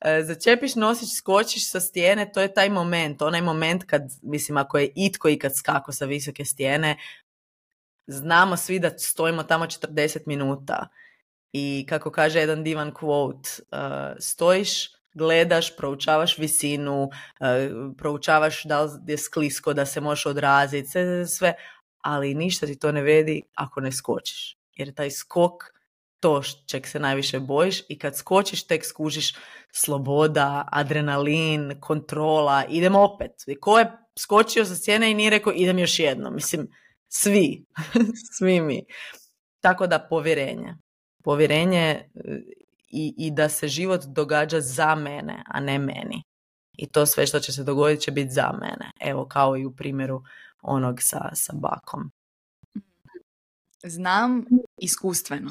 E, 0.00 0.22
začepiš, 0.22 0.74
nosiš, 0.74 1.16
skočiš 1.16 1.70
sa 1.70 1.80
stijene, 1.80 2.32
to 2.32 2.40
je 2.40 2.54
taj 2.54 2.70
moment, 2.70 3.22
onaj 3.22 3.40
moment 3.42 3.84
kad, 3.84 4.02
mislim, 4.22 4.56
ako 4.56 4.78
je 4.78 4.92
itko 4.96 5.28
ikad 5.28 5.56
skako 5.56 5.92
sa 5.92 6.04
visoke 6.04 6.44
stijene, 6.44 6.96
znamo 8.06 8.56
svi 8.56 8.78
da 8.78 8.98
stojimo 8.98 9.42
tamo 9.42 9.64
40 9.64 10.18
minuta. 10.26 10.88
I 11.52 11.86
kako 11.88 12.10
kaže 12.10 12.38
jedan 12.38 12.64
divan 12.64 12.92
quote, 12.92 13.60
uh, 13.72 14.16
stojiš 14.20 14.98
gledaš, 15.18 15.76
proučavaš 15.76 16.38
visinu, 16.38 17.10
e, 17.40 17.70
proučavaš 17.98 18.64
da 18.64 18.82
li 18.82 18.90
je 19.06 19.18
sklisko, 19.18 19.74
da 19.74 19.86
se 19.86 20.00
možeš 20.00 20.26
odraziti, 20.26 20.88
sve, 20.88 21.26
sve, 21.26 21.54
ali 22.08 22.34
ništa 22.34 22.66
ti 22.66 22.78
to 22.78 22.92
ne 22.92 23.02
vredi 23.02 23.42
ako 23.54 23.80
ne 23.80 23.92
skočiš. 23.92 24.56
Jer 24.76 24.94
taj 24.94 25.10
skok 25.10 25.52
to 26.20 26.42
čeg 26.66 26.86
se 26.86 27.00
najviše 27.00 27.40
bojiš 27.40 27.82
i 27.88 27.98
kad 27.98 28.16
skočiš 28.16 28.66
tek 28.66 28.84
skužiš 28.84 29.34
sloboda, 29.72 30.68
adrenalin, 30.72 31.80
kontrola, 31.80 32.64
idemo 32.68 33.02
opet. 33.02 33.30
Ko 33.60 33.78
je 33.78 33.92
skočio 34.18 34.64
sa 34.64 34.74
cijene 34.74 35.10
i 35.10 35.14
nije 35.14 35.30
rekao 35.30 35.52
idem 35.56 35.78
još 35.78 35.98
jedno? 35.98 36.30
Mislim, 36.30 36.68
svi, 37.08 37.66
svi 38.38 38.60
mi. 38.60 38.84
Tako 39.60 39.86
da 39.86 40.06
povjerenje. 40.10 40.74
Povjerenje 41.24 42.10
i, 42.90 43.14
i 43.18 43.30
da 43.30 43.48
se 43.48 43.68
život 43.68 44.04
događa 44.04 44.60
za 44.60 44.94
mene, 44.94 45.42
a 45.46 45.60
ne 45.60 45.78
meni. 45.78 46.22
I 46.72 46.86
to 46.86 47.06
sve 47.06 47.26
što 47.26 47.40
će 47.40 47.52
se 47.52 47.64
dogoditi 47.64 48.02
će 48.02 48.10
biti 48.10 48.30
za 48.30 48.52
mene. 48.52 48.90
Evo 49.00 49.26
kao 49.26 49.56
i 49.56 49.66
u 49.66 49.76
primjeru 49.76 50.22
onog 50.62 50.98
sa, 51.00 51.30
sa 51.34 51.52
bakom. 51.52 52.10
Znam 53.84 54.44
iskustveno 54.78 55.50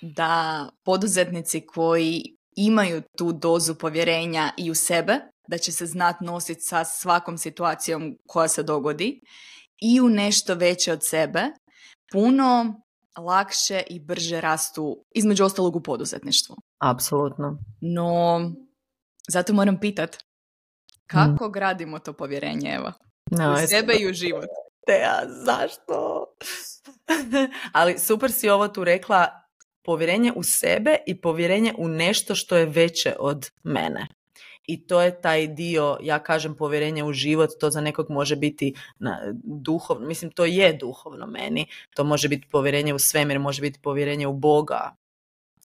da 0.00 0.68
poduzetnici 0.84 1.66
koji 1.66 2.36
imaju 2.56 3.02
tu 3.16 3.32
dozu 3.32 3.74
povjerenja 3.74 4.52
i 4.56 4.70
u 4.70 4.74
sebe, 4.74 5.20
da 5.48 5.58
će 5.58 5.72
se 5.72 5.86
znat 5.86 6.20
nositi 6.20 6.60
sa 6.60 6.84
svakom 6.84 7.38
situacijom 7.38 8.18
koja 8.26 8.48
se 8.48 8.62
dogodi 8.62 9.20
i 9.80 10.00
u 10.00 10.08
nešto 10.08 10.54
veće 10.54 10.92
od 10.92 11.00
sebe, 11.02 11.42
puno 12.12 12.80
lakše 13.18 13.82
i 13.90 14.00
brže 14.00 14.40
rastu, 14.40 15.04
između 15.14 15.44
ostalog 15.44 15.76
u 15.76 15.82
poduzetništvu. 15.82 16.56
Apsolutno. 16.78 17.58
No, 17.80 18.40
zato 19.28 19.52
moram 19.52 19.80
pitat, 19.80 20.16
kako 21.06 21.48
mm. 21.48 21.52
gradimo 21.52 21.98
to 21.98 22.12
povjerenje, 22.12 22.70
Eva? 22.74 22.92
No, 23.30 23.52
u 23.52 23.66
sebe 23.66 23.94
i 23.94 24.10
u 24.10 24.12
život. 24.12 24.46
Te, 24.86 25.04
a 25.04 25.28
zašto? 25.44 26.26
Ali 27.72 27.98
super 27.98 28.32
si 28.32 28.48
ovo 28.48 28.68
tu 28.68 28.84
rekla, 28.84 29.48
povjerenje 29.84 30.32
u 30.36 30.42
sebe 30.42 30.96
i 31.06 31.20
povjerenje 31.20 31.74
u 31.78 31.88
nešto 31.88 32.34
što 32.34 32.56
je 32.56 32.66
veće 32.66 33.16
od 33.18 33.50
mene. 33.62 34.06
I 34.66 34.86
to 34.86 35.02
je 35.02 35.20
taj 35.20 35.46
dio, 35.46 35.98
ja 36.02 36.18
kažem 36.18 36.56
povjerenje 36.56 37.04
u 37.04 37.12
život, 37.12 37.50
to 37.60 37.70
za 37.70 37.80
nekog 37.80 38.10
može 38.10 38.36
biti 38.36 38.74
na, 38.98 39.34
duhovno, 39.44 40.06
mislim 40.06 40.30
to 40.30 40.44
je 40.44 40.72
duhovno 40.72 41.26
meni, 41.26 41.66
to 41.94 42.04
može 42.04 42.28
biti 42.28 42.48
povjerenje 42.50 42.94
u 42.94 42.98
svemir, 42.98 43.38
može 43.38 43.62
biti 43.62 43.80
povjerenje 43.82 44.26
u 44.26 44.32
Boga, 44.32 44.96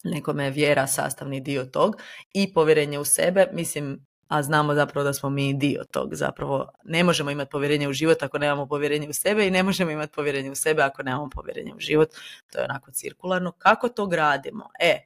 nekome 0.03 0.43
je 0.43 0.51
vjera 0.51 0.87
sastavni 0.87 1.39
dio 1.39 1.65
tog. 1.65 1.95
I 2.33 2.53
povjerenje 2.53 2.99
u 2.99 3.05
sebe, 3.05 3.47
mislim, 3.53 4.05
a 4.31 4.43
znamo 4.43 4.75
zapravo 4.75 5.03
da 5.03 5.13
smo 5.13 5.29
mi 5.29 5.53
dio 5.53 5.83
tog, 5.91 6.15
zapravo 6.15 6.71
ne 6.83 7.03
možemo 7.03 7.31
imati 7.31 7.49
povjerenje 7.49 7.87
u 7.87 7.93
život 7.93 8.23
ako 8.23 8.37
nemamo 8.37 8.67
povjerenje 8.67 9.09
u 9.09 9.13
sebe 9.13 9.47
i 9.47 9.51
ne 9.51 9.63
možemo 9.63 9.91
imati 9.91 10.13
povjerenje 10.13 10.51
u 10.51 10.55
sebe 10.55 10.81
ako 10.81 11.03
nemamo 11.03 11.29
povjerenje 11.29 11.73
u 11.75 11.79
život, 11.79 12.09
to 12.51 12.59
je 12.59 12.65
onako 12.65 12.91
cirkularno. 12.91 13.51
Kako 13.51 13.89
to 13.89 14.07
gradimo? 14.07 14.69
E, 14.79 15.05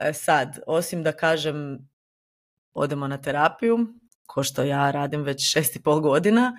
e 0.00 0.12
sad, 0.12 0.58
osim 0.66 1.02
da 1.02 1.12
kažem 1.12 1.88
odemo 2.74 3.08
na 3.08 3.22
terapiju, 3.22 3.78
ko 4.26 4.42
što 4.42 4.62
ja 4.62 4.90
radim 4.90 5.22
već 5.22 5.52
šest 5.52 5.76
i 5.76 5.82
pol 5.82 6.00
godina. 6.00 6.56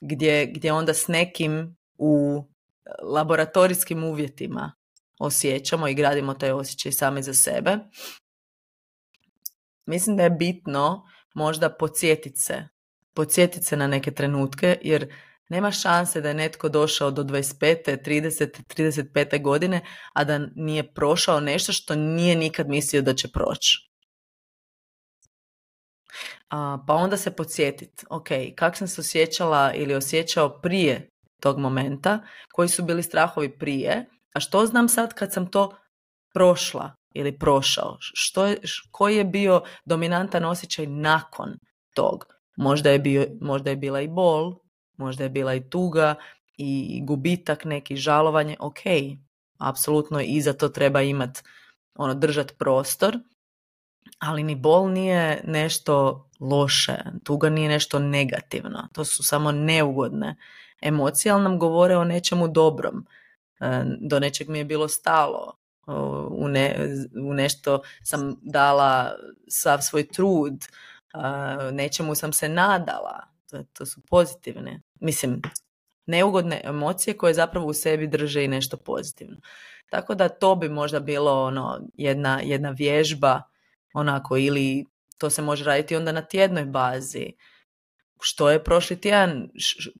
gdje, 0.00 0.46
gdje 0.46 0.72
onda 0.72 0.94
s 0.94 1.08
nekim 1.08 1.76
u 1.98 2.44
laboratorijskim 3.02 4.04
uvjetima 4.04 4.72
osjećamo 5.18 5.88
i 5.88 5.94
gradimo 5.94 6.34
taj 6.34 6.50
osjećaj 6.50 6.92
sami 6.92 7.22
za 7.22 7.34
sebe. 7.34 7.78
Mislim 9.86 10.16
da 10.16 10.22
je 10.22 10.30
bitno 10.30 11.02
možda 11.34 11.70
podsjetiti 11.70 12.40
se, 12.40 12.68
podsjetiti 13.14 13.66
se 13.66 13.76
na 13.76 13.86
neke 13.86 14.10
trenutke, 14.10 14.78
jer 14.82 15.14
nema 15.48 15.70
šanse 15.70 16.20
da 16.20 16.28
je 16.28 16.34
netko 16.34 16.68
došao 16.68 17.10
do 17.10 17.22
25. 17.22 17.98
30. 18.04 18.62
35. 18.76 19.42
godine, 19.42 19.80
a 20.12 20.24
da 20.24 20.38
nije 20.54 20.94
prošao 20.94 21.40
nešto 21.40 21.72
što 21.72 21.94
nije 21.94 22.36
nikad 22.36 22.68
mislio 22.68 23.02
da 23.02 23.14
će 23.14 23.28
proći. 23.28 23.86
pa 26.86 26.94
onda 26.94 27.16
se 27.16 27.30
podsjetiti, 27.30 28.04
ok, 28.10 28.28
kako 28.56 28.76
sam 28.76 28.88
se 28.88 29.00
osjećala 29.00 29.72
ili 29.74 29.94
osjećao 29.94 30.60
prije 30.60 31.08
tog 31.40 31.58
momenta, 31.58 32.20
koji 32.52 32.68
su 32.68 32.84
bili 32.84 33.02
strahovi 33.02 33.58
prije, 33.58 34.06
a 34.34 34.40
što 34.40 34.66
znam 34.66 34.88
sad 34.88 35.14
kad 35.14 35.32
sam 35.32 35.50
to 35.50 35.76
prošla 36.34 36.94
ili 37.16 37.38
prošao? 37.38 37.96
Što 38.00 38.46
je, 38.46 38.58
koji 38.90 39.16
je 39.16 39.24
bio 39.24 39.62
dominantan 39.84 40.44
osjećaj 40.44 40.86
nakon 40.86 41.58
tog? 41.94 42.26
Možda 42.56 42.90
je, 42.90 42.98
bio, 42.98 43.26
možda 43.40 43.70
je 43.70 43.76
bila 43.76 44.00
i 44.00 44.08
bol, 44.08 44.54
možda 44.96 45.24
je 45.24 45.30
bila 45.30 45.54
i 45.54 45.68
tuga 45.70 46.14
i 46.56 47.00
gubitak, 47.04 47.64
neki 47.64 47.96
žalovanje, 47.96 48.56
ok, 48.60 48.80
apsolutno 49.58 50.20
i 50.20 50.40
za 50.40 50.52
to 50.52 50.68
treba 50.68 51.02
imati, 51.02 51.40
ono, 51.94 52.14
držati 52.14 52.54
prostor, 52.58 53.18
ali 54.18 54.42
ni 54.42 54.54
bol 54.54 54.90
nije 54.90 55.42
nešto 55.44 56.26
loše, 56.40 56.96
tuga 57.24 57.50
nije 57.50 57.68
nešto 57.68 57.98
negativno, 57.98 58.88
to 58.92 59.04
su 59.04 59.22
samo 59.22 59.52
neugodne 59.52 60.36
emocije, 60.80 61.32
ali 61.32 61.42
nam 61.42 61.58
govore 61.58 61.96
o 61.96 62.04
nečemu 62.04 62.48
dobrom, 62.48 63.06
e, 63.60 63.84
do 64.00 64.20
nečeg 64.20 64.48
mi 64.48 64.58
je 64.58 64.64
bilo 64.64 64.88
stalo, 64.88 65.56
u, 66.30 66.48
ne, 66.48 66.88
u 67.24 67.34
nešto 67.34 67.82
sam 68.02 68.36
dala 68.42 69.12
sav 69.48 69.78
svoj 69.80 70.08
trud, 70.08 70.66
nečemu 71.72 72.14
sam 72.14 72.32
se 72.32 72.48
nadala, 72.48 73.26
to, 73.72 73.86
su 73.86 74.00
pozitivne, 74.08 74.82
mislim, 75.00 75.42
neugodne 76.06 76.60
emocije 76.64 77.16
koje 77.16 77.34
zapravo 77.34 77.66
u 77.66 77.72
sebi 77.72 78.06
drže 78.06 78.44
i 78.44 78.48
nešto 78.48 78.76
pozitivno. 78.76 79.36
Tako 79.90 80.14
da 80.14 80.28
to 80.28 80.54
bi 80.54 80.68
možda 80.68 81.00
bilo 81.00 81.44
ono 81.44 81.80
jedna, 81.94 82.40
jedna 82.44 82.70
vježba 82.70 83.42
onako 83.94 84.36
ili 84.36 84.84
to 85.18 85.30
se 85.30 85.42
može 85.42 85.64
raditi 85.64 85.96
onda 85.96 86.12
na 86.12 86.22
tjednoj 86.22 86.64
bazi. 86.64 87.32
Što 88.20 88.50
je 88.50 88.64
prošli 88.64 89.00
tjedan, 89.00 89.48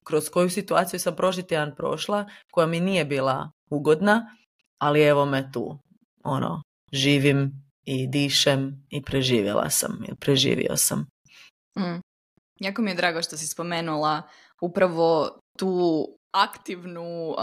kroz 0.04 0.28
koju 0.28 0.50
situaciju 0.50 1.00
sam 1.00 1.16
prošli 1.16 1.46
tjedan 1.46 1.74
prošla 1.74 2.26
koja 2.50 2.66
mi 2.66 2.80
nije 2.80 3.04
bila 3.04 3.50
ugodna, 3.70 4.36
ali 4.78 5.02
evo 5.02 5.26
me 5.26 5.52
tu. 5.52 5.78
Ono, 6.24 6.62
živim 6.92 7.52
i 7.84 8.06
dišem 8.06 8.86
i 8.90 9.02
preživjela 9.02 9.70
sam 9.70 10.04
ili 10.08 10.16
preživio 10.16 10.76
sam. 10.76 11.06
Mm. 11.78 12.00
Jako 12.60 12.82
mi 12.82 12.90
je 12.90 12.94
drago 12.94 13.22
što 13.22 13.36
si 13.36 13.46
spomenula 13.46 14.22
upravo 14.60 15.38
tu 15.58 16.06
aktivnu 16.32 17.34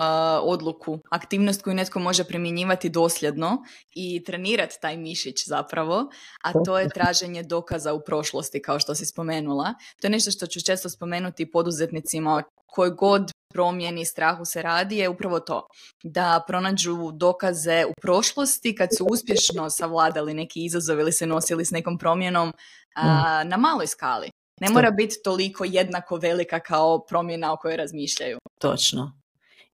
odluku, 0.41 0.99
aktivnost 1.11 1.61
koju 1.61 1.73
netko 1.73 1.99
može 1.99 2.23
primjenjivati 2.23 2.89
dosljedno 2.89 3.57
i 3.95 4.23
trenirati 4.23 4.75
taj 4.81 4.97
mišić 4.97 5.47
zapravo, 5.47 6.09
a 6.43 6.51
to 6.65 6.79
je 6.79 6.89
traženje 6.89 7.43
dokaza 7.43 7.93
u 7.93 8.01
prošlosti 8.05 8.61
kao 8.61 8.79
što 8.79 8.95
si 8.95 9.05
spomenula. 9.05 9.73
To 10.01 10.07
je 10.07 10.11
nešto 10.11 10.31
što 10.31 10.47
ću 10.47 10.61
često 10.65 10.89
spomenuti 10.89 11.51
poduzetnicima 11.51 12.43
koji 12.65 12.91
god 12.91 13.31
promjeni 13.53 14.05
strahu 14.05 14.45
se 14.45 14.61
radi 14.61 14.97
je 14.97 15.09
upravo 15.09 15.39
to. 15.39 15.67
Da 16.03 16.43
pronađu 16.47 17.11
dokaze 17.13 17.85
u 17.85 17.93
prošlosti 18.01 18.75
kad 18.75 18.89
su 18.97 19.07
uspješno 19.11 19.69
savladali 19.69 20.33
neki 20.33 20.65
izazov 20.65 20.99
ili 20.99 21.11
se 21.11 21.25
nosili 21.25 21.65
s 21.65 21.71
nekom 21.71 21.97
promjenom 21.97 22.49
mm. 22.49 23.49
na 23.49 23.57
maloj 23.57 23.87
skali. 23.87 24.29
Ne 24.61 24.69
mora 24.69 24.91
biti 24.91 25.15
toliko 25.23 25.65
jednako 25.65 26.15
velika 26.17 26.59
kao 26.59 27.05
promjena 27.05 27.53
o 27.53 27.57
kojoj 27.57 27.77
razmišljaju. 27.77 28.37
Točno. 28.59 29.19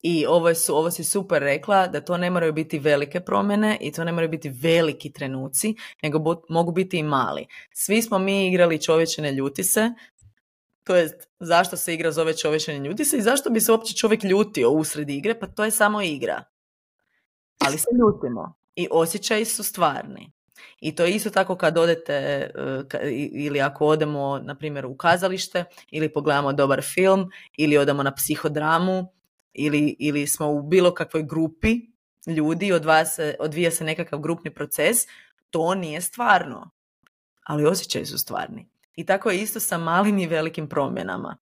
I 0.01 0.25
ovo, 0.25 0.55
su, 0.55 0.75
ovo 0.75 0.91
si 0.91 1.03
super 1.03 1.41
rekla, 1.41 1.87
da 1.87 2.01
to 2.01 2.17
ne 2.17 2.29
moraju 2.29 2.53
biti 2.53 2.79
velike 2.79 3.19
promjene 3.19 3.77
i 3.81 3.91
to 3.91 4.03
ne 4.03 4.11
moraju 4.11 4.29
biti 4.29 4.49
veliki 4.49 5.11
trenuci, 5.11 5.75
nego 6.03 6.37
mogu 6.49 6.71
biti 6.71 6.97
i 6.97 7.03
mali. 7.03 7.47
Svi 7.73 8.01
smo 8.01 8.19
mi 8.19 8.47
igrali 8.47 8.81
čovječe 8.81 9.21
ne 9.21 9.31
ljuti 9.31 9.63
se, 9.63 9.91
to 10.83 10.95
jest 10.95 11.27
zašto 11.39 11.77
se 11.77 11.93
igra 11.93 12.11
zove 12.11 12.37
čovječe 12.37 12.79
ne 12.79 12.89
ljuti 12.89 13.05
se 13.05 13.17
i 13.17 13.21
zašto 13.21 13.49
bi 13.49 13.61
se 13.61 13.71
uopće 13.71 13.93
čovjek 13.93 14.23
ljutio 14.23 14.69
usred 14.69 15.09
igre, 15.09 15.39
pa 15.39 15.47
to 15.47 15.65
je 15.65 15.71
samo 15.71 16.01
igra. 16.01 16.43
Ali 17.59 17.77
se 17.77 17.87
ljutimo 17.99 18.53
i 18.75 18.87
osjećaji 18.91 19.45
su 19.45 19.63
stvarni. 19.63 20.31
I 20.81 20.95
to 20.95 21.03
je 21.03 21.11
isto 21.11 21.29
tako 21.29 21.55
kad 21.55 21.77
odete 21.77 22.13
e, 22.13 22.51
ili 23.31 23.61
ako 23.61 23.85
odemo 23.85 24.39
na 24.43 24.55
primjer 24.55 24.85
u 24.85 24.97
kazalište 24.97 25.65
ili 25.91 26.13
pogledamo 26.13 26.53
dobar 26.53 26.81
film 26.81 27.29
ili 27.57 27.77
odemo 27.77 28.03
na 28.03 28.15
psihodramu 28.15 29.13
ili, 29.53 29.95
ili 29.99 30.27
smo 30.27 30.51
u 30.51 30.61
bilo 30.61 30.93
kakvoj 30.93 31.23
grupi 31.23 31.75
ljudi, 32.27 32.71
odvija 32.71 33.05
se, 33.05 33.35
odvija 33.39 33.71
se 33.71 33.83
nekakav 33.83 34.19
grupni 34.19 34.53
proces, 34.53 34.97
to 35.49 35.75
nije 35.75 36.01
stvarno. 36.01 36.69
Ali 37.43 37.65
osjećaji 37.65 38.05
su 38.05 38.17
stvarni. 38.17 38.69
I 38.95 39.05
tako 39.05 39.29
je 39.29 39.41
isto 39.41 39.59
sa 39.59 39.77
malim 39.77 40.17
i 40.17 40.27
velikim 40.27 40.69
promjenama. 40.69 41.37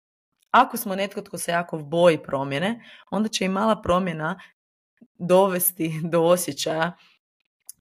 Ako 0.50 0.76
smo 0.76 0.94
netko 0.94 1.22
tko 1.22 1.38
se 1.38 1.52
jako 1.52 1.78
boji 1.78 2.18
promjene, 2.22 2.84
onda 3.10 3.28
će 3.28 3.44
i 3.44 3.48
mala 3.48 3.82
promjena 3.82 4.40
dovesti 5.18 6.00
do 6.12 6.22
osjećaja 6.22 6.96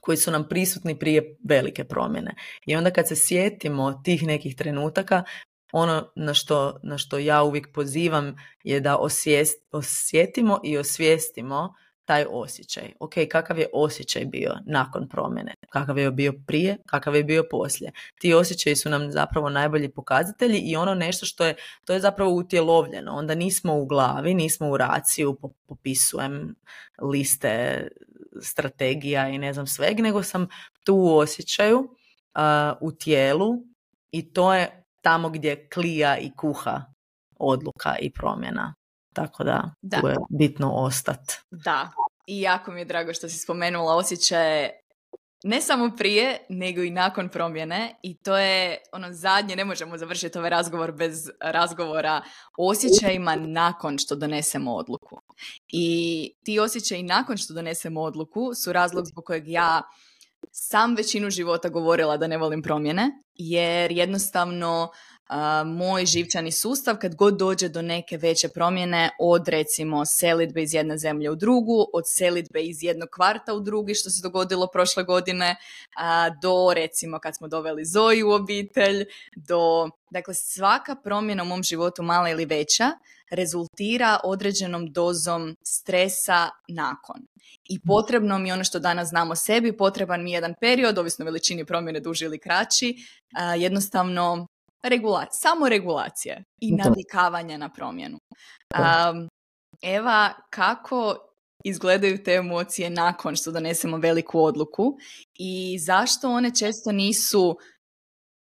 koji 0.06 0.18
su 0.18 0.32
nam 0.32 0.48
prisutni 0.50 1.00
prije 1.00 1.38
velike 1.44 1.84
promjene. 1.84 2.36
I 2.66 2.76
onda 2.76 2.92
kad 2.92 3.08
se 3.08 3.16
sjetimo 3.16 4.02
tih 4.04 4.24
nekih 4.24 4.56
trenutaka, 4.56 5.24
ono 5.72 6.12
na 6.16 6.34
što, 6.34 6.80
na 6.84 6.98
što 6.98 7.18
ja 7.18 7.44
uvijek 7.44 7.74
pozivam 7.74 8.36
je 8.64 8.80
da 8.80 8.98
osvijest, 8.98 9.64
osjetimo 9.72 10.60
i 10.64 10.78
osvijestimo 10.78 11.74
taj 12.06 12.26
osjećaj. 12.30 12.92
Ok, 13.00 13.14
kakav 13.32 13.60
je 13.60 13.68
osjećaj 13.74 14.26
bio 14.26 14.52
nakon 14.66 15.10
promjene? 15.10 15.54
Kakav 15.70 15.98
je 15.98 16.12
bio 16.12 16.34
prije? 16.48 16.78
Kakav 16.86 17.16
je 17.16 17.24
bio 17.24 17.44
poslije? 17.52 17.92
Ti 18.20 18.34
osjećaji 18.34 18.76
su 18.76 18.90
nam 18.90 19.12
zapravo 19.12 19.50
najbolji 19.50 19.90
pokazatelji 19.90 20.58
i 20.58 20.76
ono 20.76 20.96
nešto 20.96 21.26
što 21.26 21.46
je, 21.46 21.56
to 21.86 21.94
je 21.94 22.00
zapravo 22.00 22.32
utjelovljeno. 22.32 23.12
Onda 23.12 23.36
nismo 23.36 23.78
u 23.78 23.86
glavi, 23.86 24.34
nismo 24.34 24.70
u 24.70 24.78
raciju, 24.78 25.38
popisujem 25.68 26.56
liste 27.02 27.88
strategija 28.42 29.30
i 29.30 29.38
ne 29.38 29.54
znam 29.54 29.68
sveg, 29.68 30.00
nego 30.00 30.24
sam 30.24 30.48
tu 30.84 30.96
u 30.96 31.18
osjećaju, 31.18 31.96
u 32.82 32.92
tijelu 32.92 33.50
i 34.12 34.34
to 34.34 34.54
je 34.54 34.84
tamo 35.02 35.30
gdje 35.30 35.70
klija 35.70 36.18
i 36.18 36.32
kuha 36.38 36.82
odluka 37.40 37.96
i 38.00 38.12
promjena. 38.12 38.76
Tako 39.14 39.44
da, 39.44 39.74
da. 39.82 40.02
tu 40.02 40.08
je 40.08 40.16
bitno 40.30 40.72
ostat. 40.72 41.20
Da, 41.52 41.92
i 42.28 42.42
jako 42.42 42.72
mi 42.72 42.82
je 42.82 42.86
drago 42.86 43.14
što 43.14 43.30
si 43.30 43.38
spomenula 43.38 43.96
osjećaje 43.96 44.80
ne 45.44 45.62
samo 45.62 45.92
prije, 45.98 46.46
nego 46.50 46.82
i 46.82 46.90
nakon 46.90 47.30
promjene 47.30 47.96
i 48.04 48.18
to 48.18 48.38
je 48.38 48.78
ono 48.92 49.14
zadnje, 49.14 49.56
ne 49.56 49.66
možemo 49.66 49.98
završiti 49.98 50.38
ovaj 50.38 50.50
razgovor 50.50 50.92
bez 50.92 51.30
razgovora 51.42 52.22
o 52.58 52.70
osjećajima 52.70 53.36
nakon 53.36 53.98
što 53.98 54.16
donesemo 54.16 54.76
odluku. 54.76 55.22
I 55.68 56.32
ti 56.44 56.60
osjećaji 56.60 57.04
nakon 57.04 57.38
što 57.38 57.54
donesemo 57.54 58.02
odluku 58.02 58.54
su 58.64 58.74
razlog 58.74 59.06
zbog 59.06 59.24
kojeg 59.24 59.48
ja 59.48 59.82
sam 60.52 60.96
većinu 60.96 61.30
života 61.30 61.70
govorila 61.70 62.18
da 62.18 62.28
ne 62.28 62.38
volim 62.38 62.62
promjene, 62.62 63.12
jer 63.34 63.92
jednostavno 63.92 64.92
moj 65.66 66.06
živčani 66.06 66.52
sustav 66.52 66.98
kad 66.98 67.16
god 67.16 67.38
dođe 67.38 67.70
do 67.70 67.82
neke 67.82 68.18
veće 68.18 68.50
promjene 68.50 69.10
od 69.20 69.48
recimo 69.48 70.06
selitbe 70.06 70.64
iz 70.64 70.74
jedne 70.74 70.98
zemlje 70.98 71.30
u 71.32 71.36
drugu, 71.36 71.86
od 71.94 72.04
selitbe 72.08 72.62
iz 72.62 72.84
jednog 72.84 73.10
kvarta 73.10 73.54
u 73.54 73.60
drugi 73.60 73.96
što 73.96 74.10
se 74.10 74.22
dogodilo 74.24 74.68
prošle 74.68 75.04
godine, 75.04 75.56
do 76.42 76.74
recimo 76.76 77.20
kad 77.20 77.36
smo 77.36 77.48
doveli 77.48 77.86
Zoju 77.86 78.30
u 78.30 78.32
obitelj, 78.32 79.06
do 79.36 79.90
dakle 80.10 80.34
svaka 80.34 80.96
promjena 81.04 81.44
u 81.44 81.46
mom 81.46 81.64
životu 81.64 82.04
mala 82.04 82.30
ili 82.30 82.46
veća 82.46 82.92
rezultira 83.32 84.20
određenom 84.24 84.92
dozom 84.92 85.56
stresa 85.64 86.50
nakon. 86.68 87.16
I 87.70 87.80
potrebno 87.80 88.38
mi 88.38 88.52
ono 88.52 88.64
što 88.64 88.80
danas 88.80 89.10
znamo 89.10 89.36
sebi, 89.36 89.78
potreban 89.78 90.24
mi 90.24 90.32
jedan 90.32 90.54
period, 90.62 90.98
ovisno 90.98 91.26
veličini 91.26 91.66
promjene 91.66 92.00
duži 92.00 92.26
ili 92.26 92.40
kraći, 92.40 92.96
jednostavno 93.58 94.48
regula- 94.90 95.28
samo 95.32 95.70
regulacije 95.70 96.44
i 96.62 96.72
navikavanja 96.72 97.58
na 97.58 97.70
promjenu. 97.70 98.18
Um, 98.74 99.30
Eva, 99.82 100.34
kako 100.50 101.16
izgledaju 101.64 102.24
te 102.24 102.34
emocije 102.34 102.90
nakon 102.90 103.36
što 103.36 103.52
donesemo 103.52 103.98
veliku 103.98 104.44
odluku 104.44 104.98
i 105.34 105.80
zašto 105.80 106.30
one 106.30 106.56
često 106.56 106.92
nisu 106.92 107.58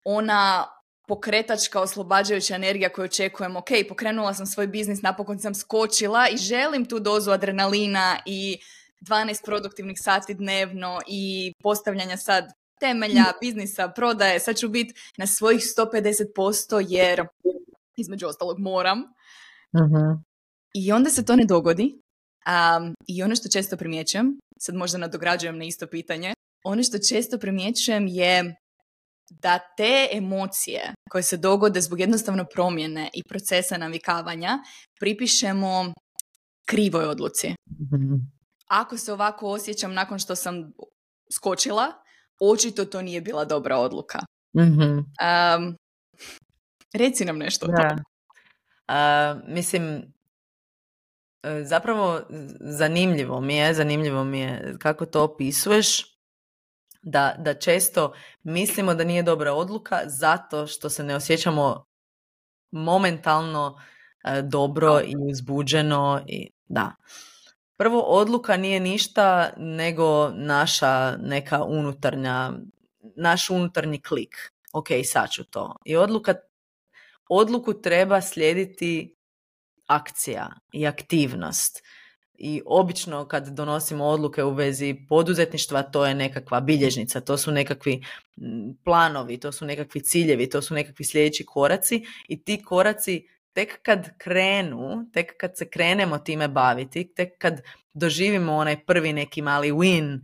ona 0.05 0.67
pokretačka, 1.09 1.81
oslobađajuća 1.81 2.55
energija 2.55 2.89
koju 2.89 3.05
očekujem. 3.05 3.57
Ok, 3.57 3.69
pokrenula 3.89 4.35
sam 4.35 4.47
svoj 4.47 4.67
biznis, 4.67 5.03
napokon 5.03 5.39
sam 5.39 5.55
skočila 5.55 6.29
i 6.29 6.37
želim 6.37 6.85
tu 6.85 7.01
dozu 7.01 7.31
adrenalina 7.31 8.19
i 8.27 8.59
12 9.01 9.45
produktivnih 9.45 9.97
sati 10.01 10.35
dnevno 10.35 11.01
i 11.07 11.53
postavljanja 11.63 12.17
sad 12.17 12.45
temelja, 12.81 13.25
biznisa, 13.41 13.89
prodaje. 13.89 14.41
Sad 14.41 14.57
ću 14.57 14.69
biti 14.69 14.95
na 15.19 15.27
svojih 15.27 15.61
150% 15.61 16.87
jer 16.89 17.27
između 17.97 18.27
ostalog 18.27 18.59
moram. 18.59 18.99
Mhm. 19.77 20.23
I 20.75 20.93
onda 20.93 21.11
se 21.11 21.25
to 21.25 21.37
ne 21.37 21.45
dogodi. 21.45 22.01
Um, 22.47 22.95
I 23.07 23.23
ono 23.23 23.37
što 23.37 23.49
često 23.49 23.77
primjećujem, 23.77 24.39
sad 24.59 24.75
možda 24.75 24.99
nadograđujem 24.99 25.59
na 25.59 25.65
isto 25.65 25.87
pitanje, 25.87 26.35
ono 26.65 26.83
što 26.83 26.99
često 26.99 27.39
primjećujem 27.39 28.07
je 28.07 28.57
da 29.31 29.59
te 29.77 30.09
emocije 30.13 30.93
koje 31.11 31.23
se 31.23 31.37
dogode 31.37 31.81
zbog 31.81 32.01
jednostavno 32.01 32.45
promjene 32.55 33.11
i 33.15 33.23
procesa 33.29 33.79
navikavanja 33.79 34.59
pripišemo 35.01 35.93
krivoj 36.67 37.05
odluci. 37.05 37.55
Mhm. 37.93 38.15
Ako 38.67 38.99
se 38.99 39.13
ovako 39.13 39.49
osjećam 39.49 39.95
nakon 39.95 40.19
što 40.19 40.37
sam 40.37 40.73
skočila, 41.37 41.93
očito 42.41 42.85
to 42.85 43.03
nije 43.03 43.21
bila 43.21 43.45
dobra 43.45 43.77
odluka. 43.77 44.19
Mhm. 44.57 44.83
Um, 44.83 45.77
reci 46.95 47.25
nam 47.25 47.39
nešto 47.39 47.67
o 47.67 47.69
Da. 47.69 47.89
tome. 47.89 48.03
A, 48.89 49.35
mislim, 49.47 50.13
e, 51.43 51.65
zapravo 51.65 52.21
zanimljivo 52.61 53.41
mi 53.41 53.57
je, 53.57 53.75
zanimljivo 53.75 54.25
mi 54.25 54.41
je 54.41 54.77
kako 54.79 55.07
to 55.07 55.25
opisuješ, 55.25 56.17
da, 57.03 57.35
da 57.39 57.55
često 57.55 58.13
mislimo 58.43 58.95
da 58.95 59.05
nije 59.05 59.23
dobra 59.23 59.53
odluka 59.53 60.01
zato 60.07 60.67
što 60.67 60.91
se 60.91 61.05
ne 61.05 61.17
osjećamo 61.17 61.85
momentalno 62.71 63.81
e, 64.25 64.43
dobro 64.43 65.01
i 65.01 65.15
uzbuđeno 65.31 66.25
i 66.27 66.51
da. 66.69 66.95
Prvo, 67.77 68.01
odluka 68.01 68.57
nije 68.57 68.81
ništa 68.81 69.53
nego 69.57 70.31
naša 70.31 71.17
neka 71.17 71.65
unutarnja, 71.65 72.53
naš 73.17 73.51
unutarnji 73.51 74.01
klik. 74.01 74.53
Ok, 74.73 74.87
sad 75.05 75.31
ću 75.31 75.45
to. 75.45 75.77
I 75.85 75.97
odluka, 75.97 76.35
odluku 77.29 77.81
treba 77.81 78.21
slijediti 78.21 79.17
akcija 79.87 80.51
i 80.73 80.87
aktivnost. 80.87 81.83
I 82.39 82.63
obično 82.67 83.29
kad 83.29 83.49
donosimo 83.49 84.05
odluke 84.05 84.45
u 84.45 84.55
vezi 84.55 84.97
poduzetništva, 85.09 85.83
to 85.83 86.07
je 86.07 86.15
nekakva 86.15 86.61
bilježnica, 86.61 87.21
to 87.21 87.39
su 87.39 87.53
nekakvi 87.53 88.05
planovi, 88.85 89.41
to 89.41 89.53
su 89.53 89.65
nekakvi 89.65 90.01
ciljevi, 90.01 90.51
to 90.51 90.63
su 90.63 90.75
nekakvi 90.75 91.05
sljedeći 91.05 91.47
koraci 91.47 92.05
i 92.29 92.45
ti 92.45 92.63
koraci 92.63 93.29
tek 93.57 93.79
kad 93.83 94.19
krenu, 94.19 95.07
tek 95.13 95.37
kad 95.41 95.57
se 95.57 95.69
krenemo 95.69 96.19
time 96.19 96.49
baviti, 96.49 97.07
tek 97.15 97.39
kad 97.39 97.63
doživimo 97.95 98.53
onaj 98.53 98.85
prvi 98.85 99.13
neki 99.13 99.43
mali 99.43 99.71
win 99.73 100.19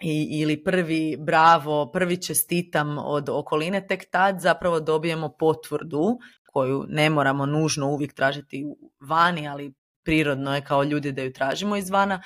i, 0.00 0.40
ili 0.40 0.64
prvi 0.64 1.16
bravo, 1.18 1.90
prvi 1.92 2.22
čestitam 2.22 2.98
od 2.98 3.28
okoline, 3.28 3.86
tek 3.86 4.04
tad 4.10 4.40
zapravo 4.40 4.80
dobijemo 4.80 5.28
potvrdu 5.38 6.18
koju 6.52 6.84
ne 6.88 7.10
moramo 7.10 7.46
nužno 7.46 7.88
uvijek 7.88 8.12
tražiti 8.12 8.64
vani, 9.00 9.48
ali 9.48 9.72
prirodno 10.02 10.54
je 10.54 10.64
kao 10.64 10.84
ljudi 10.84 11.12
da 11.12 11.22
ju 11.22 11.32
tražimo 11.32 11.76
izvana, 11.76 12.22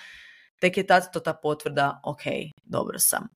tek 0.60 0.76
je 0.76 0.86
tad 0.86 1.12
to 1.12 1.20
ta 1.20 1.34
potvrda, 1.34 2.00
ok, 2.04 2.22
dobro 2.64 2.98
sam. 2.98 3.28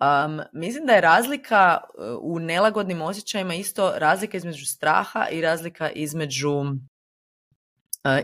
Um, 0.00 0.40
mislim 0.52 0.86
da 0.86 0.92
je 0.92 1.00
razlika 1.00 1.80
u 2.20 2.38
nelagodnim 2.38 3.02
osjećajima 3.02 3.54
isto 3.54 3.92
razlika 3.96 4.36
između 4.36 4.66
straha 4.66 5.28
i 5.30 5.40
razlika 5.40 5.90
između 5.90 6.50
uh, 6.50 6.68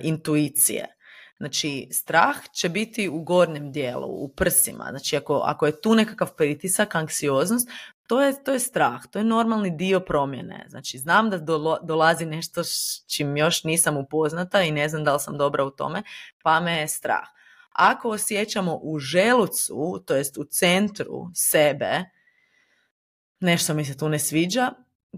intuicije. 0.01 0.97
Znači, 1.41 1.89
strah 1.93 2.37
će 2.53 2.69
biti 2.69 3.09
u 3.09 3.23
gornjem 3.23 3.73
dijelu, 3.73 4.07
u 4.07 4.29
prsima. 4.29 4.87
Znači, 4.91 5.17
ako, 5.17 5.43
ako 5.45 5.67
je 5.67 5.81
tu 5.81 5.95
nekakav 5.95 6.35
pritisak, 6.37 6.95
anksioznost, 6.95 7.69
to 8.07 8.23
je, 8.23 8.45
to 8.45 8.53
je 8.53 8.61
strah, 8.61 9.07
to 9.11 9.19
je 9.19 9.25
normalni 9.25 9.71
dio 9.71 10.01
promjene. 10.01 10.67
Znači, 10.69 10.99
znam 10.99 11.31
da 11.31 11.39
dolo- 11.39 11.79
dolazi 11.83 12.27
nešto 12.27 12.65
s 12.65 13.05
čim 13.07 13.37
još 13.37 13.65
nisam 13.65 13.97
upoznata 13.97 14.63
i 14.63 14.73
ne 14.73 14.89
znam 14.89 15.05
da 15.05 15.13
li 15.13 15.21
sam 15.21 15.39
dobra 15.39 15.65
u 15.65 15.71
tome, 15.71 16.03
pa 16.43 16.61
me 16.61 16.81
je 16.81 16.89
strah. 16.89 17.29
Ako 17.73 18.09
osjećamo 18.09 18.79
u 18.83 18.99
želucu, 18.99 20.03
to 20.07 20.15
jest 20.15 20.39
u 20.39 20.45
centru 20.45 21.31
sebe, 21.35 22.05
nešto 23.41 23.75
mi 23.75 23.85
se 23.85 23.97
tu 23.97 24.09
ne 24.09 24.19
sviđa, 24.19 24.71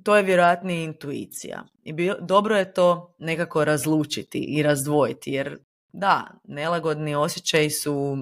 to 0.04 0.16
je 0.16 0.22
vjerojatnije 0.22 0.84
intuicija. 0.84 1.64
I 1.82 1.92
bi- 1.92 2.12
dobro 2.20 2.56
je 2.56 2.72
to 2.74 3.14
nekako 3.18 3.64
razlučiti 3.64 4.38
i 4.38 4.62
razdvojiti, 4.62 5.32
jer 5.32 5.58
da, 5.92 6.26
nelagodni 6.44 7.14
osjećaji 7.14 7.70
su 7.70 8.16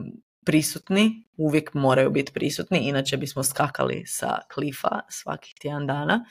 prisutni, 0.45 1.25
uvijek 1.37 1.75
moraju 1.75 2.11
biti 2.11 2.33
prisutni, 2.33 2.79
inače 2.79 3.17
bismo 3.17 3.43
skakali 3.43 4.03
sa 4.07 4.39
klifa 4.55 5.01
svakih 5.09 5.55
tjedan 5.61 5.87
dana. 5.87 6.25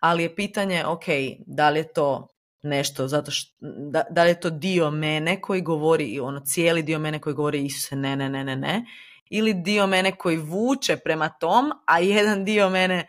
Ali 0.00 0.22
je 0.22 0.34
pitanje, 0.34 0.86
ok, 0.86 1.04
da 1.46 1.70
li 1.70 1.78
je 1.78 1.92
to 1.92 2.28
nešto 2.62 3.08
zato 3.08 3.30
što, 3.30 3.56
da, 3.90 4.02
da 4.10 4.24
li 4.24 4.30
je 4.30 4.40
to 4.40 4.50
dio 4.50 4.90
mene 4.90 5.40
koji 5.40 5.60
govori, 5.60 6.20
ono 6.20 6.40
cijeli 6.40 6.82
dio 6.82 6.98
mene 6.98 7.20
koji 7.20 7.34
govori 7.34 7.64
Isuse 7.64 7.96
ne, 7.96 8.16
ne, 8.16 8.28
ne, 8.28 8.44
ne, 8.44 8.56
ne, 8.56 8.84
ili 9.30 9.54
dio 9.54 9.86
mene 9.86 10.16
koji 10.16 10.36
vuče 10.36 10.96
prema 10.96 11.28
tom, 11.28 11.72
a 11.86 11.98
jedan 11.98 12.44
dio 12.44 12.70
mene 12.70 13.06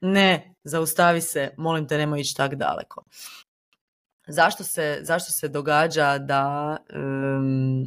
ne, 0.00 0.54
zaustavi 0.64 1.20
se, 1.20 1.54
molim 1.56 1.88
te 1.88 1.98
nemoj 1.98 2.20
ići 2.20 2.36
tak 2.36 2.54
daleko. 2.54 3.04
Zašto 4.26 4.64
se, 4.64 4.98
zašto 5.02 5.32
se 5.32 5.48
događa 5.48 6.18
da, 6.18 6.76
em, 6.94 7.84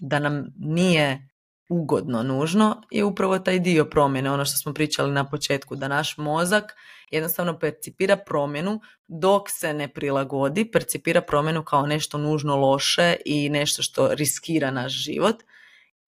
da 0.00 0.18
nam 0.18 0.46
nije 0.58 1.28
ugodno 1.68 2.22
nužno 2.22 2.82
je 2.90 3.04
upravo 3.04 3.38
taj 3.38 3.58
dio 3.58 3.84
promjene, 3.84 4.30
ono 4.30 4.44
što 4.44 4.56
smo 4.56 4.74
pričali 4.74 5.12
na 5.12 5.30
početku, 5.30 5.76
da 5.76 5.88
naš 5.88 6.16
mozak 6.16 6.76
jednostavno 7.10 7.58
percipira 7.58 8.16
promjenu 8.16 8.80
dok 9.08 9.50
se 9.50 9.74
ne 9.74 9.88
prilagodi, 9.88 10.70
percipira 10.70 11.20
promjenu 11.20 11.64
kao 11.64 11.86
nešto 11.86 12.18
nužno 12.18 12.56
loše 12.56 13.16
i 13.24 13.48
nešto 13.48 13.82
što 13.82 14.14
riskira 14.14 14.70
naš 14.70 14.92
život. 14.92 15.36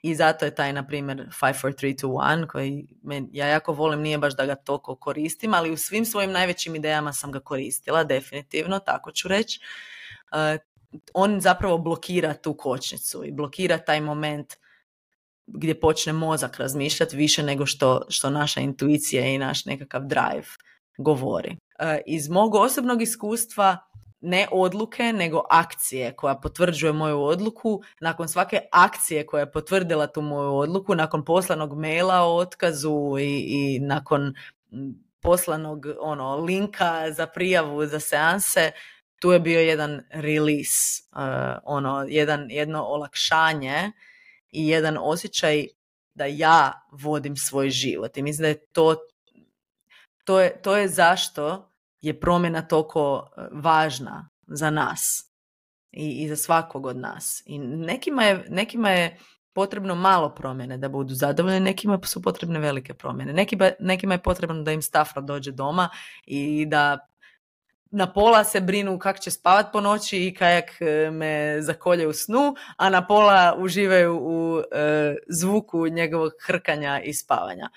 I 0.02 0.14
zato 0.14 0.44
je 0.44 0.54
taj, 0.54 0.72
na 0.72 0.86
primjer, 0.86 1.18
5, 1.40 1.62
4, 1.62 1.74
3, 1.74 2.06
2, 2.06 2.08
1, 2.08 2.46
koji 2.46 2.86
men, 3.02 3.28
ja 3.32 3.46
jako 3.46 3.72
volim, 3.72 4.00
nije 4.00 4.18
baš 4.18 4.36
da 4.36 4.46
ga 4.46 4.54
toliko 4.54 4.96
koristim, 4.96 5.54
ali 5.54 5.70
u 5.70 5.76
svim 5.76 6.04
svojim 6.04 6.32
najvećim 6.32 6.74
idejama 6.74 7.12
sam 7.12 7.32
ga 7.32 7.40
koristila, 7.40 8.04
definitivno, 8.04 8.78
tako 8.78 9.12
ću 9.12 9.28
reći. 9.28 9.61
Uh, 10.32 10.61
on 11.14 11.40
zapravo 11.40 11.78
blokira 11.78 12.34
tu 12.34 12.54
kočnicu 12.54 13.24
i 13.24 13.32
blokira 13.32 13.78
taj 13.78 14.00
moment 14.00 14.54
gdje 15.55 15.80
počne 15.80 16.12
mozak 16.12 16.57
razmišljati 16.57 17.16
više 17.16 17.42
nego 17.42 17.66
što, 17.66 18.03
što 18.09 18.30
naša 18.30 18.61
intuicija 18.61 19.26
i 19.26 19.38
naš 19.38 19.64
nekakav 19.64 20.03
drive 20.07 20.46
govori. 20.98 21.57
E, 21.78 22.01
Iz 22.07 22.28
mog 22.28 22.55
osobnog 22.55 23.03
iskustva 23.03 23.78
ne 24.20 24.48
odluke, 24.53 25.12
nego 25.12 25.42
akcije 25.51 26.16
koja 26.16 26.34
potvrđuje 26.34 26.92
moju 26.92 27.22
odluku. 27.22 27.82
Nakon 28.01 28.28
svake 28.28 28.61
akcije 28.72 29.26
koja 29.26 29.40
je 29.40 29.53
potvrdila 29.53 30.07
tu 30.07 30.22
moju 30.22 30.57
odluku, 30.57 30.94
nakon 30.94 31.24
poslanog 31.24 31.78
maila 31.78 32.20
o 32.20 32.36
otkazu 32.36 33.16
i, 33.20 33.46
i 33.48 33.78
nakon 33.80 34.34
poslanog 35.20 35.86
ono, 36.01 36.36
linka 36.36 37.12
za 37.12 37.26
prijavu 37.26 37.86
za 37.86 38.01
seanse, 38.01 38.72
tu 39.18 39.32
je 39.32 39.40
bio 39.40 39.61
jedan 39.61 40.01
release, 40.11 41.03
e, 41.16 41.57
ono, 41.64 42.05
jedan, 42.09 42.51
jedno 42.51 42.84
olakšanje 42.84 43.92
i 44.53 44.68
jedan 44.68 44.98
osjećaj 45.01 45.66
da 46.14 46.24
ja 46.24 46.86
vodim 46.92 47.36
svoj 47.36 47.70
život. 47.70 48.16
I 48.16 48.22
mislim 48.22 48.42
da 48.42 48.48
je 48.48 48.66
to, 48.72 48.96
to 50.24 50.40
je, 50.40 50.62
to 50.62 50.76
je 50.76 50.88
zašto 50.88 51.72
je 52.01 52.20
promjena 52.20 52.62
toliko 52.62 53.30
e, 53.36 53.42
važna 53.53 54.28
za 54.46 54.70
nas 54.70 55.30
i, 55.90 56.22
i 56.22 56.28
za 56.28 56.36
svakog 56.36 56.86
od 56.86 56.96
nas. 56.96 57.42
I 57.46 57.59
nekima 57.59 58.24
je, 58.24 58.46
nekima 58.48 58.90
je 58.90 59.18
potrebno 59.53 59.94
malo 59.94 60.34
promjene 60.34 60.78
da 60.78 60.88
budu 60.88 61.14
zadovoljni, 61.14 61.61
nekima 61.61 62.01
su 62.05 62.22
potrebne 62.22 62.59
velike 62.59 62.94
promjene. 62.94 63.32
Nekima, 63.32 63.70
nekima 63.80 64.14
je 64.14 64.22
potrebno 64.22 64.62
da 64.62 64.72
im 64.72 64.82
stafra 64.82 65.22
dođe 65.22 65.53
doma 65.53 65.88
i 66.26 66.66
da 66.66 66.98
na 67.91 68.12
pola 68.12 68.45
se 68.45 68.61
brinu 68.61 68.99
kako 68.99 69.18
će 69.18 69.30
spavat 69.30 69.72
po 69.72 69.80
noći 69.80 70.26
i 70.26 70.34
kajak 70.34 70.70
e, 70.80 71.11
me 71.11 71.62
zakolje 71.62 72.07
u 72.07 72.12
snu, 72.12 72.55
a 72.76 72.91
na 72.91 73.07
pola 73.07 73.55
uživaju 73.59 74.18
u 74.22 74.59
e, 74.72 75.16
zvuku 75.28 75.88
njegovog 75.88 76.32
hrkanja 76.47 77.01
i 77.05 77.14
spavanja. 77.14 77.70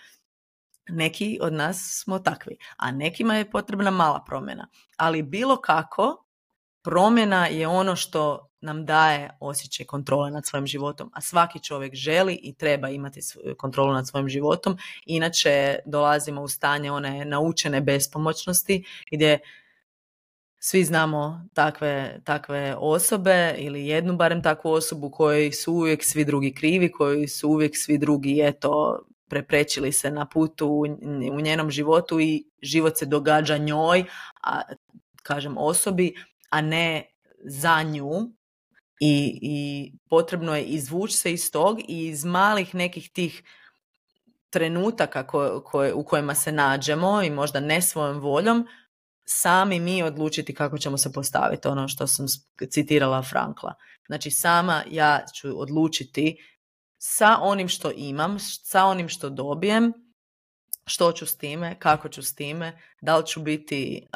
Neki 0.90 1.40
od 1.42 1.54
nas 1.54 2.02
smo 2.04 2.20
takvi, 2.20 2.58
a 2.78 2.92
nekima 2.92 3.36
je 3.36 3.52
potrebna 3.52 3.92
mala 3.92 4.24
promjena. 4.28 4.68
Ali 4.98 5.22
bilo 5.22 5.62
kako, 5.62 6.26
promjena 6.84 7.48
je 7.48 7.68
ono 7.68 7.96
što 7.96 8.50
nam 8.62 8.86
daje 8.86 9.38
osjećaj 9.40 9.86
kontrole 9.86 10.32
nad 10.32 10.46
svojim 10.46 10.68
životom, 10.68 11.12
a 11.14 11.22
svaki 11.22 11.60
čovjek 11.64 11.96
želi 11.96 12.40
i 12.44 12.56
treba 12.56 12.90
imati 12.90 13.20
kontrolu 13.58 13.94
nad 13.94 14.08
svojim 14.08 14.30
životom, 14.30 14.78
inače 15.06 15.80
dolazimo 15.86 16.42
u 16.42 16.48
stanje 16.48 16.92
one 16.92 17.26
naučene 17.26 17.82
bespomoćnosti 17.82 18.86
gdje 19.12 19.40
svi 20.66 20.84
znamo 20.84 21.48
takve, 21.54 22.22
takve 22.24 22.76
osobe 22.80 23.56
ili 23.58 23.88
jednu 23.88 24.16
barem 24.16 24.44
takvu 24.44 24.72
osobu 24.72 25.12
koji 25.12 25.52
su 25.52 25.74
uvijek 25.74 26.04
svi 26.04 26.26
drugi 26.26 26.54
krivi, 26.54 26.92
koji 26.92 27.28
su 27.28 27.50
uvijek 27.50 27.72
svi 27.76 27.98
drugi 27.98 28.42
eto 28.44 29.00
preprečili 29.30 29.92
se 29.92 30.12
na 30.12 30.26
putu 30.26 30.84
u 31.32 31.42
njenom 31.42 31.72
životu 31.72 32.20
i 32.20 32.46
život 32.62 32.98
se 32.98 33.06
događa 33.06 33.58
njoj, 33.58 34.04
a 34.44 34.62
kažem 35.24 35.58
osobi, 35.58 36.16
a 36.50 36.62
ne 36.62 37.12
za 37.46 37.84
nju. 37.84 38.12
I, 39.00 39.40
i 39.42 39.92
potrebno 40.10 40.56
je 40.56 40.64
izvući 40.64 41.18
se 41.18 41.34
iz 41.34 41.52
tog 41.52 41.80
i 41.80 42.08
iz 42.08 42.26
malih 42.26 42.76
nekih 42.76 43.10
tih 43.14 43.44
trenutaka 44.50 45.28
koje, 45.64 45.94
u 45.94 46.04
kojima 46.04 46.36
se 46.36 46.52
nađemo 46.52 47.24
i 47.24 47.30
možda 47.30 47.60
ne 47.60 47.82
svojom 47.82 48.20
voljom, 48.20 48.68
sami 49.26 49.80
mi 49.80 50.04
odlučiti 50.04 50.56
kako 50.56 50.78
ćemo 50.78 50.98
se 50.98 51.14
postaviti, 51.14 51.68
ono 51.68 51.88
što 51.88 52.08
sam 52.08 52.26
citirala 52.70 53.24
Frankla. 53.24 53.74
Znači 54.08 54.32
sama 54.32 54.84
ja 54.92 55.26
ću 55.36 55.62
odlučiti 55.62 56.38
sa 56.98 57.38
onim 57.42 57.68
što 57.68 57.92
imam, 57.96 58.38
sa 58.40 58.86
onim 58.86 59.10
što 59.10 59.30
dobijem, 59.30 59.94
što 60.86 61.12
ću 61.12 61.26
s 61.26 61.38
time, 61.38 61.80
kako 61.80 62.10
ću 62.10 62.24
s 62.24 62.36
time, 62.36 62.80
da 63.02 63.18
li 63.18 63.26
ću 63.26 63.42
biti, 63.42 64.08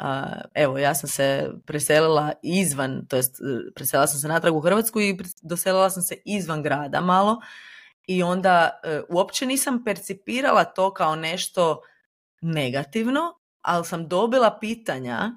evo 0.54 0.78
ja 0.78 0.94
sam 0.94 1.08
se 1.08 1.50
preselila 1.66 2.32
izvan, 2.42 3.06
to 3.08 3.16
jest 3.16 3.36
preselila 3.74 4.06
sam 4.06 4.20
se 4.20 4.28
natrag 4.28 4.56
u 4.56 4.60
Hrvatsku 4.60 5.00
i 5.00 5.18
doselila 5.42 5.90
sam 5.90 6.02
se 6.02 6.16
izvan 6.24 6.62
grada 6.62 7.00
malo 7.00 7.40
i 8.06 8.22
onda 8.22 8.80
uh, 8.84 9.16
uopće 9.16 9.46
nisam 9.46 9.84
percipirala 9.84 10.64
to 10.64 10.94
kao 10.94 11.16
nešto 11.16 11.82
negativno, 12.40 13.37
ali 13.62 13.84
sam 13.84 14.08
dobila 14.08 14.58
pitanja 14.60 15.30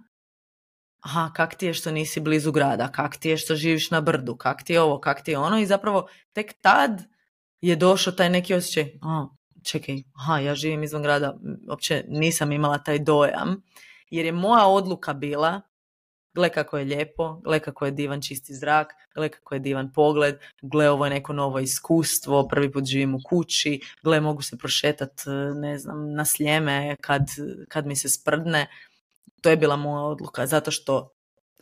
aha, 1.02 1.32
kak 1.34 1.56
ti 1.56 1.66
je 1.66 1.74
što 1.74 1.92
nisi 1.92 2.20
blizu 2.20 2.52
grada, 2.52 2.88
kak 2.88 3.18
ti 3.18 3.30
je 3.30 3.38
što 3.38 3.56
živiš 3.56 3.92
na 3.92 4.02
brdu, 4.02 4.36
kak 4.36 4.64
ti 4.64 4.74
je 4.74 4.82
ovo, 4.82 5.00
kak 5.00 5.24
ti 5.24 5.32
je 5.32 5.38
ono 5.38 5.60
i 5.60 5.66
zapravo 5.66 6.08
tek 6.34 6.54
tad 6.62 7.04
je 7.62 7.76
došao 7.76 8.14
taj 8.14 8.30
neki 8.30 8.54
osjećaj, 8.54 9.00
a, 9.02 9.28
čekaj, 9.64 10.04
aha, 10.14 10.40
ja 10.40 10.56
živim 10.56 10.84
izvan 10.84 11.04
grada, 11.04 11.38
uopće 11.70 12.06
nisam 12.08 12.52
imala 12.52 12.78
taj 12.78 13.00
dojam, 13.00 13.62
jer 14.10 14.26
je 14.26 14.32
moja 14.32 14.68
odluka 14.68 15.14
bila, 15.14 15.62
gle 16.34 16.50
kako 16.50 16.78
je 16.78 16.86
lijepo, 16.86 17.34
gle 17.44 17.60
kako 17.60 17.86
je 17.86 17.92
divan 17.92 18.22
čisti 18.22 18.56
zrak, 18.56 18.94
gle 19.16 19.30
kako 19.30 19.56
je 19.56 19.60
divan 19.60 19.92
pogled, 19.94 20.36
gle 20.62 20.90
ovo 20.90 21.06
je 21.06 21.10
neko 21.10 21.34
novo 21.34 21.60
iskustvo, 21.60 22.48
prvi 22.48 22.72
put 22.72 22.86
živim 22.86 23.16
u 23.16 23.20
kući, 23.24 23.80
gle 24.04 24.22
mogu 24.22 24.42
se 24.42 24.58
prošetat, 24.58 25.22
ne 25.56 25.78
znam, 25.78 26.14
na 26.14 26.26
sljeme 26.26 26.96
kad, 27.02 27.22
kad 27.70 27.88
mi 27.88 27.96
se 27.96 28.10
sprdne. 28.10 28.68
To 29.42 29.50
je 29.50 29.58
bila 29.58 29.76
moja 29.76 30.04
odluka, 30.04 30.48
zato 30.48 30.72
što 30.72 31.10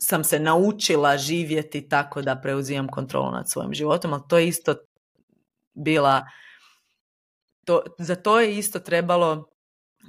sam 0.02 0.24
se 0.24 0.38
naučila 0.38 1.18
živjeti 1.18 1.88
tako 1.88 2.22
da 2.22 2.40
preuzimam 2.42 2.88
kontrolu 2.88 3.30
nad 3.30 3.50
svojim 3.50 3.74
životom, 3.74 4.12
ali 4.12 4.22
to 4.28 4.38
je 4.38 4.48
isto 4.48 4.74
bila 5.74 6.26
to, 7.64 7.82
za 7.98 8.16
to 8.16 8.40
je 8.40 8.58
isto 8.58 8.78
trebalo 8.78 9.49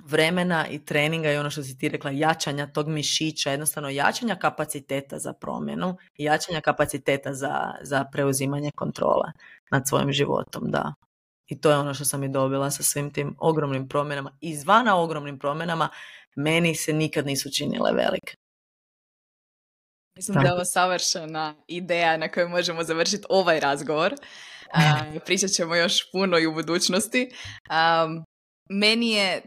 vremena 0.06 0.68
i 0.68 0.86
treninga 0.86 1.32
i 1.32 1.38
ono 1.38 1.50
što 1.50 1.64
si 1.64 1.78
ti 1.78 1.89
rekla, 1.89 2.12
jačanja 2.12 2.68
tog 2.68 2.88
mišića, 2.88 3.52
jednostavno 3.52 3.89
jačanja 3.89 4.36
kapaciteta 4.36 5.20
za 5.20 5.34
promjenu 5.34 5.98
i 6.18 6.24
jačanja 6.24 6.62
kapaciteta 6.62 7.34
za, 7.34 7.74
za 7.82 8.06
preuzimanje 8.12 8.72
kontrole 8.76 9.32
nad 9.72 9.88
svojim 9.88 10.12
životom, 10.12 10.64
da. 10.72 10.94
I 11.48 11.62
to 11.62 11.72
je 11.72 11.78
ono 11.78 11.94
što 11.94 12.06
sam 12.06 12.24
i 12.24 12.30
dobila 12.30 12.72
sa 12.72 12.84
svim 12.84 13.14
tim 13.14 13.36
ogromnim 13.39 13.88
promjenama. 13.88 14.38
Izvana 14.42 15.02
ogromnim 15.02 15.39
promjenama 15.39 15.89
meni 16.36 16.76
se 16.76 16.94
nikad 16.94 17.26
nisu 17.26 17.50
činile 17.52 17.92
velike. 17.94 18.36
Mislim 20.16 20.38
da 20.42 20.48
je 20.48 20.54
ovo 20.54 20.66
savršena 20.66 21.56
ideja 21.68 22.18
na 22.18 22.32
kojoj 22.32 22.50
možemo 22.50 22.84
završiti 22.84 23.24
ovaj 23.30 23.60
razgovor. 23.60 24.14
pričat 25.26 25.50
ćemo 25.50 25.76
još 25.76 26.12
puno 26.12 26.39
i 26.39 26.48
u 26.48 26.54
budućnosti. 26.54 27.32
meni 28.70 29.12
je 29.12 29.42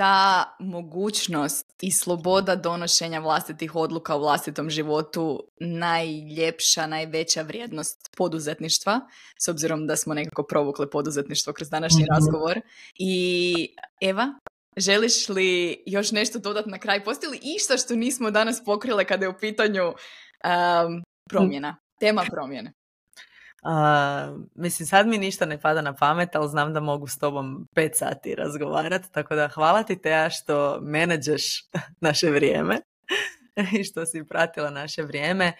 ta 0.00 0.56
mogućnost 0.58 1.66
i 1.80 1.92
sloboda 1.92 2.56
donošenja 2.56 3.20
vlastitih 3.20 3.74
odluka 3.74 4.16
u 4.16 4.20
vlastitom 4.20 4.70
životu 4.70 5.44
najljepša, 5.60 6.86
najveća 6.86 7.42
vrijednost 7.42 8.16
poduzetništva, 8.16 9.00
s 9.38 9.48
obzirom 9.48 9.86
da 9.86 9.96
smo 9.96 10.14
nekako 10.14 10.42
provukli 10.42 10.90
poduzetništvo 10.90 11.52
kroz 11.52 11.70
današnji 11.70 12.02
mhm. 12.02 12.14
razgovor. 12.14 12.60
I 12.98 13.74
Eva, 14.00 14.34
želiš 14.76 15.28
li 15.28 15.82
još 15.86 16.12
nešto 16.12 16.38
dodati 16.38 16.70
na 16.70 16.78
kraj? 16.78 17.04
Postoji 17.04 17.30
li 17.30 17.40
išta 17.56 17.76
što 17.76 17.94
nismo 17.94 18.30
danas 18.30 18.64
pokrile 18.64 19.04
kada 19.04 19.24
je 19.24 19.28
u 19.28 19.38
pitanju 19.40 19.84
um, 19.84 21.02
promjena, 21.30 21.76
tema 21.98 22.24
promjene? 22.30 22.72
Uh, 23.62 24.40
mislim, 24.54 24.86
sad 24.86 25.06
mi 25.06 25.18
ništa 25.18 25.46
ne 25.46 25.60
pada 25.60 25.82
na 25.82 25.94
pamet, 25.94 26.36
ali 26.36 26.48
znam 26.48 26.72
da 26.72 26.80
mogu 26.80 27.06
s 27.06 27.18
tobom 27.18 27.68
pet 27.74 27.96
sati 27.96 28.34
razgovarati, 28.34 29.12
tako 29.12 29.34
da 29.34 29.48
hvala 29.48 29.82
ti 29.82 30.02
Teja 30.02 30.30
što 30.30 30.78
menadžeš 30.80 31.42
naše 32.00 32.30
vrijeme 32.30 32.80
i 33.80 33.84
što 33.84 34.06
si 34.06 34.24
pratila 34.28 34.70
naše 34.70 35.02
vrijeme. 35.02 35.52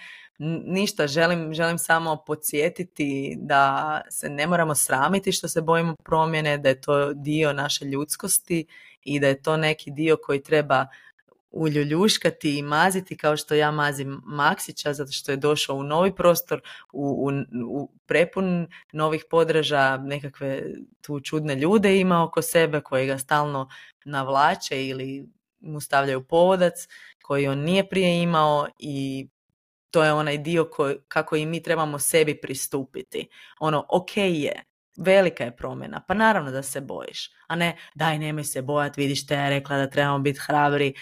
Ništa, 0.67 1.07
želim, 1.07 1.55
želim 1.55 1.79
samo 1.79 2.23
podsjetiti 2.27 3.37
da 3.39 4.01
se 4.11 4.29
ne 4.29 4.47
moramo 4.47 4.75
sramiti 4.75 5.33
što 5.33 5.49
se 5.49 5.61
bojimo 5.61 5.95
promjene, 6.05 6.59
da 6.59 6.69
je 6.69 6.81
to 6.81 7.13
dio 7.13 7.53
naše 7.53 7.85
ljudskosti 7.85 8.67
i 9.03 9.21
da 9.21 9.29
je 9.29 9.43
to 9.43 9.57
neki 9.57 9.91
dio 9.91 10.17
koji 10.23 10.43
treba 10.43 10.87
uljuljuškati 11.51 12.59
i 12.59 12.63
maziti 12.63 13.17
kao 13.17 13.37
što 13.37 13.55
ja 13.55 13.71
mazim 13.71 14.21
Maksića 14.25 14.93
zato 14.93 15.13
što 15.13 15.33
je 15.33 15.37
došao 15.37 15.77
u 15.77 15.83
novi 15.83 16.15
prostor, 16.15 16.61
u, 16.93 17.29
u, 17.29 17.31
u 17.67 17.93
prepun 18.07 18.69
novih 18.93 19.25
podraža, 19.31 19.97
nekakve 19.97 20.63
tu 21.01 21.21
čudne 21.21 21.55
ljude 21.55 22.01
ima 22.01 22.25
oko 22.25 22.43
sebe 22.43 22.81
koji 22.81 23.07
ga 23.07 23.19
stalno 23.19 23.69
navlače 24.05 24.87
ili 24.87 25.29
mu 25.61 25.81
stavljaju 25.81 26.25
povodac 26.25 26.75
koji 27.23 27.49
on 27.49 27.59
nije 27.59 27.89
prije 27.89 28.23
imao 28.23 28.67
i 28.79 29.29
to 29.91 30.05
je 30.05 30.13
onaj 30.13 30.39
dio 30.39 30.65
koji, 30.65 30.97
kako 31.09 31.37
i 31.37 31.47
mi 31.47 31.63
trebamo 31.63 31.99
sebi 31.99 32.41
pristupiti. 32.41 33.29
Ono, 33.61 33.87
ok 33.89 34.17
je, 34.17 34.65
velika 34.97 35.45
je 35.45 35.57
promjena, 35.57 36.05
pa 36.09 36.15
naravno 36.15 36.51
da 36.51 36.63
se 36.63 36.81
bojiš, 36.81 37.31
a 37.47 37.57
ne 37.57 37.77
daj 37.95 38.19
nemoj 38.19 38.45
se 38.45 38.63
bojati, 38.63 39.01
vidiš 39.01 39.27
te 39.27 39.35
ja 39.35 39.49
rekla 39.49 39.77
da 39.77 39.91
trebamo 39.91 40.19
biti 40.19 40.41
hrabri, 40.47 40.95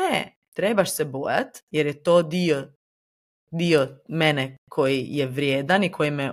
ne, 0.00 0.36
trebaš 0.54 0.94
se 0.94 1.04
bojat 1.04 1.58
jer 1.70 1.86
je 1.86 2.02
to 2.02 2.22
dio, 2.22 2.72
dio 3.50 3.88
mene 4.08 4.56
koji 4.70 5.06
je 5.08 5.26
vrijedan 5.26 5.84
i 5.84 5.92
koji 5.92 6.10
me, 6.10 6.32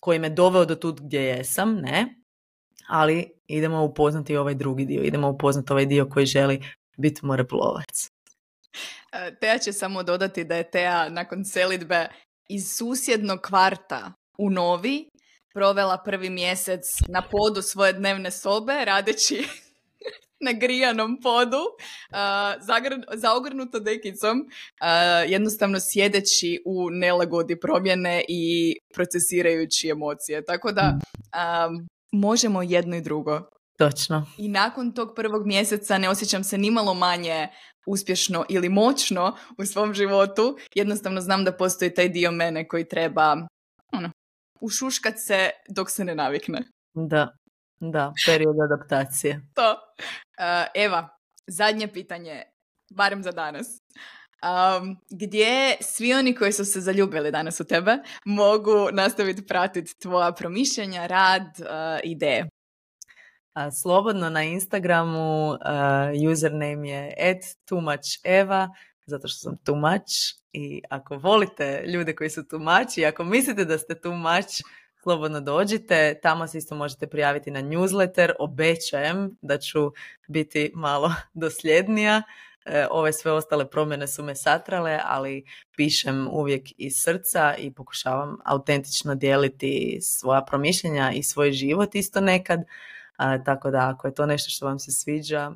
koji 0.00 0.18
me 0.18 0.30
doveo 0.30 0.64
do 0.64 0.74
tu 0.74 0.92
gdje 0.92 1.20
jesam, 1.20 1.74
ne, 1.74 2.14
ali 2.88 3.32
idemo 3.46 3.84
upoznati 3.84 4.36
ovaj 4.36 4.54
drugi 4.54 4.84
dio, 4.84 5.02
idemo 5.02 5.28
upoznati 5.28 5.72
ovaj 5.72 5.86
dio 5.86 6.08
koji 6.08 6.26
želi 6.26 6.64
biti 6.96 7.26
moreplovac. 7.26 8.10
E, 9.12 9.34
Teja 9.40 9.58
će 9.58 9.72
samo 9.72 10.02
dodati 10.02 10.44
da 10.44 10.56
je 10.56 10.70
Teja 10.70 11.08
nakon 11.08 11.44
selitbe 11.44 12.08
iz 12.48 12.62
susjednog 12.76 13.40
kvarta 13.40 14.12
u 14.38 14.50
Novi 14.50 15.08
provela 15.54 16.02
prvi 16.04 16.30
mjesec 16.30 16.82
na 17.08 17.22
podu 17.30 17.62
svoje 17.62 17.92
dnevne 17.92 18.30
sobe 18.30 18.84
radeći 18.84 19.48
na 20.40 20.52
grijanom 20.52 21.20
podu, 21.22 21.56
uh, 21.56 22.16
zaogrnuto 23.14 23.80
dekicom, 23.80 24.38
uh, 24.40 25.30
jednostavno 25.30 25.78
sjedeći 25.80 26.62
u 26.66 26.90
nelagodi 26.90 27.60
promjene 27.60 28.24
i 28.28 28.76
procesirajući 28.94 29.88
emocije. 29.88 30.44
Tako 30.44 30.72
da 30.72 30.98
um, 30.98 31.88
možemo 32.12 32.62
jedno 32.62 32.96
i 32.96 33.00
drugo. 33.00 33.40
Točno. 33.78 34.26
I 34.38 34.48
nakon 34.48 34.92
tog 34.92 35.12
prvog 35.16 35.46
mjeseca 35.46 35.98
ne 35.98 36.08
osjećam 36.08 36.44
se 36.44 36.58
nimalo 36.58 36.94
manje 36.94 37.48
uspješno 37.86 38.44
ili 38.48 38.68
moćno 38.68 39.36
u 39.58 39.64
svom 39.64 39.94
životu. 39.94 40.56
Jednostavno 40.74 41.20
znam 41.20 41.44
da 41.44 41.52
postoji 41.52 41.94
taj 41.94 42.08
dio 42.08 42.30
mene 42.30 42.68
koji 42.68 42.88
treba 42.88 43.36
ono, 43.92 44.10
ušuškat 44.60 45.14
se 45.16 45.50
dok 45.68 45.90
se 45.90 46.04
ne 46.04 46.14
navikne. 46.14 46.62
Da, 46.94 47.37
da, 47.80 48.12
period 48.26 48.56
adaptacije. 48.60 49.40
To. 49.54 49.70
Uh, 49.72 50.66
Eva, 50.74 51.08
zadnje 51.46 51.88
pitanje, 51.88 52.42
barem 52.90 53.22
za 53.22 53.32
danas. 53.32 53.66
Um, 54.42 54.96
gdje 55.10 55.76
svi 55.80 56.14
oni 56.14 56.34
koji 56.34 56.52
su 56.52 56.64
se 56.64 56.80
zaljubili 56.80 57.30
danas 57.30 57.60
u 57.60 57.64
tebe 57.64 57.98
mogu 58.24 58.88
nastaviti 58.92 59.46
pratiti 59.46 59.98
tvoja 59.98 60.32
promišljanja, 60.32 61.06
rad, 61.06 61.42
uh, 61.60 62.00
ideje? 62.04 62.48
A, 63.52 63.70
slobodno 63.70 64.30
na 64.30 64.42
Instagramu 64.42 65.48
uh, 65.50 65.56
username 66.32 66.88
je 66.88 67.14
at 67.30 67.44
too 67.68 67.80
much 67.80 68.20
Eva, 68.24 68.68
zato 69.06 69.28
što 69.28 69.38
sam 69.38 69.56
too 69.64 69.76
much 69.76 70.12
i 70.52 70.82
ako 70.90 71.16
volite 71.16 71.84
ljude 71.86 72.14
koji 72.14 72.30
su 72.30 72.48
tumači, 72.48 73.06
ako 73.06 73.24
mislite 73.24 73.64
da 73.64 73.78
ste 73.78 74.00
tumač, 74.00 74.46
slobodno 75.08 75.40
dođite. 75.40 76.20
Tamo 76.22 76.46
se 76.46 76.58
isto 76.58 76.74
možete 76.74 77.06
prijaviti 77.06 77.50
na 77.50 77.62
newsletter. 77.62 78.32
Obećajem 78.38 79.38
da 79.42 79.58
ću 79.58 79.92
biti 80.28 80.72
malo 80.74 81.14
dosljednija. 81.42 82.22
E, 82.64 82.86
ove 82.90 83.12
sve 83.12 83.32
ostale 83.32 83.70
promjene 83.70 84.06
su 84.06 84.22
me 84.22 84.34
satrale, 84.34 85.00
ali 85.04 85.44
pišem 85.76 86.28
uvijek 86.30 86.68
iz 86.76 86.92
srca 86.96 87.54
i 87.58 87.72
pokušavam 87.74 88.38
autentično 88.44 89.14
dijeliti 89.14 89.98
svoja 90.02 90.44
promišljenja 90.44 91.12
i 91.14 91.22
svoj 91.22 91.52
život 91.52 91.94
isto 91.94 92.20
nekad. 92.20 92.60
tako 93.44 93.70
da 93.70 93.88
ako 93.88 94.06
je 94.06 94.14
to 94.14 94.26
nešto 94.26 94.50
što 94.50 94.66
vam 94.66 94.78
se 94.78 94.92
sviđa, 94.92 95.52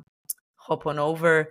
hop 0.55 0.85
on 0.85 0.99
over. 0.99 1.45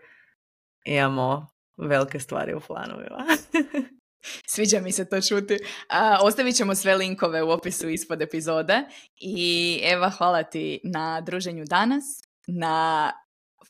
Imamo 0.85 1.47
velike 1.77 2.19
stvari 2.19 2.55
u 2.55 2.61
planovima. 2.61 3.27
Sviđa 4.53 4.81
mi 4.81 4.93
se 4.93 5.09
to 5.09 5.21
čuti. 5.21 5.59
A, 5.89 6.19
ostavit 6.23 6.57
ćemo 6.57 6.75
sve 6.75 6.95
linkove 6.95 7.43
u 7.43 7.51
opisu 7.51 7.89
ispod 7.89 8.23
epizode. 8.23 8.83
I 9.17 9.81
Eva, 9.85 10.11
hvala 10.11 10.43
ti 10.43 10.81
na 10.85 11.21
druženju 11.21 11.65
danas, 11.65 12.05
na 12.47 13.13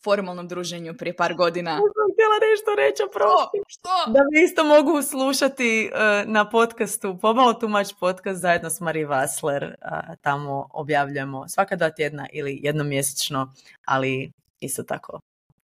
formalnom 0.04 0.48
druženju 0.48 0.94
prije 0.96 1.16
par 1.16 1.34
godina. 1.34 1.70
Ja 1.70 1.76
sam 1.76 2.12
htjela 2.14 2.36
nešto 2.50 2.70
reći, 2.76 3.02
prosti. 3.12 3.58
Što? 3.68 4.12
Da 4.12 4.20
vi 4.32 4.44
isto 4.44 4.64
mogu 4.64 5.02
slušati 5.02 5.90
uh, 5.92 6.32
na 6.32 6.50
podcastu, 6.50 7.18
pomalo 7.20 7.52
tumač 7.54 7.88
podcast 8.00 8.40
zajedno 8.40 8.70
s 8.70 8.80
Marie 8.80 9.06
Vasler. 9.06 9.64
Uh, 9.64 10.16
tamo 10.20 10.68
objavljujemo 10.70 11.48
svaka 11.48 11.76
dva 11.76 11.90
tjedna 11.90 12.26
ili 12.32 12.60
jednomjesečno, 12.62 13.52
ali 13.84 14.32
isto 14.60 14.82
tako 14.82 15.20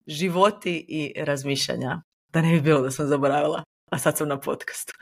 životi 0.07 0.85
i 0.89 1.25
razmišljanja. 1.25 2.03
Da 2.33 2.41
ne 2.43 2.53
bi 2.53 2.61
bilo 2.61 2.81
da 2.81 2.91
sam 2.91 3.07
zaboravila 3.07 3.63
a 3.91 3.99
sad 3.99 4.17
sam 4.17 4.29
na 4.29 4.41
podcastu. 4.41 4.93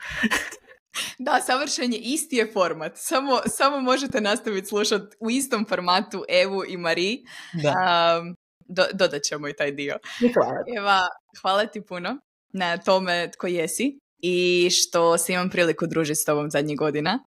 da, 1.25 1.41
savršen 1.45 1.93
je, 1.93 1.99
isti 1.99 2.35
je 2.35 2.51
format. 2.53 2.91
Samo, 2.95 3.39
samo 3.45 3.81
možete 3.81 4.21
nastaviti 4.21 4.67
slušati 4.67 5.17
u 5.19 5.29
istom 5.29 5.65
formatu 5.69 6.23
Evu 6.29 6.63
i 6.67 6.77
Mariji. 6.77 7.23
Da. 7.63 7.73
Um, 8.21 8.35
do, 8.67 8.83
dodat 8.93 9.21
ćemo 9.21 9.47
i 9.47 9.53
taj 9.53 9.71
dio. 9.71 9.97
Hvala. 10.33 10.63
Eva, 10.77 11.07
hvala 11.41 11.65
ti 11.65 11.81
puno 11.81 12.17
na 12.53 12.77
tome 12.77 13.31
tko 13.31 13.47
jesi 13.47 13.99
i 14.17 14.69
što 14.71 15.17
si 15.17 15.33
imam 15.33 15.49
priliku 15.49 15.87
družiti 15.87 16.15
s 16.15 16.25
tobom 16.25 16.49
zadnjih 16.49 16.77
godina. 16.77 17.19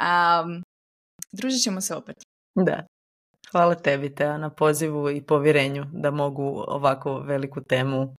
Um, 0.00 0.62
družit 1.32 1.62
ćemo 1.62 1.80
se 1.80 1.94
opet. 1.94 2.16
Da. 2.54 2.86
Hvala 3.50 3.74
tebi, 3.74 4.14
Teo, 4.14 4.38
na 4.38 4.50
pozivu 4.50 5.10
i 5.10 5.22
povjerenju 5.22 5.84
da 5.92 6.10
mogu 6.10 6.64
ovako 6.66 7.18
veliku 7.18 7.60
temu 7.64 8.14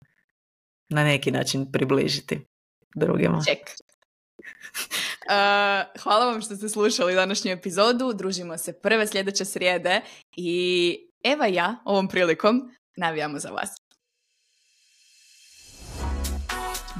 na 0.88 1.04
neki 1.04 1.30
način 1.30 1.72
približiti 1.72 2.46
drugima. 2.94 3.42
Ček. 3.48 3.58
Uh, 3.58 3.64
hvala 6.02 6.26
vam 6.26 6.40
što 6.40 6.56
ste 6.56 6.68
slušali 6.68 7.14
današnju 7.14 7.52
epizodu. 7.52 8.12
Družimo 8.12 8.58
se 8.58 8.80
prve 8.80 9.06
sljedeće 9.06 9.44
srijede 9.44 10.00
i 10.36 10.98
Eva 11.24 11.48
i 11.48 11.54
ja 11.54 11.76
ovom 11.84 12.08
prilikom 12.08 12.70
navijamo 12.96 13.38
za 13.38 13.48
vas. 13.48 13.70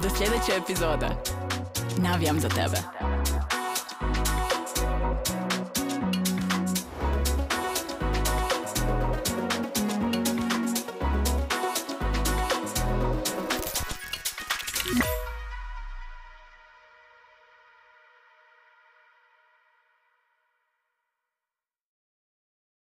Do 0.03 0.09
sljedeće 0.09 0.51
epizode. 0.63 1.07
Navijam 1.97 2.39
za 2.39 2.49
tebe. 2.49 2.96